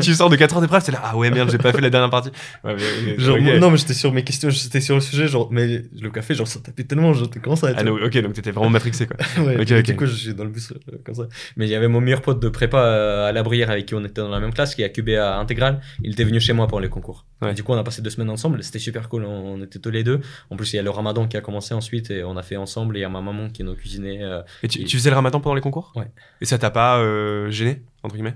[0.00, 1.90] tu sors de 4 heures d'épreuve, c'est là, ah ouais, merde, j'ai pas fait la
[1.90, 2.30] dernière partie.
[2.64, 2.82] Ouais, mais-
[3.16, 6.10] mais- Genre, non, mais j'étais sur mes questions, j'étais sur le sujet, genre, mais le
[6.10, 9.06] café, genre, ça tapait tellement, t'es comment ça Ah, non, ok, donc t'étais vraiment matrixé
[9.06, 9.16] quoi.
[9.44, 9.84] Ouais, Ok, et ok.
[9.84, 11.24] Du coup, je suis dans le bus euh, comme ça.
[11.56, 13.94] Mais il y avait mon meilleur pote de prépa euh, à la Brière avec qui
[13.94, 15.80] on était dans la même classe, qui a cubé à Intégral.
[16.02, 17.26] Il était venu chez moi pour les concours.
[17.42, 17.54] Ouais.
[17.54, 18.62] Du coup, on a passé deux semaines ensemble.
[18.62, 19.24] C'était super cool.
[19.24, 20.20] On, on était tous les deux.
[20.50, 22.56] En plus, il y a le ramadan qui a commencé ensuite et on a fait
[22.56, 22.96] ensemble.
[22.96, 24.20] Et il y a ma maman qui nous cuisinait.
[24.22, 25.92] euh, Et tu, Et- tu faisais le ramadan pendant les concours?
[25.96, 26.06] Ouais.
[26.40, 27.00] Et ça t'a pas
[27.50, 28.34] gêné, entre guillemets?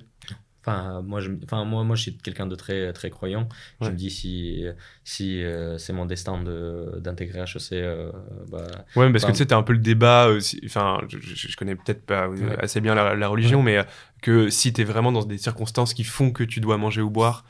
[0.62, 3.48] Enfin, moi, je, enfin, moi, moi, je suis quelqu'un de très, très croyant.
[3.80, 4.64] Je me dis si,
[5.04, 8.12] si euh, c'est mon destin de, d'intégrer HEC, euh,
[8.50, 11.56] bah, Ouais, parce que tu sais, t'as un peu le débat, euh, enfin, je, je-
[11.56, 12.38] connais peut-être pas Ouais.
[12.58, 13.82] assez bien la, la religion, mais euh,
[14.20, 17.46] que si t'es vraiment dans des circonstances qui font que tu dois manger ou boire.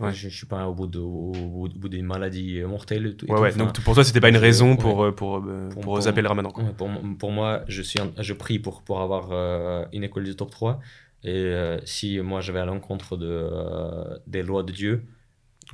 [0.00, 0.14] Ouais.
[0.14, 3.06] je, je suis pas au bout, de, au, au bout d'une maladie mortelle.
[3.08, 3.58] et tout- et Ouais, tout.
[3.58, 6.50] Donc pour toi, c'était pas une raison pour, pour, Pour- pour, zapper le ramadan.
[6.50, 6.64] Quoi.
[6.76, 10.34] Pour, mo- pour moi, je, suis un- je prie pour, pour avoir une école du
[10.34, 10.80] top 3.
[11.24, 15.04] Et euh, si moi je vais à l'encontre de, euh, des lois de Dieu,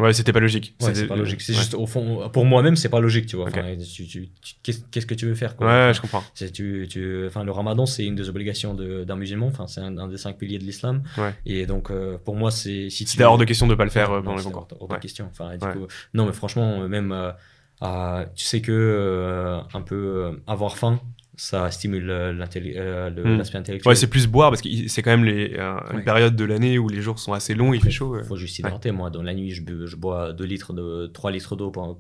[0.01, 0.75] Ouais, c'était pas logique.
[0.83, 1.41] ouais, c'est pas logique.
[1.41, 1.59] C'est ouais.
[1.59, 3.45] juste, au fond, pour moi-même, c'est pas logique, tu vois.
[3.47, 3.57] Ok.
[3.59, 4.29] Enfin, tu- tu-
[4.63, 6.25] tu- Qu'est-ce que tu veux faire quoi Ouais, Enfin, je comprends.
[6.53, 9.47] tu, tu, enfin, le ramadan, c'est une des obligations de- d'un musulman.
[9.47, 11.05] Enfin, c'est un, un des cinq piliers de l'islam.
[11.17, 11.33] Ouais.
[11.47, 12.91] Et donc, euh, pour moi, c'est.
[12.91, 14.67] Si C'était hors de question de pas le faire euh, pendant les concours.
[14.81, 15.29] hors- de question.
[15.31, 21.01] Enfin, du coup, non, mais franchement, même, euh, tu sais que un peu avoir faim,
[21.37, 23.39] ça stimule euh, euh, Hmm.
[23.39, 23.89] l'aspect intellectuel.
[23.91, 26.03] Ouais, c'est plus boire parce que c'est quand même les, euh, une Ouais.
[26.03, 28.15] période de l'année où les jours sont assez longs, il fait chaud.
[28.15, 28.23] euh.
[28.23, 28.91] faut juste s'hydrater.
[28.93, 31.99] Moi, dans la nuit, je, bu- je bois 2 litres de 3 litres d'eau pendant,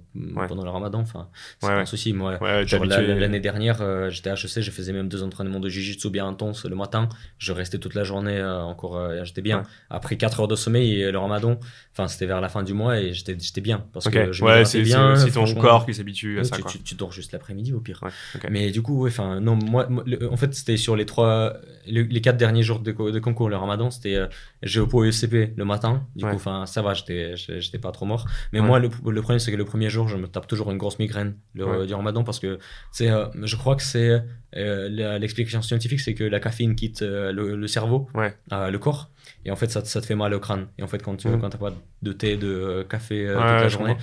[0.48, 1.00] pendant le ramadan.
[1.00, 1.28] Enfin,
[1.60, 1.82] c'est Ouais, pas ouais.
[1.82, 2.12] un souci.
[2.12, 2.64] Moi, Ouais.
[2.64, 6.64] L'année dernière, euh, j'étais à HEC, je faisais même deux entraînements de jiu-jitsu bien intenses
[6.64, 7.08] le matin.
[7.38, 9.58] Je restais toute la journée euh, encore, euh, j'étais bien.
[9.58, 9.64] Ouais.
[9.90, 11.58] Après 4 heures de sommeil, et le ramadan,
[11.92, 13.84] enfin c'était vers la fin du mois et j'étais bien.
[13.92, 16.56] Parce que je ouais, c'est aussi ton corps qui s'habitue à Ouais, ça.
[16.84, 18.00] tu, dors juste l'après-midi au pire.
[18.02, 18.10] Ouais.
[18.50, 21.54] Mais du coup, ouais, enfin, non, moi, moi, le- en fait, c'était sur les trois,
[21.86, 24.26] le- les quatre derniers jours de, co- de concours, le ramadan, c'était euh,
[24.62, 26.06] Géopo et ECP le matin.
[26.16, 26.30] Du Ouais.
[26.30, 28.26] coup, enfin, ça va, j'étais, j'étais pas trop mort.
[28.52, 28.66] Mais Ouais.
[28.66, 30.98] moi, le, le problème, c'est que le premier jour, je me tape toujours une grosse
[30.98, 31.86] migraine le, Ouais.
[31.86, 32.58] du ramadan parce que,
[32.92, 34.22] c'est, euh, je crois que c'est,
[34.56, 38.34] euh, l'explication scientifique, c'est que la caféine quitte euh, le, cerveau, Ouais.
[38.50, 39.10] le corps,
[39.44, 40.68] et en fait, ça, te- ça te fait mal au crâne.
[40.78, 41.40] Et en fait, quand tu Mhm.
[41.40, 41.72] quand t'as pas
[42.02, 43.96] de thé, de café toute la journée,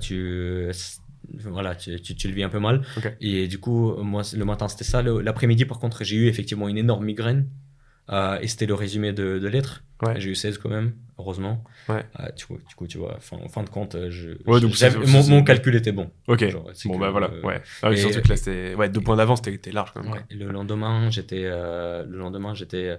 [0.00, 0.68] tu,
[1.38, 2.82] voilà, tu, tu, tu le vis un peu mal.
[3.20, 5.02] Et du coup, moi, le matin, c'était ça.
[5.02, 7.48] L'après-midi, par contre, j'ai eu effectivement une énorme migraine.
[8.10, 9.48] Euh, et c'était le résumé de, de.
[10.04, 10.20] Ouais.
[10.20, 11.62] J'ai eu 16 quand même, heureusement.
[11.88, 12.04] Ouais.
[12.18, 14.60] Euh, du, coup, du coup, tu vois, fin- en fin de compte, euh, je, Ouais,
[14.60, 16.10] donc j'avais- c'est- mon, mon calcul était bon.
[16.26, 16.44] Ok.
[16.48, 17.30] Genre, Bon, que, bah voilà.
[17.30, 17.62] euh, Ouais.
[17.80, 18.74] Ah oui, et- surtout que là, c'était.
[18.74, 20.20] Ouais, deux points d'avance, t'es large quand même.
[20.30, 22.98] Le lendemain, j'étais, le lendemain, j'étais,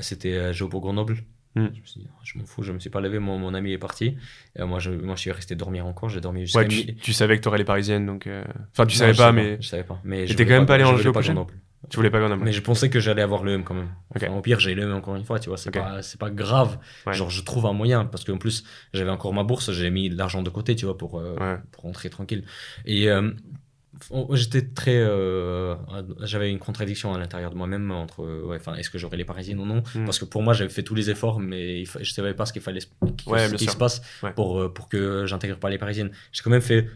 [0.00, 1.16] c'était Géo pour Grenoble.
[1.56, 1.68] Hmm.
[1.74, 3.54] Je me suis dit, oh, je m'en fous, je me suis pas levé, mon, mon
[3.54, 4.16] ami est parti.
[4.58, 6.08] Et moi, je, moi, je suis resté dormir encore.
[6.10, 8.26] J'ai dormi jusqu'à Ouais, tu, tu savais que t'aurais les parisiennes, donc.
[8.26, 9.56] euh, Enfin, tu Non, savais pas, mais.
[9.60, 9.98] Je savais pas.
[10.04, 11.54] Mais t'es quand même pas allé en je voulais Géo pas Grenoble.
[11.88, 13.88] Tu voulais pas Grenoble Mais je pensais que j'allais avoir le M quand même.
[14.14, 16.78] Enfin, Au pire, j'ai le M encore une fois, tu vois, c'est pas, pas grave.
[17.12, 20.16] Genre, je trouve un moyen, parce qu'en plus, j'avais encore ma bourse, j'ai mis de
[20.16, 21.36] l'argent de côté, tu vois, pour, euh,
[21.72, 22.44] pour rentrer tranquille.
[22.86, 23.30] Et euh,
[24.32, 24.96] j'étais très.
[24.96, 25.74] Euh,
[26.22, 28.24] j'avais une contradiction à l'intérieur de moi-même entre.
[28.44, 29.82] Ouais, enfin, est-ce que j'aurais les Parisiennes ou non?
[29.94, 30.04] Hmm.
[30.04, 32.62] Parce que pour moi, j'avais fait tous les efforts, mais je savais pas ce qu'il
[32.62, 32.80] fallait
[33.16, 34.02] qu'il se passe
[34.34, 36.10] pour, pour que j'intègre pas les Parisiennes.
[36.32, 36.88] J'ai quand même fait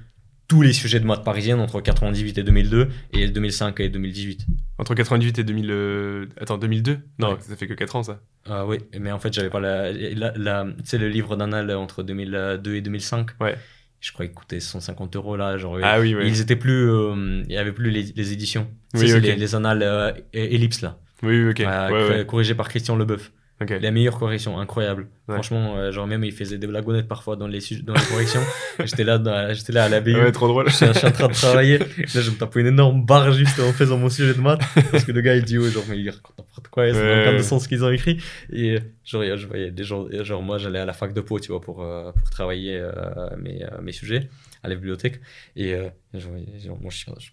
[0.50, 4.46] tous les sujets de maths parisienne entre 98 et 2002 et 2005 et 2018.
[4.78, 5.70] Entre 98 et 2000.
[5.70, 8.20] Euh, attends, 2002 Non, ça fait que 4 ans ça.
[8.48, 9.92] Ah oui, mais en fait, j'avais pas la.
[9.92, 13.56] la, tu sais, le livre d'Annal entre 2002 et 2005 Ouais.
[14.00, 15.58] Je crois qu'il coûtait 150 euros là.
[15.58, 16.26] Genre, ah oui, oui.
[16.26, 16.90] Ils étaient plus.
[16.90, 18.66] Euh, il y avait plus les, éditions.
[18.94, 20.98] Oui, les, les, annales euh, ellipses là.
[21.22, 22.26] Oui, ok.
[22.26, 23.30] corrigé par Christian Leboeuf.
[23.68, 25.08] La meilleure correction, incroyable.
[25.28, 28.40] Franchement, euh, genre même il faisait des blagounettes parfois dans les, dans les corrections.
[28.84, 30.14] j'étais là, j'étais là à la BU.
[30.14, 30.70] Ouais, trop drôle.
[30.70, 31.78] Je suis, en train de travailler.
[31.78, 34.62] Là, je me tape une énorme barre juste en faisant mon sujet de maths.
[34.90, 36.92] Parce que le gars, il dit, ouais, genre, mais il raconte n'importe quoi.
[36.92, 38.18] C'est dans le cadre de sens qu'ils ont écrit.
[38.50, 41.52] Et genre, je voyais des gens, genre, moi, j'allais à la fac de Pau, tu
[41.52, 42.90] vois, pour, euh, pour travailler euh,
[43.36, 44.30] mes, mes sujets
[44.62, 45.20] à la bibliothèque.
[45.54, 45.76] Et
[46.14, 47.28] je voyais, genre, mon chien, je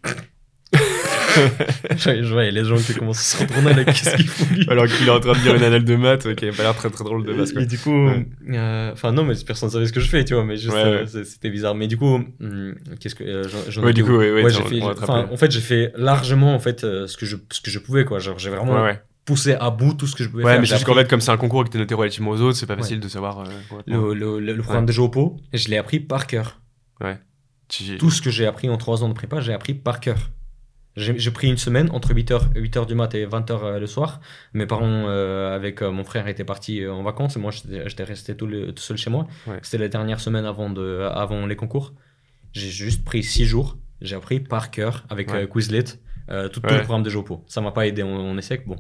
[2.32, 5.12] voyais les gens qui commencent à se retourner là, qu'est-ce qu'ils font Alors qu'il est
[5.12, 7.26] en train de dire une annale de maths qui n'a pas l'air très très drôle
[7.26, 7.54] de base.
[7.54, 7.62] Quoi.
[7.64, 10.34] Et du coup, euh, enfin non, mais personne ne savait ce que je fais, tu
[10.34, 11.76] vois, mais juste euh, c'était bizarre.
[11.76, 14.82] Mais du coup, hmm, qu'est-ce que euh, j'en ouais, du coup, ouais, ouais, j'ai fait,
[14.82, 18.20] en fait, j'ai fait largement en fait ce que je ce que je pouvais quoi.
[18.20, 18.88] Genre, j'ai vraiment
[19.26, 20.62] poussé à bout tout ce que je pouvais ouais, faire.
[20.62, 22.66] mais c'est qu'en fait, comme c'est un concours que t'es noté relativement aux autres, c'est
[22.66, 23.44] pas facile de savoir.
[23.86, 26.62] le, le, le, programme de jeu au pot, je l'ai appris par cœur.
[27.02, 27.18] Ouais.
[28.00, 30.18] Tout ce que j'ai appris en trois ans de prépa, j'ai appris par cœur.
[30.98, 34.20] J'ai pris une semaine entre 8h, 8h du mat et 20h euh, le soir.
[34.54, 38.36] Mes parents, euh, avec euh, mon frère, étaient partis en vacances et moi, j'étais resté
[38.36, 39.28] tout, tout, seul chez moi.
[39.62, 41.94] C'était la dernière semaine avant, de, avant les concours.
[42.52, 43.78] J'ai juste pris 6 jours.
[44.02, 45.84] J'ai appris par cœur avec Quizlet.
[45.84, 47.44] tout, le programme de Jopo.
[47.48, 48.78] Ça m'a pas aidé en, en essai, bon.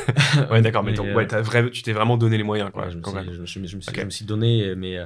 [0.50, 2.88] ouais, d'accord, mais, vrai, tu t'es vraiment donné les moyens, quoi.
[2.88, 3.02] je, me
[3.46, 4.98] suis, je, me suis, donné, mais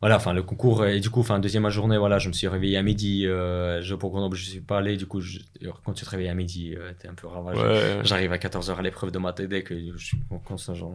[0.00, 2.78] voilà, enfin le concours et du coup, enfin deuxième journée, voilà, je me suis réveillé
[2.78, 3.26] à midi.
[3.26, 4.96] Euh, je pour Grenoble, je suis pas allé.
[4.96, 5.20] Du coup,
[5.84, 8.00] quand tu te réveilles à midi, euh, t'es un peu ravagé.
[8.02, 10.38] J'arrive à 14h à l'épreuve de ma TED que je suis en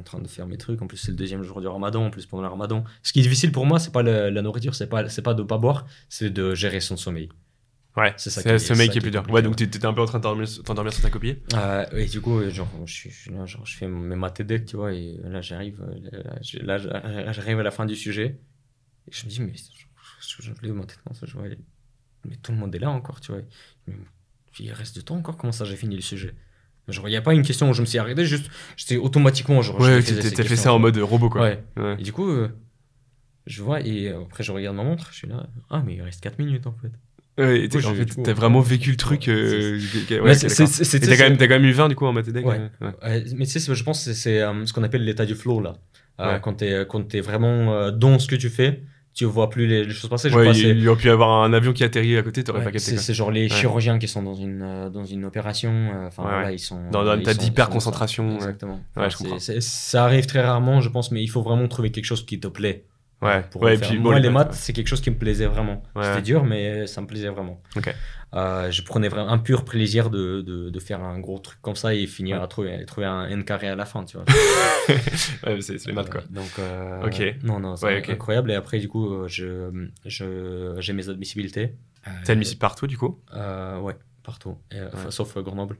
[0.01, 0.81] train de faire mes trucs.
[0.81, 2.05] En plus, c'est le deuxième jour du Ramadan.
[2.05, 4.73] En plus, pendant le Ramadan, ce qui est difficile pour moi, c'est pas la nourriture,
[4.73, 7.29] c'est pas c'est pas de pas boire, c'est de gérer son sommeil.
[7.95, 8.41] Ouais, c'est ça.
[8.41, 9.23] C'est le sommeil qui est plus dur.
[9.29, 10.23] Ouais, donc t'étais un peu en train de
[10.63, 11.37] t'endormir sur ta copie?
[11.53, 14.93] Euh, et du coup, genre, je suis là, genre, je fais mes maths tu vois,
[14.93, 15.85] et là, j'arrive,
[16.61, 16.77] là,
[17.31, 18.39] j'arrive à la fin du sujet.
[19.07, 21.47] Et je me dis, mais je, je, je ça, je vois,
[22.25, 23.41] mais tout le monde est là encore, tu vois.
[24.59, 26.33] il reste de temps encore, comment ça j'ai fini le sujet?
[26.87, 29.61] Genre, il n'y a pas une question où je me suis arrêté, juste, j'étais automatiquement.
[29.61, 31.41] Genre, ouais, t'as fait ça en mode robot, quoi.
[31.41, 31.63] Ouais.
[31.97, 32.49] Et du coup, euh,
[33.47, 36.21] je vois, et après, je regarde ma montre, je suis là, ah, mais il reste
[36.21, 36.91] 4 minutes en fait.
[37.37, 39.27] Ouais, t'as vraiment vécu le truc.
[39.27, 43.23] Euh, ouais, t'as quand, quand, même eu 20 du coup en maths ouais.
[43.35, 45.75] mais tu sais, je pense que c'est euh, ce qu'on appelle l'état du flow là.
[46.21, 48.83] Euh, quand t'es es vraiment dans ce que tu fais,
[49.15, 50.29] tu vois plus les, choses passer.
[50.29, 52.71] Je ouais, il, aurait pu y avoir un avion qui atterrit à côté, t'aurais pas
[52.71, 52.97] capté.
[52.97, 55.71] C'est genre les chirurgiens qui sont dans une, euh, dans une opération.
[55.71, 56.89] Euh, enfin, voilà, ils sont.
[56.91, 58.35] Dans un état d'hyper concentration.
[58.35, 58.81] Exactement.
[59.59, 62.47] ça arrive très rarement, je pense, mais il faut vraiment trouver quelque chose qui te
[62.47, 62.83] plaît.
[63.21, 63.43] Ouais.
[63.49, 65.81] Pour ouais, puis, Moi, les maths, c'est quelque chose qui me plaisait vraiment.
[66.01, 67.61] C'était dur, mais ça me plaisait vraiment.
[67.75, 67.93] Ok.
[68.33, 71.77] Euh, je prenais vraiment un pur plaisir de, de, de, faire un gros truc comme
[71.77, 74.25] ça et finir à trouver, trouver un n carré à la fin, tu vois.
[75.47, 76.21] ouais, c'est les maths, quoi.
[76.29, 77.35] donc, euh, ok.
[77.43, 78.51] Non, non, c'est incroyable.
[78.51, 81.75] Et après, du coup, je, je, j'ai mes admissibilités.
[82.25, 83.19] T'es admissible partout, du coup?
[83.33, 84.57] Euh, Ouais, partout.
[85.09, 85.77] sauf Grenoble.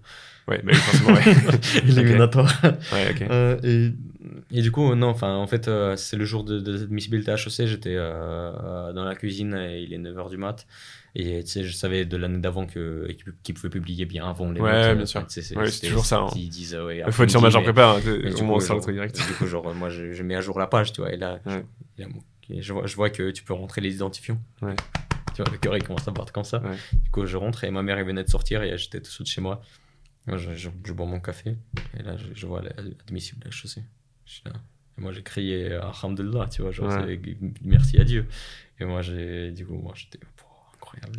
[0.47, 1.23] Ouais, mais forcément, ouais.
[1.83, 2.53] Éliminatoire.
[2.63, 3.63] ouais, ok.
[3.65, 3.91] et,
[4.52, 7.96] et, du coup, non, enfin, en fait, c'est le jour de, de l'admissibilité HEC, j'étais
[7.96, 10.66] dans la cuisine et il est 9h du mat'.
[11.18, 14.60] Et tu sais, je savais de l'année d'avant qu'ils qu pouvaient publier bien avant les
[14.60, 15.26] Ouais, bien sûr.
[15.30, 16.20] c'est toujours ça.
[16.20, 16.30] Hein.
[16.36, 19.16] Ils disent, ouais, Il faut être sur major prépa, hein, au moins ça le direct.
[19.16, 21.39] Du coup, genre, moi, je, je, mets à jour la page, tu vois, et là,
[21.48, 22.04] je,
[22.60, 24.39] je, vois, je vois que tu peux rentrer les identifiants.
[24.62, 24.76] Ouais.
[25.34, 26.62] Tu vois, le cœur, il commence à battre comme ça.
[26.91, 29.28] Du coup, je rentre et ma mère, elle venait de sortir et j'étais tout de
[29.28, 29.62] chez moi.
[30.28, 31.56] Je, je, je, bois mon café
[31.98, 33.52] et là, je, vois l'admissible de
[34.97, 36.91] Et moi, j'ai crié Alhamdulillah, tu vois, genre,
[37.63, 38.28] merci à Dieu.
[38.80, 40.19] Et moi, j'ai, du coup, moi, j'étais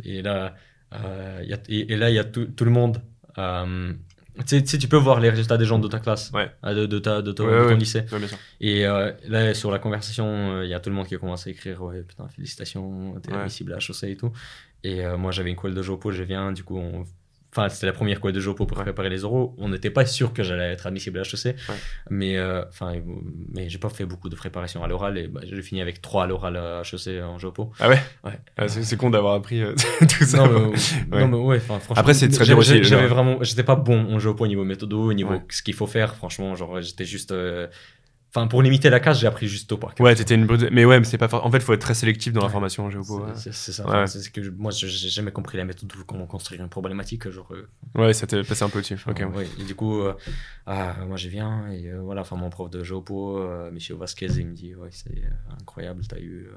[0.03, 0.55] et là,
[0.93, 3.01] euh, y a, et, là, il y a tout, tout le monde.
[3.37, 3.93] Euh,
[4.45, 6.51] tu sais, tu peux voir les résultats des gens de ta classe, ouais.
[6.63, 8.05] Euh, de, de, ta, de, ton, lycée.
[8.59, 11.49] Et euh, là, sur la conversation, il y a tout le monde qui commence à
[11.49, 14.31] écrire Ouais, putain, félicitations, t'es admissible à HEC et tout.
[14.83, 17.03] Et moi, j'avais une colle de Jopo, je viens, du coup, on
[17.51, 19.55] Enfin, c'était la première quoi de jeu pour préparer les oraux.
[19.57, 21.55] On n'était pas sûr que j'allais être admissible à HEC.
[22.09, 22.93] Mais, euh, enfin,
[23.53, 26.25] mais j'ai pas fait beaucoup de préparation à l'oral et bah, j'ai fini avec 3
[26.25, 27.71] à l'oral à HEC en Jopo.
[27.79, 28.39] Ah ouais, ouais.
[28.57, 30.45] Ah, c'est con d'avoir appris euh, tout ça.
[30.45, 30.71] Non,
[31.09, 31.95] mais, non, mais ouais, franchement.
[31.95, 32.83] Après, c'est très aussi.
[32.83, 35.87] J'avais vraiment, j'étais pas bon en Jopo au niveau méthodo, au niveau ce qu'il faut
[35.87, 36.15] faire.
[36.15, 37.31] Franchement, genre, j'étais juste.
[37.31, 37.67] Euh,
[38.29, 39.99] Enfin, pour limiter la casse, j'ai appris juste au parc.
[39.99, 41.33] Ouais, t'étais une Mais ouais, mais c'est pas.
[41.33, 43.25] En fait, il faut être très sélectif dans la formation en géopo.
[43.35, 44.05] C'est ça.
[44.07, 47.29] c'est que moi, j'ai jamais compris la méthode de comment construire une problématique.
[47.29, 47.67] Genre, euh.
[47.95, 48.99] Ouais, ça t'est passé un peu dessus.
[49.07, 49.23] Ok.
[49.33, 49.47] ouais.
[49.59, 50.13] Et du coup, euh,
[50.65, 52.21] ah, moi, j'y viens et euh, voilà.
[52.21, 53.39] Enfin, mon prof de géopo,
[53.71, 55.23] Monsieur Vasquez, il me dit, ouais, c'est
[55.59, 56.49] incroyable, t'as eu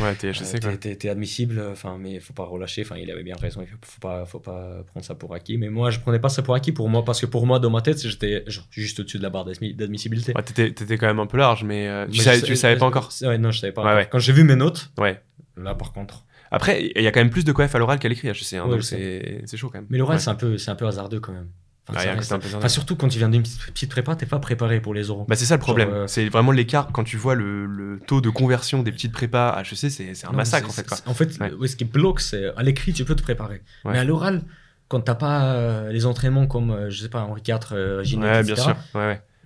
[0.00, 0.76] Ouais, t'es HEC quoi.
[0.76, 2.82] T'es admissible, enfin, mais faut pas relâcher.
[2.82, 3.62] Enfin, il avait bien raison.
[3.62, 5.56] Il faut pas, faut pas prendre ça pour acquis.
[5.58, 7.70] Mais moi, je prenais pas ça pour acquis pour moi parce que pour moi, dans
[7.70, 10.32] ma tête, j'étais juste au-dessus de la barre d'admissibilité.
[10.34, 10.42] Ouais,
[10.84, 13.10] t'étais quand même un peu large, mais, euh, tu, savais, savais, pas encore.
[13.22, 14.04] Ouais, non, je savais pas.
[14.06, 15.20] Quand j'ai vu mes notes, ouais.
[15.56, 16.24] là, par contre.
[16.50, 18.54] Après, il y a quand même plus de coef à l'oral qu'à l'écrit, HEC.
[18.54, 19.86] Hein, donc c'est chaud quand même.
[19.90, 21.48] Mais l'oral, c'est un peu, un peu hasardeux quand même.
[21.86, 25.26] Enfin, surtout quand tu viens d'une petite prépa, t'es pas préparé pour les oraux.
[25.28, 25.90] Bah, c'est ça le problème.
[25.90, 29.50] Euh, c'est vraiment l'écart quand tu vois le, le, taux de conversion des petites prépas
[29.50, 30.86] à HEC, c'est un massacre en fait.
[30.86, 30.96] Quoi.
[31.04, 33.60] En fait, ce qui bloque, c'est à l'écrit, tu peux te préparer.
[33.84, 34.44] Mais à l'oral,
[34.88, 38.42] quand t'as pas euh, les entraînements comme, euh, je sais pas, Henri IV, euh, ouais,
[38.42, 38.76] bien sûr.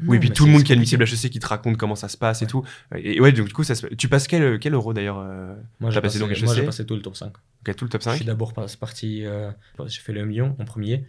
[0.07, 1.97] Oui, et puis tout le monde qui est admissible à HEC qui te raconte comment
[1.97, 2.65] ça se passe et tout.
[2.97, 3.87] Et ouais, du coup, ça se...
[3.87, 5.17] tu passes quel, quel euro d'ailleurs
[5.81, 7.33] Moi, j'ai passé, passé, moi, passé tout le top 5.
[7.67, 8.13] Ok, tout le top 5.
[8.13, 9.25] Je suis d'abord parti,
[9.87, 11.05] j'ai fait le million en premier.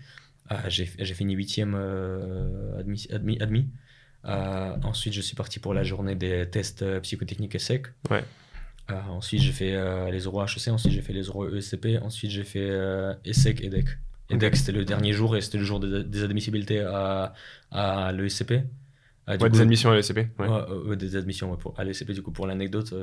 [0.50, 3.08] Ah, j'ai fini huitième euh, admis.
[3.12, 3.68] admis, admis.
[4.26, 7.88] Euh, ensuite, je suis parti pour la journée des tests euh, psychotechniques et sec.
[8.10, 8.24] Ouais.
[8.90, 10.70] ensuite, j'ai fait les euros HEC.
[10.70, 12.00] Ensuite, j'ai fait les euros ESCP.
[12.02, 12.70] Ensuite, j'ai fait
[13.26, 13.86] ESSEC et DEC.
[14.30, 17.34] Et DEC, c'était le dernier jour et c'était le jour des, admissibilités à,
[17.72, 18.64] à l'ESCP.
[19.26, 20.28] Ah, ouais, des admissions à l'ESCP.
[20.40, 20.96] Ouais.
[20.96, 22.94] des admissions pour, à l'ESCP, du coup, pour l'anecdote.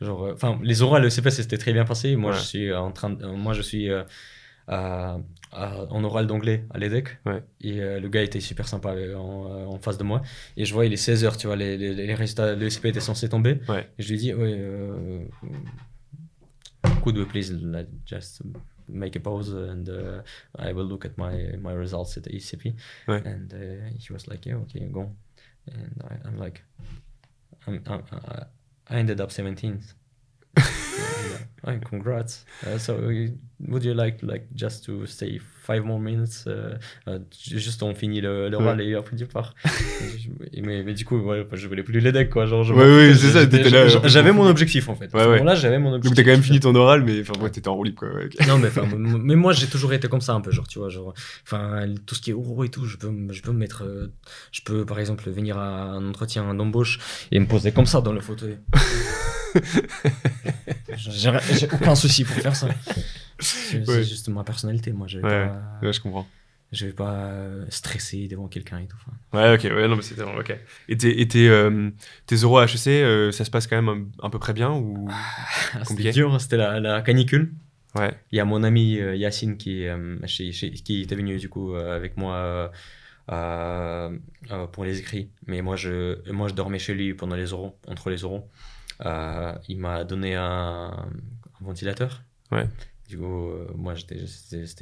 [0.00, 2.16] genre, enfin, les oraux à l'ESCP, c'était très bien passé.
[2.16, 3.90] Moi, je suis en train moi, je suis
[5.52, 7.18] en oral d'anglais à l'EDEC.
[7.60, 10.22] Et euh, le gars était super sympa euh, en, face de moi.
[10.56, 13.00] Et je vois, il est 16h, tu vois, les, les, les résultats de l'ESP étaient
[13.00, 13.60] censés tomber.
[13.98, 15.24] Et je lui dis, ouais, euh,
[17.02, 17.52] could we please
[18.06, 18.42] just
[18.92, 20.22] make a pause and uh,
[20.56, 22.74] I will look at my, my results at the ECP.
[23.24, 25.10] And uh, he was like, yeah, okay, go.
[25.66, 26.62] And I, I'm like,
[27.66, 28.04] I'm, I'm,
[28.88, 29.94] I ended up 17th.
[31.64, 31.78] yeah.
[31.78, 32.44] congrats.
[32.66, 32.96] Uh, so,
[33.68, 36.46] would you like like just to stay five more minutes?
[36.46, 39.54] Uh, uh, Juste on finit le, le et après tu pars.
[40.62, 42.46] mais, mais du coup, ouais, je voulais plus les decks quoi.
[42.46, 43.44] Genre, je ouais, oui, c'est ça.
[43.44, 44.08] là.
[44.08, 45.14] J'avais mon objectif en fait.
[45.14, 46.10] À ce moment-là, j'avais mon objectif.
[46.10, 48.08] Donc t'as quand même fini ton oral, mais enfin, t'étais en roue libre quoi.
[48.24, 48.46] Okay.
[48.46, 51.14] Non, mais mais moi j'ai toujours été comme ça un peu, genre tu vois, genre,
[51.44, 54.12] enfin tout ce qui est euro et tout, je peux, je peux me mettre, euh,
[54.50, 56.98] je peux par exemple venir à un entretien d'embauche
[57.30, 58.58] et me poser comme ça dans le fauteuil.
[60.96, 62.68] J'ai aucun souci pour faire ça.
[63.38, 64.92] C'est juste ma personnalité.
[64.92, 66.26] Moi, je vais ouais, pas, ouais, je comprends.
[66.72, 68.96] Je vais pas euh, stresser devant quelqu'un et tout.
[69.34, 70.56] Ouais, ok, ouais, non, mais c'était ok.
[70.88, 71.90] Et tes, tes, euh,
[72.26, 75.06] tes euros à HEC, euh, ça se passe quand même à peu près bien ou
[75.10, 77.52] ah, C'était dur, hein, c'était la, la, canicule.
[77.94, 78.14] Ouais.
[78.30, 79.86] Il y a mon ami Yacine qui,
[80.82, 82.70] qui était venu du coup avec moi
[83.26, 85.28] pour les écrits.
[85.46, 88.48] Mais moi je, moi, je dormais chez lui pendant les euros, entre les euros.
[89.04, 91.08] Euh, il m'a donné un,
[91.60, 92.22] ventilateur.
[92.50, 92.68] Ouais.
[93.08, 94.18] Du coup, euh, moi, j'étais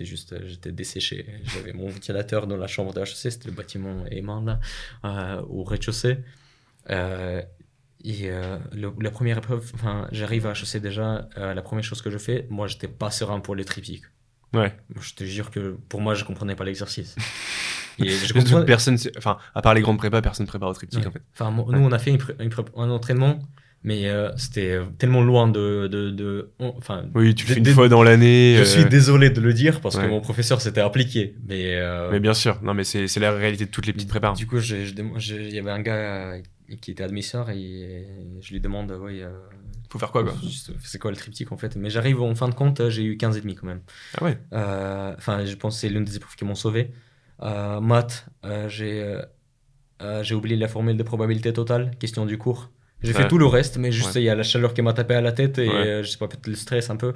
[0.04, 1.26] juste, j'étais desséché.
[1.44, 4.60] J'avais mon ventilateur dans la chambre de HEC, c'était le bâtiment aimant là,
[5.04, 6.18] euh, au rez-de-chaussée.
[6.88, 12.46] et la première épreuve, enfin, j'arrive à HEC déjà, la première chose que je fais,
[12.50, 14.04] moi, j'étais pas serein pour les triptyques.
[14.52, 14.74] Ouais.
[15.00, 17.14] Je te jure que pour moi, je comprenais pas l'exercice.
[17.98, 21.22] je personne, enfin, à part les grandes prépas, personne ne prépare au triptyque en fait.
[21.34, 22.16] Enfin, nous, on a fait
[22.76, 23.38] un entraînement
[23.82, 27.88] mais euh, c'était tellement loin de, de, de enfin oui tu le fais une fois
[27.88, 31.34] dans l'année je suis euh, désolé de le dire parce que mon professeur s'était appliqué
[31.48, 32.60] mais euh, mais bien sûr.
[32.62, 34.34] Non mais c'est c'est la réalité de toutes les petites prépares.
[34.34, 36.34] Du coup il y avait un gars
[36.80, 38.06] qui était admisseur et
[38.40, 39.22] je lui demande oui
[39.88, 40.34] faut faire quoi quoi
[40.84, 41.74] c'est quoi le triptyque en fait.
[41.76, 43.80] Mais j'arrive en fin de compte j'ai eu 15 et demi quand même.
[44.18, 44.38] Ah ouais.
[44.52, 46.90] Enfin je pense que c'est l'une des épreuves qui m'ont sauvé.
[47.40, 48.26] Maths
[48.68, 49.16] j'ai
[50.20, 52.70] j'ai oublié la formule de probabilité totale question du cours
[53.02, 55.14] j'ai fait tout le reste, mais juste il y a la chaleur qui m'a tapé
[55.14, 57.12] à la tête et euh, je sais pas, peut-être le stress un peu.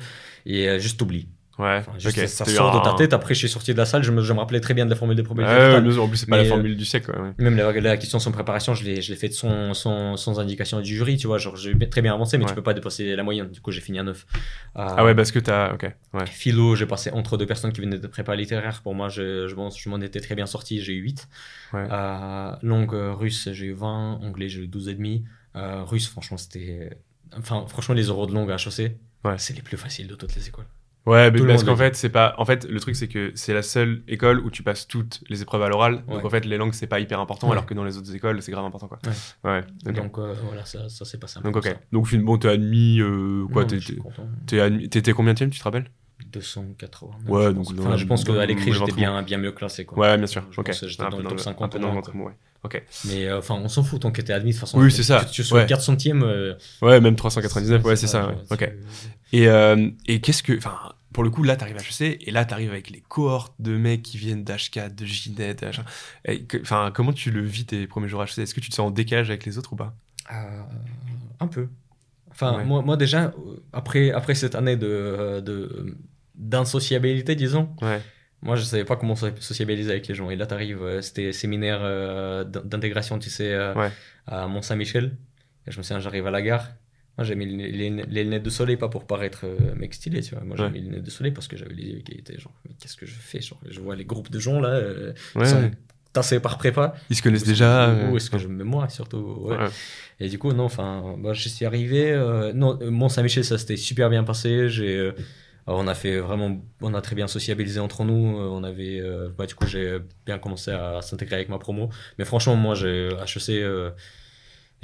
[0.47, 1.28] Et euh, juste oublie.
[1.56, 3.12] Ouais, juste, ça sort de ta tête.
[3.12, 4.90] Après, je suis sorti de la salle, je me, je me rappelais très bien de
[4.90, 5.56] la formule des probabilités.
[5.56, 7.12] Ouais, en plus, c'est pas la formule du siècle.
[7.12, 7.31] Ouais.
[7.39, 11.16] Même la, la, question sans préparation, je l'ai faite sans, sans, sans, indication du jury,
[11.16, 11.39] tu vois.
[11.39, 13.51] Genre, j'ai très bien avancé, mais tu peux pas dépasser la moyenne.
[13.51, 14.27] Du coup, j'ai fini à 9.
[14.27, 14.35] Euh,
[14.74, 15.73] ah ouais, parce que t'as.
[15.74, 15.85] Ok.
[16.12, 16.27] Ouais.
[16.27, 18.81] Philo, j'ai passé entre deux personnes qui venaient de prépa littéraire.
[18.82, 21.28] Pour moi, je, je, je m'en étais très bien sorti, j'ai eu 8.
[21.73, 21.86] Ouais.
[22.62, 24.20] langue russe, j'ai eu 20.
[24.24, 25.23] Anglais, j'ai eu 12,5.
[25.56, 26.90] Euh, russe, franchement, c'était.
[27.36, 29.35] Enfin, franchement, les euros de longue à chaussée, ouais.
[29.39, 30.66] c'est les plus faciles de toutes les écoles.
[31.06, 32.35] Ouais, mais parce qu'en fait, c'est pas.
[32.39, 35.43] En fait, le truc, c'est que c'est la seule école où tu passes toutes les
[35.43, 36.02] épreuves à l'oral.
[36.09, 37.52] Donc en fait, les langues, c'est pas hyper important, Ouais.
[37.52, 38.98] alors que dans les autres écoles, c'est grave important, quoi.
[39.44, 39.62] Ouais.
[39.85, 39.93] Ouais.
[39.93, 41.64] Donc euh, voilà, ça, ça s'est passé un peu Donc, ok.
[41.64, 41.74] ça.
[41.93, 43.01] Donc, bon, t'es admis.
[43.01, 45.90] euh, quoi T'étais combien tu te rappelles?
[46.32, 47.12] 280.
[47.28, 49.85] Ouais, donc Enfin, je pense qu'à l'écrit, j'étais bien, bien mieux classé.
[49.85, 49.98] Quoi.
[49.98, 50.44] Ouais, bien sûr.
[50.51, 50.72] Je Ok.
[50.72, 51.76] j'étais dans le top un 50
[52.65, 52.82] Ok.
[53.05, 54.81] Mais euh, enfin, on s'en fout tant que t'es admis de toute façon.
[54.81, 55.24] Oui, c'est ça.
[55.24, 55.66] Tu sois Ouais.
[55.66, 56.23] 4 centièmes.
[56.23, 58.28] euh, Ouais, même 399, ouais, c'est ça.
[58.28, 58.35] ouais.
[58.51, 58.73] Ok.
[59.32, 60.57] Et, euh, et qu'est-ce que.
[60.57, 60.74] Enfin,
[61.12, 64.03] pour le coup, là, t'arrives à HEC, et là, t'arrives avec les cohortes de mecs
[64.03, 68.39] qui viennent d'H4, de JNet, de Enfin, comment tu le vis tes premiers jours HEC
[68.39, 69.95] Est-ce que tu te sens en décalage avec les autres ou pas?
[71.41, 71.69] Un peu.
[72.31, 72.65] Enfin, Ouais.
[72.65, 73.32] moi, moi déjà,
[73.73, 75.97] après, après cette année de, de,
[76.35, 78.01] d'insociabilité, disons, Ouais.
[78.45, 80.31] Moi je savais pas comment so- sociabiliser avec les gens.
[80.31, 83.91] Et là, t'arrives, euh, c'était séminaire euh, d'in- d'intégration, tu sais, euh, Ouais.
[84.27, 85.16] à Mont-Saint-Michel.
[85.66, 86.69] Et je me souviens, j'arrive à la gare.
[87.16, 90.21] Moi, j'ai mis les, les- les lunettes de soleil, pas pour paraître euh, mec stylé,
[90.21, 90.45] tu vois.
[90.45, 90.71] Moi, j'ai Ouais.
[90.71, 92.97] mis les lunettes de soleil parce que j'avais les yeux qui étaient genre, mais qu'est-ce
[92.97, 94.81] que je fais genre, Je vois les groupes de gens là,
[95.37, 95.43] Ouais.
[95.45, 95.71] qui sont
[96.12, 96.95] tassés par prépa.
[97.11, 97.93] Ils se connaissent déjà.
[98.11, 99.51] Où est-ce que je me mets moi, surtout.
[100.21, 102.12] Et du coup, non, enfin, bah, je suis arrivé.
[102.55, 104.69] non, Mont-Saint-Michel, ça s'était super bien passé.
[104.69, 105.11] J'ai,
[105.66, 108.39] on a fait vraiment, on a très bien sociabilisé entre nous.
[108.39, 111.89] euh, On avait, euh, bah, du coup, j'ai bien commencé à s'intégrer avec ma promo.
[112.19, 113.65] Mais franchement, moi, j'ai HEC,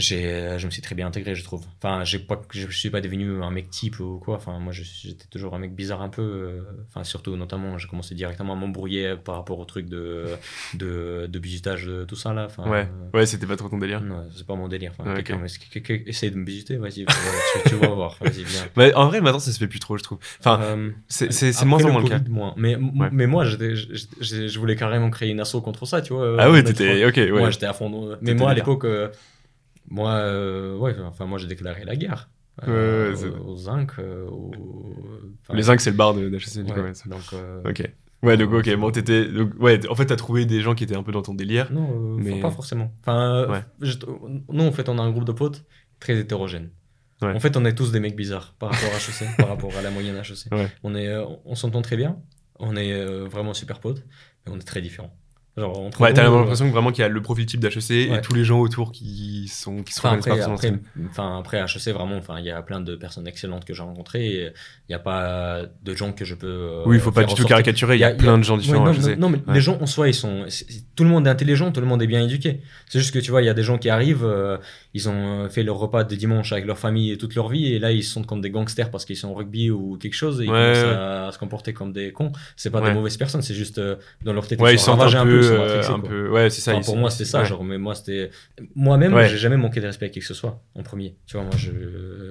[0.00, 1.64] je me suis très bien intégré, je trouve.
[1.82, 4.36] Enfin, j'ai pas, je suis pas devenu un mec type ou quoi.
[4.36, 6.22] Enfin, moi, j'étais toujours un mec bizarre un peu.
[6.22, 10.26] euh, Enfin, surtout, notamment, j'ai commencé directement à m'embrouiller par rapport au truc de,
[10.74, 12.46] de, de bisutage, de tout ça là.
[12.46, 12.88] Enfin, Ouais.
[13.14, 14.00] euh, Ouais, c'était pas trop ton délire.
[14.00, 14.92] non, c'est pas mon délire.
[14.98, 15.40] Enfin, Ouais, quelqu'un ok.
[15.42, 18.18] mais c'est- quelqu'un- essaye de me visiter, vas-y, tu, tu vas voir.
[18.76, 20.18] Ouais, en vrai, maintenant, ça se fait plus trop, je trouve.
[20.40, 22.20] Enfin, Euh, c'est moins en moins le cas.
[22.28, 22.54] Moins.
[22.56, 23.08] Mais, Ouais.
[23.12, 26.36] mais moi, j'étais- je, voulais carrément créer une asso contre ça, tu vois.
[26.38, 27.04] Ah euh, ouais, mettre- t'étais.
[27.04, 27.30] Ok, ouais.
[27.30, 28.16] Moi, j'étais à fond.
[28.22, 29.08] Mais moi, à l'époque, euh,
[29.90, 32.30] moi, euh, ouais, enfin, moi, j'ai déclaré la guerre.
[32.66, 34.50] Ouais, ouais, c'est- aux, aux Zinc, euh, aux...
[35.42, 37.08] enfin, Les zincs, c'est le bar de d'HEC, du ouais, ouais, ça.
[37.08, 37.90] donc, euh, Ok.
[38.22, 39.24] Ouais, donc, ok, bon, t'étais.
[39.26, 41.72] donc, Ouais, en fait, t'as trouvé des gens qui étaient un peu dans ton délire.
[41.72, 42.92] Non, euh, Mais- enfin, pas forcément.
[43.00, 43.64] Enfin, euh, Ouais.
[43.80, 43.96] je-
[44.50, 45.64] nous, en fait, on a un groupe de potes
[46.00, 46.70] très hétérogène.
[47.22, 47.34] Ouais.
[47.34, 49.80] En fait, on est tous des mecs bizarres par rapport à HEC, par rapport à
[49.82, 50.52] la moyenne HEC.
[50.52, 50.68] Ouais.
[50.82, 52.18] On, est, euh, on s'entend très bien,
[52.58, 54.04] on est euh, vraiment super potes,
[54.46, 55.14] mais on est très différents.
[55.60, 57.90] Genre, entre Ouais, t'as euh, l'impression que vraiment qu'il y a le profil type d'HEC
[57.90, 58.20] et Ouais.
[58.20, 60.80] tous les gens autour qui sont qui se Enfin, après, après, ensemble.
[61.10, 64.26] enfin, après HEC, vraiment, enfin, il y a plein de personnes excellentes que j'ai rencontrées.
[64.28, 64.52] Il
[64.88, 66.46] n'y a pas de gens que je peux.
[66.46, 68.60] euh, Oui, il faut pas du tout caricaturer, il y a plein de gens Ouais,
[68.62, 69.18] différents non, à HEC.
[69.18, 69.54] non, non, mais Ouais.
[69.54, 70.46] les gens en soi, ils sont.
[70.96, 72.60] Tout le monde est intelligent, tout le monde est bien éduqué.
[72.88, 74.56] C'est juste que tu vois, il y a des gens qui arrivent, euh,
[74.94, 77.72] ils ont euh, fait leur repas de dimanche avec leur famille et toute leur vie,
[77.74, 80.14] et là, ils se sentent comme des gangsters parce qu'ils sont au rugby ou quelque
[80.14, 80.96] chose, et ils Ouais, commencent ouais.
[80.98, 82.32] à, à se comporter comme des cons.
[82.56, 82.88] C'est pas Ouais.
[82.88, 85.30] des mauvaises personnes, c'est juste euh, dans leur tête, Ouais, ils sont ravagés un peu,
[85.58, 86.28] matrixés, un peu.
[86.30, 86.72] Ouais, c'est ça.
[86.74, 87.44] Enfin, pour moi, c'était ça, ouais.
[87.46, 88.30] genre, mais moi, c'était.
[88.74, 89.28] Moi-même, Ouais.
[89.28, 91.16] j'ai jamais manqué de respect à qui que ce soit, en premier.
[91.26, 91.70] Tu vois, moi, je,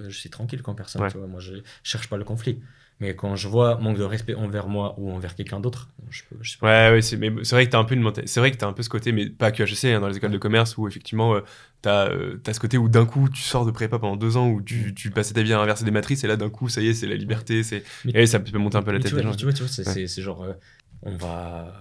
[0.07, 1.11] je suis tranquille comme personne, Ouais.
[1.11, 2.59] tu vois, moi, je cherche pas le conflit.
[3.01, 6.35] Mais quand je vois manque de respect envers moi ou envers quelqu'un d'autre, je peux.
[6.41, 6.89] Je sais pas.
[6.89, 8.67] Ouais, ouais, c'est mais c'est vrai que t'as un peu une c'est vrai que t'as
[8.67, 10.85] un peu ce côté, mais pas que HEC, hein, dans les écoles de commerce où
[10.85, 11.39] effectivement euh,
[11.81, 14.49] t'as euh, t'as ce côté où d'un coup tu sors de prépa pendant deux ans
[14.49, 14.63] où Mm.
[14.65, 16.89] tu, tu passais ta vie à inverser des matrices et là d'un coup ça y
[16.89, 19.15] est c'est la liberté, c'est Mais- et ça peut monter un peu la tête tu
[19.15, 19.37] des vois, gens.
[19.37, 19.93] tu vois, tu vois, c'est Ouais.
[19.93, 20.51] c'est- c'est genre, euh,
[21.03, 21.73] on va.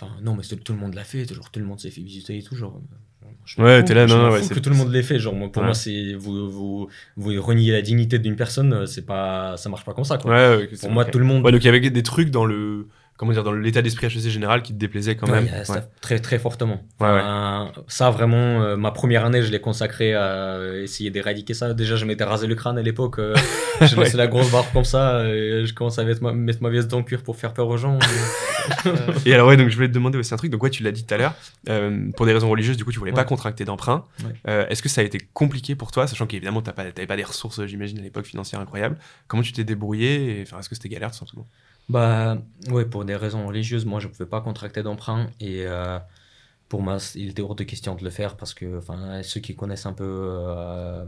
[0.00, 2.00] Enfin, non, mais c'est- tout le monde l'a fait, genre, tout le monde s'est fait
[2.00, 2.80] visiter et tout, genre.
[3.24, 5.34] euh, je Ouais, t'es là, non, non, ouais, que tout le monde l'ait fait, genre,
[5.34, 5.66] moi, pour Ouais.
[5.68, 6.14] moi, c'est.
[6.14, 9.56] Vous, vous, vous reniez la dignité d'une personne, euh, c'est pas.
[9.56, 10.30] Ça marche pas comme ça, quoi.
[10.58, 11.44] Ouais, pour moi, tout le monde.
[11.44, 12.86] Ouais, donc il y avait des trucs dans le
[13.18, 15.44] comment dire dans l'état d'esprit HEC général qui te déplaisaient quand même.
[15.44, 15.82] Ouais.
[16.00, 16.80] très très fortement.
[17.00, 17.20] Ouais, ouais.
[17.20, 21.74] Enfin, Ça vraiment, euh, ma première année, je l'ai consacrée à essayer d'éradiquer ça.
[21.74, 23.18] Déjà, je m'étais rasé le crâne à l'époque.
[23.18, 23.34] euh,
[23.82, 25.26] je laissais la grosse barbe comme ça.
[25.26, 27.76] Et je commençais à mettre ma, mettre ma veste en cuir pour faire peur aux
[27.76, 27.98] gens.
[29.26, 30.50] Et alors ouais, donc je voulais te demander aussi un truc.
[30.50, 31.34] Donc ouais, tu l'as dit tout à l'heure,
[31.68, 34.04] euh, pour des raisons religieuses, du coup, tu voulais pas contracter d'emprunt.
[34.46, 37.16] Euh, Est-ce que ça a été compliqué pour toi, sachant qu'évidemment t'as pas, t'avais pas
[37.16, 38.96] des ressources, j'imagine, à l'époque financières incroyables.
[39.26, 41.46] Comment tu t'es débrouillé Enfin, est-ce que c'était galère tout simplement?
[41.88, 42.36] Bah
[42.70, 45.98] ouais, pour des raisons religieuses, moi je pouvais pas contracter d'emprunt et euh,
[46.68, 49.56] pour moi il était hors de question de le faire parce que enfin ceux qui
[49.56, 51.04] connaissent un peu euh,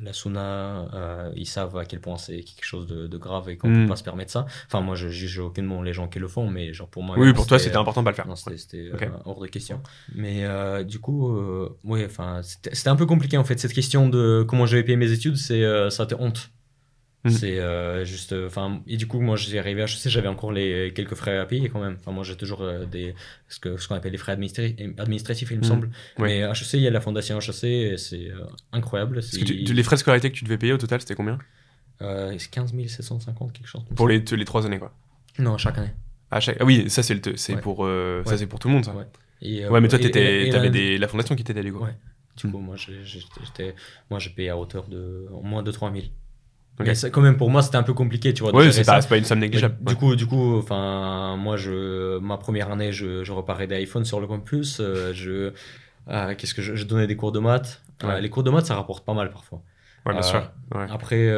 [0.00, 3.58] la Sunna, euh, ils savent à quel point c'est quelque chose de, de grave et
[3.58, 3.82] qu'on Mm.
[3.82, 4.46] peut pas se permettre ça.
[4.66, 7.32] Enfin moi je juge aucunement les gens qui le font, mais genre pour moi Oui,
[7.34, 8.26] pour toi c'était important de pas le faire.
[8.26, 8.90] non, c'était
[9.26, 9.80] hors de question.
[10.14, 10.44] Mais
[10.84, 11.36] du coup,
[11.84, 13.58] ouais, enfin, c'était un peu compliqué en fait.
[13.60, 16.50] Cette question de comment j'avais payé mes études, c'est ça te honte.
[17.24, 17.30] Mhm.
[17.30, 20.50] C'est euh, juste, euh, enfin, et du coup, moi, j'ai arrivé à HEC, j'avais encore
[20.50, 21.96] les quelques frais à payer quand même.
[22.00, 23.14] Enfin, moi, j'ai toujours euh, des
[23.48, 25.68] ce que ce qu'on appelle les frais administratifs, il me Mhm.
[25.68, 25.86] semble.
[26.18, 26.28] Ouais.
[26.28, 29.14] Mais HEC, il y a la fondation HEC, et c'est euh, incroyable.
[29.16, 31.14] Parce que C'est tu- les frais de scolarité que tu devais payer au total, c'était
[31.14, 31.38] combien?
[32.00, 33.82] Euh, c'est 15 750 quelque chose.
[33.94, 34.92] Pour les, les trois années quoi
[35.38, 35.92] Non, chaque année.
[36.32, 37.60] ah, chaque- ah oui, ça c'est Ouais.
[37.60, 37.84] pour
[38.24, 38.36] ça Ouais.
[38.38, 38.94] c'est pour tout le monde ça.
[38.96, 39.04] Ouais.
[39.42, 39.98] Et, Ouais, mais toi
[40.50, 41.84] t'avais la- des la fondation qui t'aidait coup.
[41.84, 41.94] Ouais.
[42.36, 43.74] Du coup, moi, j'étais,
[44.10, 45.70] moi, je payais à hauteur de moins de
[46.76, 46.96] 3000.
[47.02, 48.54] Mais quand même, pour moi, c'était un peu compliqué, tu vois.
[48.54, 49.76] Oui, c'est pas, pas, une somme négligeable.
[49.80, 54.04] Du coup, du coup, enfin, moi, je, ma première année, je, je reparais des iPhones
[54.04, 54.78] sur le campus.
[54.80, 55.52] Euh, je,
[56.08, 57.82] euh, qu'est-ce que je, je, donnais des cours de maths.
[58.04, 59.62] Euh, les cours de maths, ça rapporte pas mal parfois.
[60.06, 60.50] Ouais, bien sûr.
[60.90, 61.30] Après,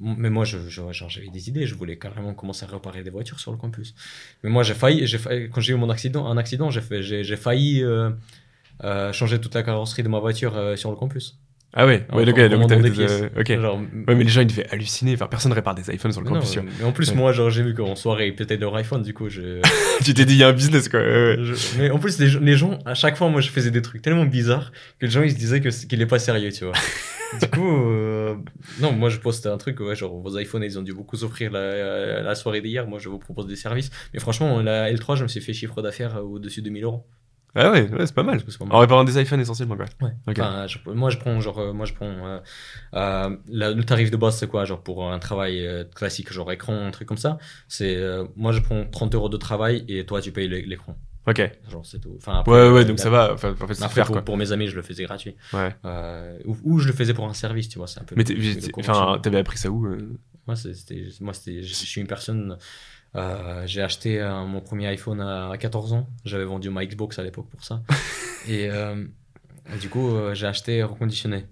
[0.00, 1.66] mais moi, je, j'avais des idées.
[1.66, 3.94] Je voulais carrément commencer à réparer des voitures sur le campus.
[4.42, 5.18] Mais moi, j'ai failli, j'ai
[5.48, 7.84] quand j'ai eu mon accident, un accident, j'ai, j'ai, failli
[9.12, 11.38] changer toute la carrosserie de ma voiture sur le campus.
[11.72, 13.60] Ah ouais, ouais donc, donc euh, ok.
[13.60, 15.14] Genre, ouais, mais les gens ils devaient halluciner.
[15.14, 16.56] Enfin, personne répare des iPhones sur le campus.
[16.56, 19.14] Non, mais en plus, moi, genre, j'ai vu qu'en soirée ils pétaient leur iPhone, du
[19.14, 19.60] coup, je.
[20.04, 21.00] tu t'es dit, il y a un business quoi.
[21.78, 24.24] Mais en plus, les, les, gens, à chaque fois, moi, je faisais des trucs tellement
[24.24, 26.74] bizarres que les gens ils se disaient qu'il est pas sérieux, tu vois.
[27.40, 28.34] du coup, euh,
[28.80, 31.52] non, moi, je postais un truc, ouais, genre, vos iPhones ils ont dû beaucoup souffrir
[31.52, 32.88] la, la soirée d'hier.
[32.88, 33.90] Moi, je vous propose des services.
[34.12, 37.06] Mais franchement, la L3, je me suis fait chiffre d'affaires au-dessus de 1000 euros.
[37.54, 38.40] Ah ouais, ouais c'est pas mal.
[38.70, 39.86] En réparant des iPhones essentiellement quoi.
[40.02, 40.12] Ouais.
[40.28, 42.38] Enfin, moi je prends genre euh, moi je prends euh,
[42.94, 46.90] euh, le tarif de base c'est quoi genre pour un travail classique genre écran un
[46.90, 47.38] truc comme ça?
[47.68, 48.00] C'est
[48.36, 50.96] moi je prends 30 euros de travail et toi tu payes l'écran.
[51.26, 51.50] Ok.
[51.70, 52.14] Genre c'est tout.
[52.16, 53.34] Enfin, après, ouais ouais donc ça va.
[53.34, 54.24] Enfin, en fait, après, pour, quoi.
[54.24, 55.36] pour, mes amis je le faisais gratuit.
[55.52, 55.74] Ouais.
[56.44, 58.14] Ou, ou, je le faisais pour un service tu vois c'est un peu.
[58.16, 59.86] Mais t'avais appris ça où
[60.46, 62.56] Moi c'était moi c'était je suis une personne
[63.16, 66.06] euh, j'ai acheté euh, mon premier iPhone à 14 ans.
[66.24, 67.82] J'avais vendu ma Xbox à l'époque pour ça.
[68.48, 69.04] et, euh,
[69.80, 71.46] du coup, j'ai acheté reconditionné.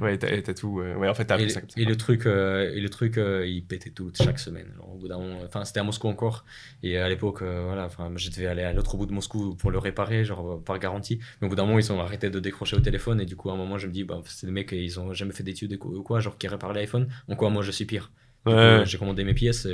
[0.00, 0.80] Ouais, t'as tout.
[0.80, 4.10] Ouais, en fait, t'as et, ça, et le truc, et le truc, il pétait tout
[4.14, 4.72] chaque semaine.
[4.82, 6.44] au bout d'un enfin, c'était à Moscou encore.
[6.82, 9.78] Et à l'époque, voilà, enfin, je devais aller à l'autre bout de Moscou pour le
[9.78, 11.20] réparer, genre par garantie.
[11.40, 13.20] Mais au bout d'un moment, ils ont arrêté de décrocher au téléphone.
[13.20, 15.12] Et du coup, à un moment, je me dis, bah, c'est des mecs, ils ont
[15.12, 17.06] jamais fait d'études ou quoi, genre qui réparent l'iPhone.
[17.28, 18.10] En quoi, moi, je suis pire?
[18.46, 19.66] J'ai commandé mes pièces,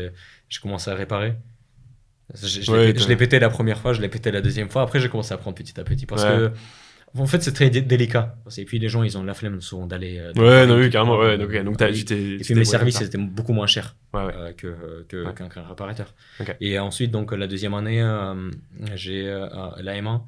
[0.49, 1.35] j'ai commencé à réparer.
[2.35, 4.83] Je, l'ai pété la première fois, je l'ai pété la deuxième fois.
[4.83, 6.53] Après, j'ai commencé à prendre petit à petit parce que.
[7.19, 8.37] En fait, c'est très délicat.
[8.57, 10.19] Et puis, les gens, ils ont la flemme souvent d'aller.
[10.19, 11.19] Euh, ouais, non, oui, carrément.
[11.19, 15.49] Ouais, donc, donc et, et puis, mes services, c'était beaucoup moins cher euh, que, qu'un
[15.69, 16.15] réparateur.
[16.61, 18.51] Et ensuite, donc, la deuxième année, euh,
[18.95, 20.21] j'ai la M1,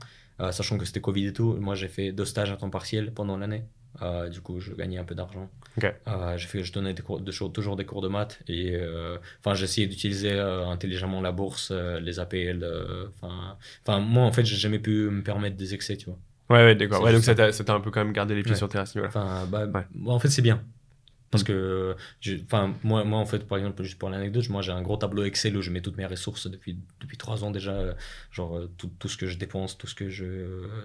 [0.50, 1.56] sachant que c'était Covid et tout.
[1.60, 3.62] Moi, j'ai fait deux stages à temps partiel pendant l'année.
[4.00, 5.50] Euh, du coup, je gagnais un peu d'argent.
[5.82, 9.86] Euh, je donnais des cours, de, toujours des cours de maths et euh, enfin, j'essayais
[9.86, 12.66] d'utiliser intelligemment la bourse, les APL.
[13.20, 16.18] Enfin, moi, en fait, j'ai jamais pu me permettre des excès, tu vois.
[16.50, 17.02] Ouais, ouais d'accord.
[17.02, 18.98] Ouais, donc ça t'a un peu quand même gardé les pieds sur terre à ce
[18.98, 19.08] niveau-là.
[19.14, 20.62] Enfin, bah, en fait, c'est bien.
[21.32, 21.96] Parce que,
[22.44, 25.24] enfin, moi, moi, en fait, par exemple, juste pour l'anecdote, moi, j'ai un gros tableau
[25.24, 27.74] Excel où je mets toutes mes ressources depuis, depuis trois ans déjà.
[28.30, 30.24] Genre, euh, tout, tout, ce que je dépense, tout ce que je,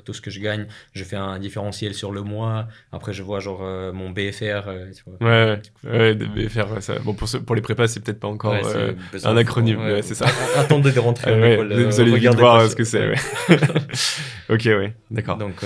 [0.06, 0.68] tout ce que je gagne.
[0.94, 2.70] Je fais un différentiel sur le mois.
[2.94, 4.70] Après, je vois, genre, euh, mon BFR.
[4.70, 5.18] Euh, tu vois.
[5.20, 6.98] Ouais, ouais, BFR, ça.
[7.00, 9.80] Bon, pour, pour les prépas, c'est peut-être pas encore un acronyme.
[9.80, 10.28] Ouais, c'est ça.
[10.56, 11.74] Attendez de rentrer à l'école.
[11.74, 13.12] Vous allez vite voir ce que c'est.
[14.50, 15.38] ok, ouais, d'accord.
[15.38, 15.62] Donc,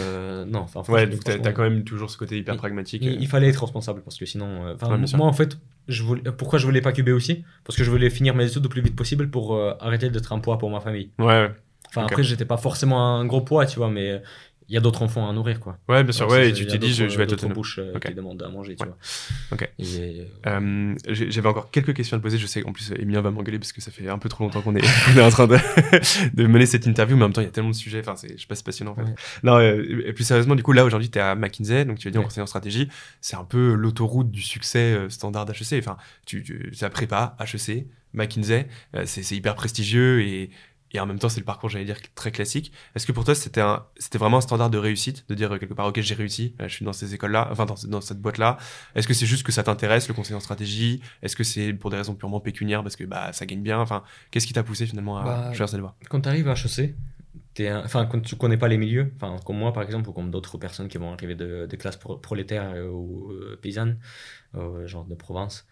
[0.47, 3.03] non, enfin, ouais, donc t'as quand même toujours ce côté hyper pragmatique.
[3.05, 4.70] Il, il, fallait être responsable parce que sinon
[5.17, 5.57] moi, en fait,
[5.87, 7.43] je voulais, pourquoi je voulais pas QB aussi?
[7.63, 10.33] Parce que je voulais finir mes études le plus vite possible pour euh, arrêter d'être
[10.33, 11.09] un poids pour ma famille.
[11.19, 11.51] Ouais.
[11.89, 14.21] Enfin, après, j'étais pas forcément un gros poids, tu vois, mais
[14.71, 15.77] il y a d'autres enfants à nourrir, quoi.
[15.89, 17.55] Ouais, bien sûr, ouais, et tu t'es dit, je, vais être autonome.
[17.55, 18.97] bouche euh, qui demandent à manger, tu vois.
[19.51, 19.69] Ok.
[20.47, 22.37] Euh, J'avais encore quelques questions à te poser.
[22.37, 24.61] Je sais qu'en plus, Emilien va m'engueuler parce que ça fait un peu trop longtemps
[24.61, 24.79] qu'on est,
[25.17, 25.57] est, en train de,
[26.33, 27.99] de, mener cette interview, mais en même temps, il y a tellement de sujets.
[27.99, 29.13] Enfin, je sais pas, c'est passionnant, en fait.
[29.43, 32.07] Non, euh, et plus sérieusement, du coup, là, aujourd'hui, tu es à McKinsey, donc tu
[32.07, 32.87] as dit en conseiller en stratégie.
[33.19, 35.79] C'est un peu l'autoroute du succès euh, standard d'HEC.
[35.79, 38.69] Enfin, tu, tu, ça prépa, HEC, McKinsey,
[39.03, 40.49] c'est hyper prestigieux et
[40.93, 42.71] et en même temps c'est le parcours j'allais dire très classique.
[42.95, 45.73] Est-ce que pour toi c'était un c'était vraiment un standard de réussite de dire quelque
[45.73, 48.37] part ok j'ai réussi je suis dans ces écoles là enfin dans, dans cette boîte
[48.37, 48.57] là
[48.95, 51.01] est-ce que c'est juste que ça t'intéresse le conseil en stratégie?
[51.21, 53.79] Est-ce que c'est pour des raisons purement pécuniaires parce que bah ça gagne bien?
[53.79, 55.95] Enfin qu'est-ce qui t'a poussé finalement à bah, choisir cette voie?
[56.09, 56.95] quand tu arrives à HEC
[57.85, 60.57] enfin quand tu connais pas les milieux enfin comme moi par exemple ou comme d'autres
[60.57, 63.97] personnes qui vont arriver de, classes prolétaires euh, ou euh, paysannes
[64.55, 65.67] euh, genre de province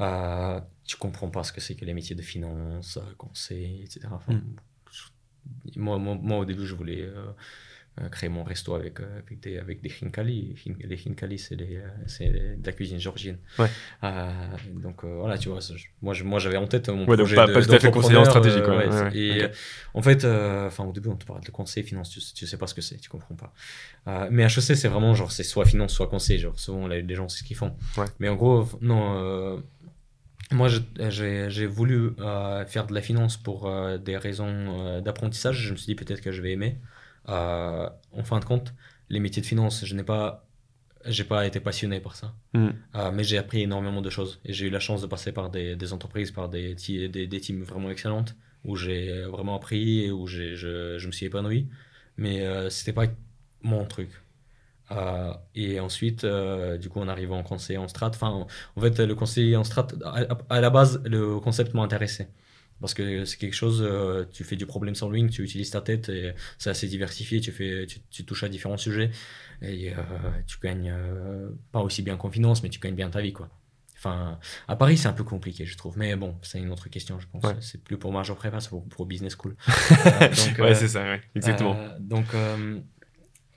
[0.00, 0.60] euh,
[0.90, 4.08] tu comprends pas ce que c'est que les métiers de finance, euh, conseil, etc.
[4.26, 4.40] Hmm.
[5.76, 7.26] moi, moi, au début, je voulais euh,
[8.00, 10.56] euh, créer mon resto avec, avec, des, avec des hinkali.
[10.80, 13.38] Les hinkali, c'est de la cuisine georgienne.
[13.60, 13.68] Ouais.
[14.82, 15.60] donc voilà, tu vois,
[16.02, 17.90] moi, moi j'avais en tête mon ouais, projet donc pas, de, pas tout à fait
[17.92, 18.60] conseiller en stratégie.
[18.60, 19.14] Quoi.
[19.14, 19.46] et
[19.94, 22.66] en fait, enfin au début, on te parle de conseil, finance, tu, tu sais pas
[22.66, 24.28] ce que c'est, tu comprends pas.
[24.28, 26.40] mais HEC, c'est vraiment genre, c'est soit finance, soit conseil.
[26.40, 27.76] Genre, souvent, les, les gens, c'est ce qu'ils font.
[28.18, 29.62] Mais en gros, non
[30.52, 35.58] moi, j'ai voulu euh, faire de la finance pour euh, des raisons euh, d'apprentissage.
[35.58, 36.78] Je me suis dit peut-être que je vais aimer.
[37.26, 38.74] en fin de compte,
[39.08, 40.48] les métiers de finance, je n'ai pas,
[41.06, 42.34] j'ai pas été passionné par ça.
[42.54, 42.70] Hmm.
[43.12, 44.40] mais j'ai appris énormément de choses.
[44.44, 47.40] Et j'ai eu la chance de passer par des, des entreprises, par des, des, des,
[47.40, 51.68] teams vraiment excellentes, où j'ai vraiment appris et où je, je, me suis épanoui.
[52.16, 53.06] Mais c'était pas
[53.62, 54.10] mon truc.
[55.54, 58.46] Et ensuite, du coup, en arrivant en conseiller en strat, enfin,
[58.76, 59.88] en fait, le conseiller en strat,
[60.48, 62.28] à, la base, le concept m'a intéressé.
[62.80, 63.86] Parce que c'est quelque chose,
[64.32, 67.86] tu fais du problem solving, tu utilises ta tête et c'est assez diversifié, tu, fais,
[67.86, 69.10] tu, tu, touches à différents sujets
[69.60, 69.92] et
[70.46, 70.94] tu gagnes
[71.72, 73.50] pas aussi bien qu'en finance, mais tu gagnes bien ta vie, quoi.
[74.00, 75.98] Enfin, à Paris, c'est un peu compliqué, je trouve.
[75.98, 77.44] Mais bon, c'est une autre question, je pense.
[77.60, 79.56] C'est plus pour Major Prépa, c'est pour, pour, Business School.
[79.68, 81.20] euh, donc, ouais, c'est ça, ouais.
[81.34, 81.76] exactement.
[81.76, 82.24] Euh, donc,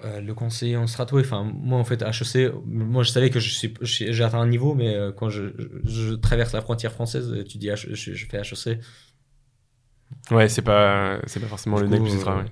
[0.03, 3.39] euh, euh, le conseiller en strat, enfin, moi, en fait, HEC, moi, je savais que
[3.39, 5.43] j'ai atteint un niveau, mais quand je,
[5.85, 8.79] je, traverse la frontière française, tu dis, je, je fais HEC.
[10.31, 12.43] Ouais, c'est pas, c'est pas forcément le nec plus ultra, euh,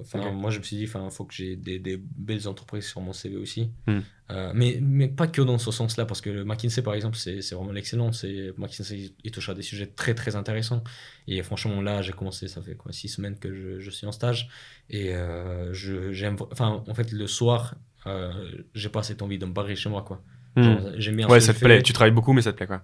[0.00, 3.00] enfin, moi, je me suis dit, il faut que j'ai des, des, belles entreprises sur
[3.00, 3.70] mon CV aussi.
[3.86, 4.00] Hmm.
[4.30, 7.40] Euh, mais, mais pas que dans ce sens-là, parce que le McKinsey, par exemple, c'est
[7.52, 8.10] vraiment l'excellent.
[8.56, 10.82] McKinsey, il touche à des sujets très, très intéressants.
[11.26, 14.12] Et franchement, là, j'ai commencé, ça fait quoi, six semaines que je, je suis en
[14.12, 14.48] stage.
[14.90, 15.72] Et euh,
[16.12, 17.74] j'aime, enfin, en fait, le soir,
[18.06, 18.32] euh,
[18.74, 20.22] j'ai pas cette envie de me barrer chez moi, quoi.
[20.56, 20.92] Hmm.
[20.96, 21.82] J'aime bien Ouais, ça te plaît.
[21.82, 22.82] Tu travailles beaucoup, mais ça te plaît, quoi.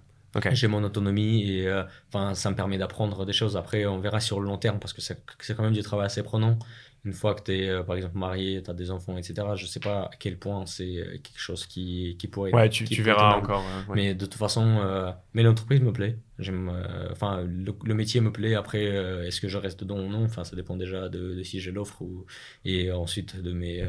[0.51, 3.57] J'ai mon autonomie et enfin ça me permet d'apprendre des choses.
[3.57, 6.23] Après, on verra sur le long terme parce que c'est quand même du travail assez
[6.23, 6.57] prenant
[7.03, 9.65] une fois que tu es, euh, par exemple, marié, tu as des enfants, etc., je
[9.65, 12.53] sais pas à quel point c'est euh, quelque chose qui, qui pourrait.
[12.53, 13.63] Ouais, tu, tu verras encore.
[13.93, 16.17] Mais de toute façon, euh, mais l'entreprise me plaît.
[17.11, 18.55] Enfin, le, métier me plaît.
[18.55, 20.23] Après, est-ce que je reste dedans ou non?
[20.23, 22.25] Enfin, ça dépend déjà de, de si j'ai l'offre ou
[22.65, 23.83] et ensuite de mes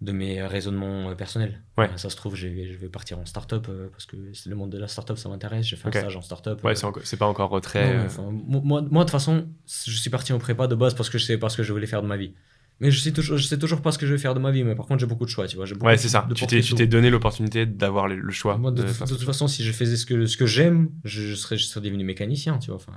[0.00, 1.62] de mes raisonnements euh, personnels.
[1.78, 1.88] Ouais.
[1.96, 4.88] ça se trouve, je vais partir en start-up euh, parce que le monde de la
[4.88, 5.66] start-up, ça m'intéresse.
[5.66, 6.62] J'ai fait un stage en start-up.
[6.64, 6.90] Ouais, euh.
[7.04, 8.06] c'est pas encore retrait.
[8.18, 11.24] moi, moi, de toute façon, je suis parti en prépa de base parce que je
[11.24, 12.34] sais pas ce que je voulais faire de ma vie.
[12.80, 14.50] Mais je sais, toujours, je sais toujours pas ce que je vais faire de ma
[14.50, 15.66] vie, mais par contre, j'ai beaucoup de choix, tu vois.
[15.82, 16.26] ouais, c'est ça.
[16.34, 18.56] Tu t'es donné l'opportunité d'avoir le, choix.
[18.58, 21.64] Moi, de, toute façon, si je faisais ce que, ce que j'aime, je, serais, je
[21.64, 22.76] serais devenu mécanicien, tu vois.
[22.76, 22.92] Enfin,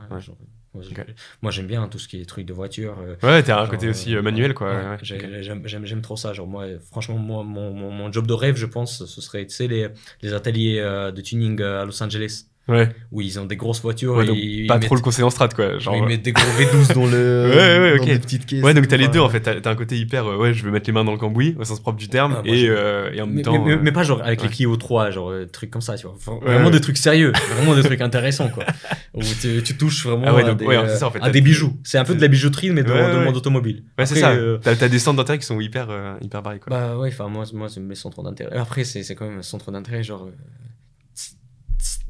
[1.42, 2.98] moi, j'aime bien tout ce qui est trucs de voiture.
[3.00, 4.98] Euh, ouais, t'as un côté aussi euh, manuel, quoi.
[5.02, 6.34] J'aime trop ça.
[6.34, 9.68] Genre, moi, franchement, moi, mon, mon, job de rêve, je pense, ce serait, tu sais,
[9.68, 9.90] les,
[10.22, 12.46] les ateliers euh, de tuning à Los Angeles.
[12.68, 12.90] Ouais.
[13.12, 14.22] Où ils ont des grosses voitures.
[14.22, 15.80] et pas trop le conseil en strat, quoi.
[15.80, 15.96] Genre...
[15.96, 17.52] Ils mettent des gros V12 dans le.
[17.56, 18.06] ouais, ouais, ok.
[18.06, 18.64] Des petites caisses.
[18.64, 19.40] Ouais, donc t'as les deux, en fait.
[19.40, 21.64] T'as, un côté hyper, euh, ouais, je veux mettre les mains dans le cambouis, au
[21.64, 23.64] sens propre du terme, ah, et, euh, et, en même temps.
[23.64, 26.40] Mais, mais, pas genre avec les Clio 3, genre, euh, trucs comme ça, tu vois.
[26.42, 28.66] vraiment des trucs sérieux, vraiment des trucs intéressants, quoi.
[29.14, 30.66] Où tu, tu touches vraiment ah à, des,
[30.98, 31.74] ça, en fait, à des bijoux.
[31.84, 33.84] C'est un peu de la bijouterie, mais dans le monde automobile.
[33.98, 34.36] Ouais, c'est ça.
[34.62, 35.88] T'as des centres d'intérêt qui sont hyper,
[36.22, 36.70] hyper barrés, quoi.
[36.70, 38.58] Bah ouais, enfin, moi, moi, mes centres d'intérêt.
[38.58, 40.28] Après, c'est quand même un centre d'intérêt, genre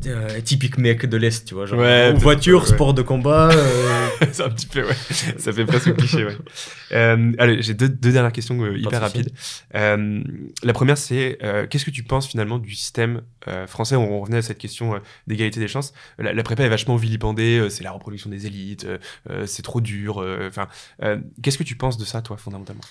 [0.05, 1.65] euh, typique mec de l'Est, tu vois.
[1.65, 3.49] Genre, voiture, sport de combat.
[3.51, 4.07] Euh.
[4.31, 4.93] c'est un petit peu, ouais.
[5.37, 6.37] Ça fait presque cliché, ouais.
[6.91, 9.31] Euh, allez, j'ai deux, deux, dernières questions hyper rapides.
[9.73, 13.21] la première, c'est qu'est-ce que tu penses finalement du système
[13.65, 13.95] français?
[13.95, 15.93] On revenait à cette question d'égalité des chances.
[16.19, 18.87] La, prépa est vachement vilipendée, c'est la reproduction des élites,
[19.45, 20.23] c'est trop dur.
[20.47, 20.67] Enfin,
[21.41, 22.83] qu'est-ce que tu penses de ça, toi, fondamentalement?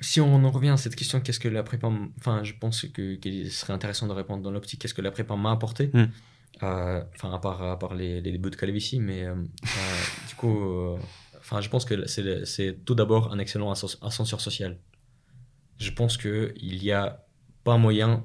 [0.00, 1.88] Si on en revient à cette question, qu'est-ce que la prépa.
[2.18, 5.52] Enfin, je pense qu'il serait intéressant de répondre dans l'optique qu'est-ce que la prépa m'a
[5.52, 5.90] apporté?
[5.94, 6.06] Hmm.
[6.62, 10.34] Euh, Enfin, à part, à part les, les bouts de calvitie, mais euh, euh, du
[10.34, 10.96] coup,
[11.38, 14.78] enfin, je pense que c'est tout d'abord un excellent ascenseur social.
[15.78, 17.24] Je pense qu'il n'y a
[17.64, 18.24] pas moyen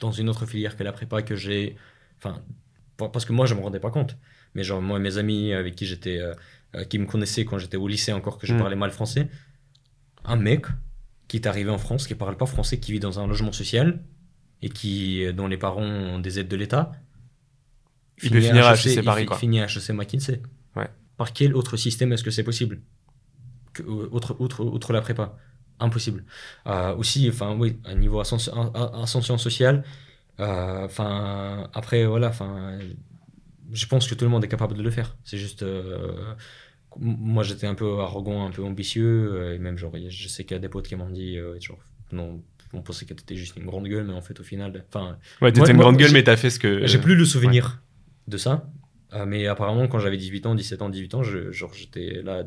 [0.00, 1.76] dans une autre filière que la prépa que j'ai.
[2.18, 2.42] Enfin,
[2.96, 4.16] parce que moi, je ne me rendais pas compte.
[4.54, 6.20] Mais genre, moi et mes amis avec qui j'étais.
[6.88, 8.58] qui me connaissaient quand j'étais au lycée encore, que je hmm.
[8.58, 9.28] parlais mal français,
[10.24, 10.66] un mec
[11.28, 13.52] qui est arrivé en France, qui ne parle pas français, qui vit dans un logement
[13.52, 14.02] social
[14.62, 16.92] et qui, dont les parents ont des aides de l'État.
[18.22, 19.36] Il peut finir à HEC, Paris, quoi.
[19.36, 20.40] finit à HEC McKinsey.
[20.74, 20.88] Ouais.
[21.16, 22.80] Par quel autre système est-ce que c'est possible
[23.72, 25.36] que, autre, outre, outre la prépa?
[25.78, 26.24] Impossible.
[26.66, 29.84] Euh, aussi, enfin, oui, à niveau ascension, ascension sociale,
[30.40, 32.78] euh, enfin, après, voilà, enfin,
[33.72, 35.16] je pense que tout le monde est capable de le faire.
[35.24, 35.62] C'est juste.
[35.62, 36.34] Euh,
[36.98, 40.54] moi j'étais un peu arrogant, un peu ambitieux, euh, et même genre, je sais qu'il
[40.54, 41.78] y a des potes qui m'ont dit, euh, genre,
[42.12, 42.40] non,
[42.72, 45.18] on pensait que t'étais juste une grande gueule, mais en fait au final, enfin.
[45.42, 46.86] Ouais, t'étais une grande gueule, mais t'as fait ce que.
[46.86, 47.82] J'ai plus le souvenir
[48.28, 48.68] de ça,
[49.14, 52.42] euh, mais apparemment, quand j'avais 18 ans, 17 ans, 18 ans, je, genre, j'étais là,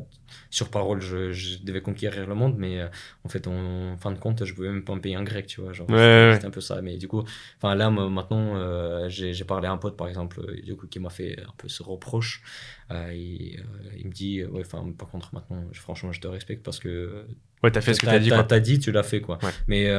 [0.50, 2.88] sur parole, je, je, devais conquérir le monde, mais euh,
[3.24, 5.62] en fait, en, fin de compte, je pouvais même pas me payer un grec, tu
[5.62, 5.72] vois.
[5.72, 6.82] Genre, c'était un peu ça.
[6.82, 7.24] Mais du coup,
[7.56, 11.10] enfin, là, maintenant, euh, j'ai, parlé à un pote, par exemple, du coup, qui m'a
[11.10, 12.42] fait un peu ce reproche.
[12.90, 13.58] Et,
[13.98, 17.26] il me dit, ouais, enfin, par contre, maintenant, franchement, je te respecte parce que.
[17.62, 18.44] Ouais, t'as fait ce que t'as dit, quoi.
[18.44, 19.38] T'as dit, tu l'as fait, quoi.
[19.66, 19.90] Mais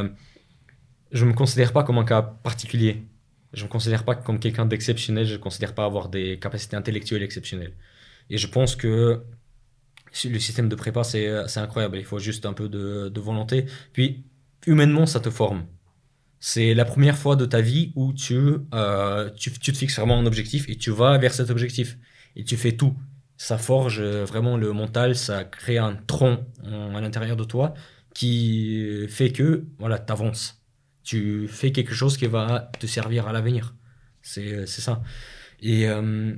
[1.12, 3.04] je me considère pas comme un cas particulier
[3.54, 6.76] je ne me considère pas comme quelqu'un d'exceptionnel, je ne considère pas avoir des capacités
[6.76, 7.74] intellectuelles exceptionnelles.
[8.30, 9.24] Et je pense que
[10.26, 11.98] le système de prépa, c'est incroyable.
[11.98, 13.66] Il faut juste un peu de, volonté.
[13.94, 14.24] Puis,
[14.66, 15.66] humainement, ça te forme.
[16.40, 18.36] C'est la première fois de ta vie où tu,
[18.74, 21.98] euh, tu, tu, te fixes vraiment un objectif et tu vas vers cet objectif.
[22.36, 22.96] Et tu fais tout.
[23.38, 27.74] Ça forge vraiment le mental, ça crée un tronc à l'intérieur de toi
[28.14, 30.61] qui fait que voilà, tu avances.
[31.04, 33.76] Tu fais quelque chose qui va te servir à l'avenir.
[34.22, 35.02] C'est ça.
[35.62, 36.34] Et euh,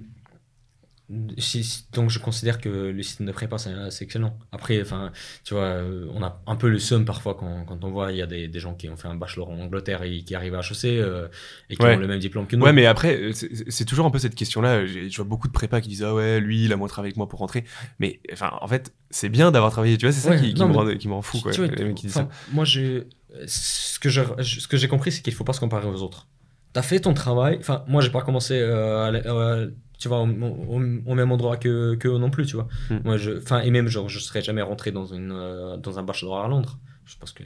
[1.91, 4.37] donc je considère que le système de prépa c'est excellent.
[4.51, 5.11] Après, enfin,
[5.43, 8.17] tu vois, euh, on a un peu le seum parfois quand, quand on voit il
[8.17, 10.55] y a des, des, gens qui ont fait un bachelor en Angleterre et qui arrivent
[10.55, 11.27] à HEC euh,
[11.69, 12.63] et qui ont le même diplôme que nous.
[12.63, 14.85] Ouais, mais après c'est toujours un peu cette question-là.
[14.85, 17.19] Je vois beaucoup de prépa qui disent ah ouais lui il a moins travaillé que
[17.19, 17.65] moi pour rentrer.
[17.99, 19.97] Mais enfin en fait c'est bien d'avoir travaillé.
[19.97, 21.51] Tu vois c'est ça qui, qui, me rend, qui, me rend, fou quoi.
[21.51, 22.29] qui ça.
[22.53, 23.07] Moi j'ai
[23.47, 26.27] ce que ce j'ai compris c'est qu'il faut pas se comparer aux autres.
[26.73, 27.57] T'as fait ton travail.
[27.59, 29.67] Enfin moi j'ai pas commencé euh, à,
[30.03, 32.67] tu vois, au, même endroit que, que non plus, tu vois.
[32.89, 32.99] Hmm.
[33.05, 36.03] Moi, je, enfin, et même, genre, je serais jamais rentré dans, une, euh, dans un
[36.03, 36.77] bachelor à Londres.
[37.05, 37.43] Je pense que.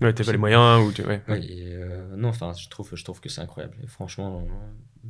[0.00, 1.02] ouais, t'as pas les moyens ou tu.
[1.02, 3.76] Ouais, euh, non, enfin, je trouve, je trouve que c'est incroyable.
[3.82, 4.46] Et franchement,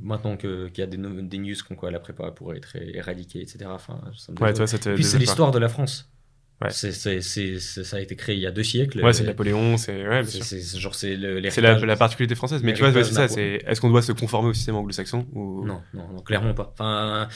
[0.01, 3.67] maintenant qu'il y a des, des news comme quoi la prépa pourrait être éradiquée, etc.
[3.67, 4.65] Enfin, ça me ouais, toi,
[4.95, 6.11] Puis c'est l'histoire de la France.
[6.71, 6.93] C'est,
[7.61, 9.03] ça a été créé il y a deux siècles.
[9.03, 10.07] Ouais, c'est Napoléon, c'est.
[10.07, 12.63] Ouais, c'est, genre, c'est la, la, particularité française.
[12.63, 13.29] Mais tu vois, c'est ça.
[13.29, 15.65] C'est, est-ce qu'on doit se conformer au système anglo-saxon ou...
[15.65, 16.73] non, non, non, clairement pas.
[16.73, 17.29] Enfin,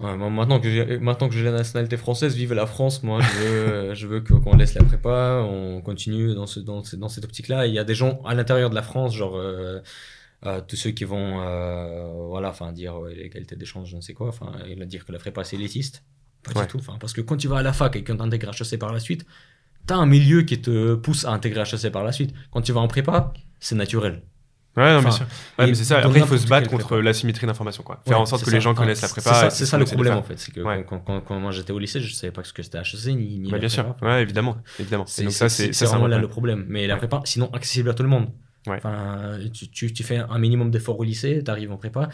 [0.00, 3.94] maintenant, que j'ai, maintenant que j'ai la nationalité française, vive la France, moi, je veux,
[3.94, 7.66] je veux qu'on laisse la prépa, on continue dans, ce, dans, dans cette optique-là.
[7.66, 9.36] Il y a des gens à l'intérieur de la France, genre.
[9.36, 9.80] Euh,
[10.44, 14.12] euh, tous ceux qui vont euh, voilà enfin dire l'égalité des chances je ne sais
[14.12, 14.50] quoi enfin
[14.86, 16.02] dire que la prépa c'est élitiste
[16.42, 16.78] pas du tout.
[16.78, 19.00] Enfin, parce que quand tu vas à la fac et qu'on t'intègre HEC par la
[19.00, 19.26] suite,
[19.86, 22.34] t'as un milieu qui te pousse à intégrer HEC par la suite.
[22.50, 24.22] Quand tu vas en prépa, c'est naturel.
[24.74, 25.26] Ouais, non, bien sûr.
[25.58, 25.98] Ouais, mais c'est ça.
[25.98, 28.00] Après, il faut se battre contre l'asymétrie d'information, quoi.
[28.06, 29.50] Faire en sorte que les gens connaissent la prépa.
[29.50, 30.38] C'est ça, le problème, en fait.
[30.38, 33.14] C'est que quand, quand, moi j'étais au lycée, je savais pas ce que c'était HEC
[33.14, 33.94] ni, ni bah, bien sûr.
[34.02, 34.56] Ouais, évidemment.
[34.78, 35.04] évidemment.
[35.06, 36.64] C'est ça, c'est vraiment là le problème.
[36.68, 38.28] Mais la prépa, sinon accessible à tout le monde.
[38.66, 42.08] Enfin, tu, tu, tu fais un minimum d'efforts au lycée, tu arrives en prépa,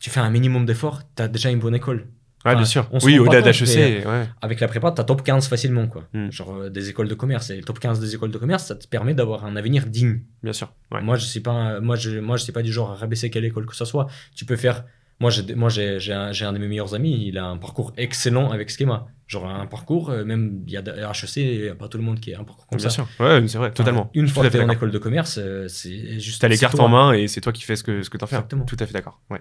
[0.00, 2.08] tu fais un minimum d'efforts, tu as déjà une bonne école.
[2.44, 2.88] Ouais, bien sûr.
[3.02, 4.06] Oui, au-delà d'HEC.
[4.06, 4.28] Ouais.
[4.40, 5.88] Avec la prépa, tu as top 15 facilement.
[5.88, 6.04] Quoi.
[6.12, 6.30] Hmm.
[6.30, 7.50] Genre euh, des écoles de commerce.
[7.50, 10.20] Et le top 15 des écoles de commerce, ça te permet d'avoir un avenir digne.
[10.42, 10.72] Bien sûr.
[10.90, 13.44] Moi, je sais pas, moi, je, moi, je sais pas du genre à rabaisser quelle
[13.44, 14.06] école que ce soit.
[14.34, 14.84] Tu peux faire.
[15.18, 19.06] Moi, j'ai, un, un, de mes meilleurs amis, il a un parcours excellent avec Schema.
[19.26, 22.04] Genre un parcours, euh, même il y a HEC, il n'y a pas tout le
[22.04, 22.94] monde qui a un parcours comme Bien ça.
[22.94, 24.08] sûr, ouais, c'est vrai, totalement.
[24.14, 26.40] une fois que tu es en école de commerce, euh, c'est juste.
[26.40, 28.26] T'as les cartes en main et c'est toi qui fais ce que, ce que t'en
[28.26, 28.36] fais.
[28.36, 28.64] Exactement.
[28.66, 29.20] Tout à fait d'accord.
[29.30, 29.40] Ouais.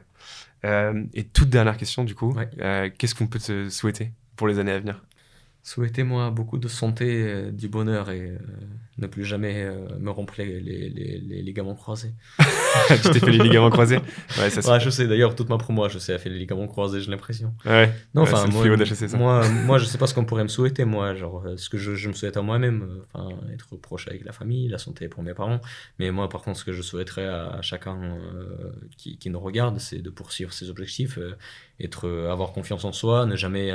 [0.65, 4.59] Euh, et toute dernière question, du coup, euh, qu'est-ce qu'on peut te souhaiter pour les
[4.59, 5.03] années à venir?
[5.65, 8.37] Souhaitez-moi beaucoup de santé, euh, du bonheur et euh,
[8.99, 12.13] ne plus jamais euh, me rompre les, les, les, ligaments croisés.
[12.87, 13.97] tu t'es fait les ligaments croisés?
[14.37, 17.01] Ouais, ça je sais d'ailleurs, toute ma promo, je sais, a fait les ligaments croisés,
[17.01, 17.51] j'ai l'impression.
[17.65, 17.91] Ouais.
[18.13, 18.63] Non, enfin, moi,
[19.17, 21.95] moi, moi, je sais pas ce qu'on pourrait me souhaiter, moi, genre, ce que je,
[21.95, 25.33] je me souhaite à moi-même, enfin, être proche avec la famille, la santé pour mes
[25.33, 25.61] parents.
[25.97, 28.19] Mais moi, par contre, ce que je souhaiterais à, chacun
[28.97, 31.17] qui, qui, nous regarde, c'est de poursuivre ses objectifs,
[31.79, 33.73] être, avoir confiance en soi, ne jamais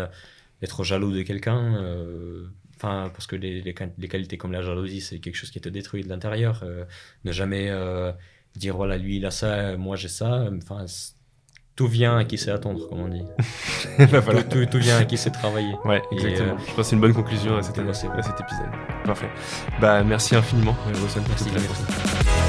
[0.63, 1.77] être jaloux de quelqu'un.
[1.77, 2.47] Euh,
[2.77, 6.03] enfin, parce que les, les, qualités comme la jalousie, c'est quelque chose qui te détruit
[6.03, 6.61] de l'intérieur.
[6.63, 6.85] Euh,
[7.25, 8.13] ne jamais euh,
[8.57, 10.47] dire voilà, lui il a ça, moi j'ai ça.
[10.57, 10.87] Enfin,
[11.77, 13.25] tout vient à qui sait attendre, comme on dit.
[13.99, 15.75] Bah, tout, tout, vient à qui sait travailler.
[15.85, 16.59] Ouais, exactement.
[16.59, 18.71] Je pense que c'est une bonne conclusion à, cet, à cet épisode.
[19.05, 19.29] Parfait.
[19.81, 22.40] Bah, merci infiniment, Wilson, pour toute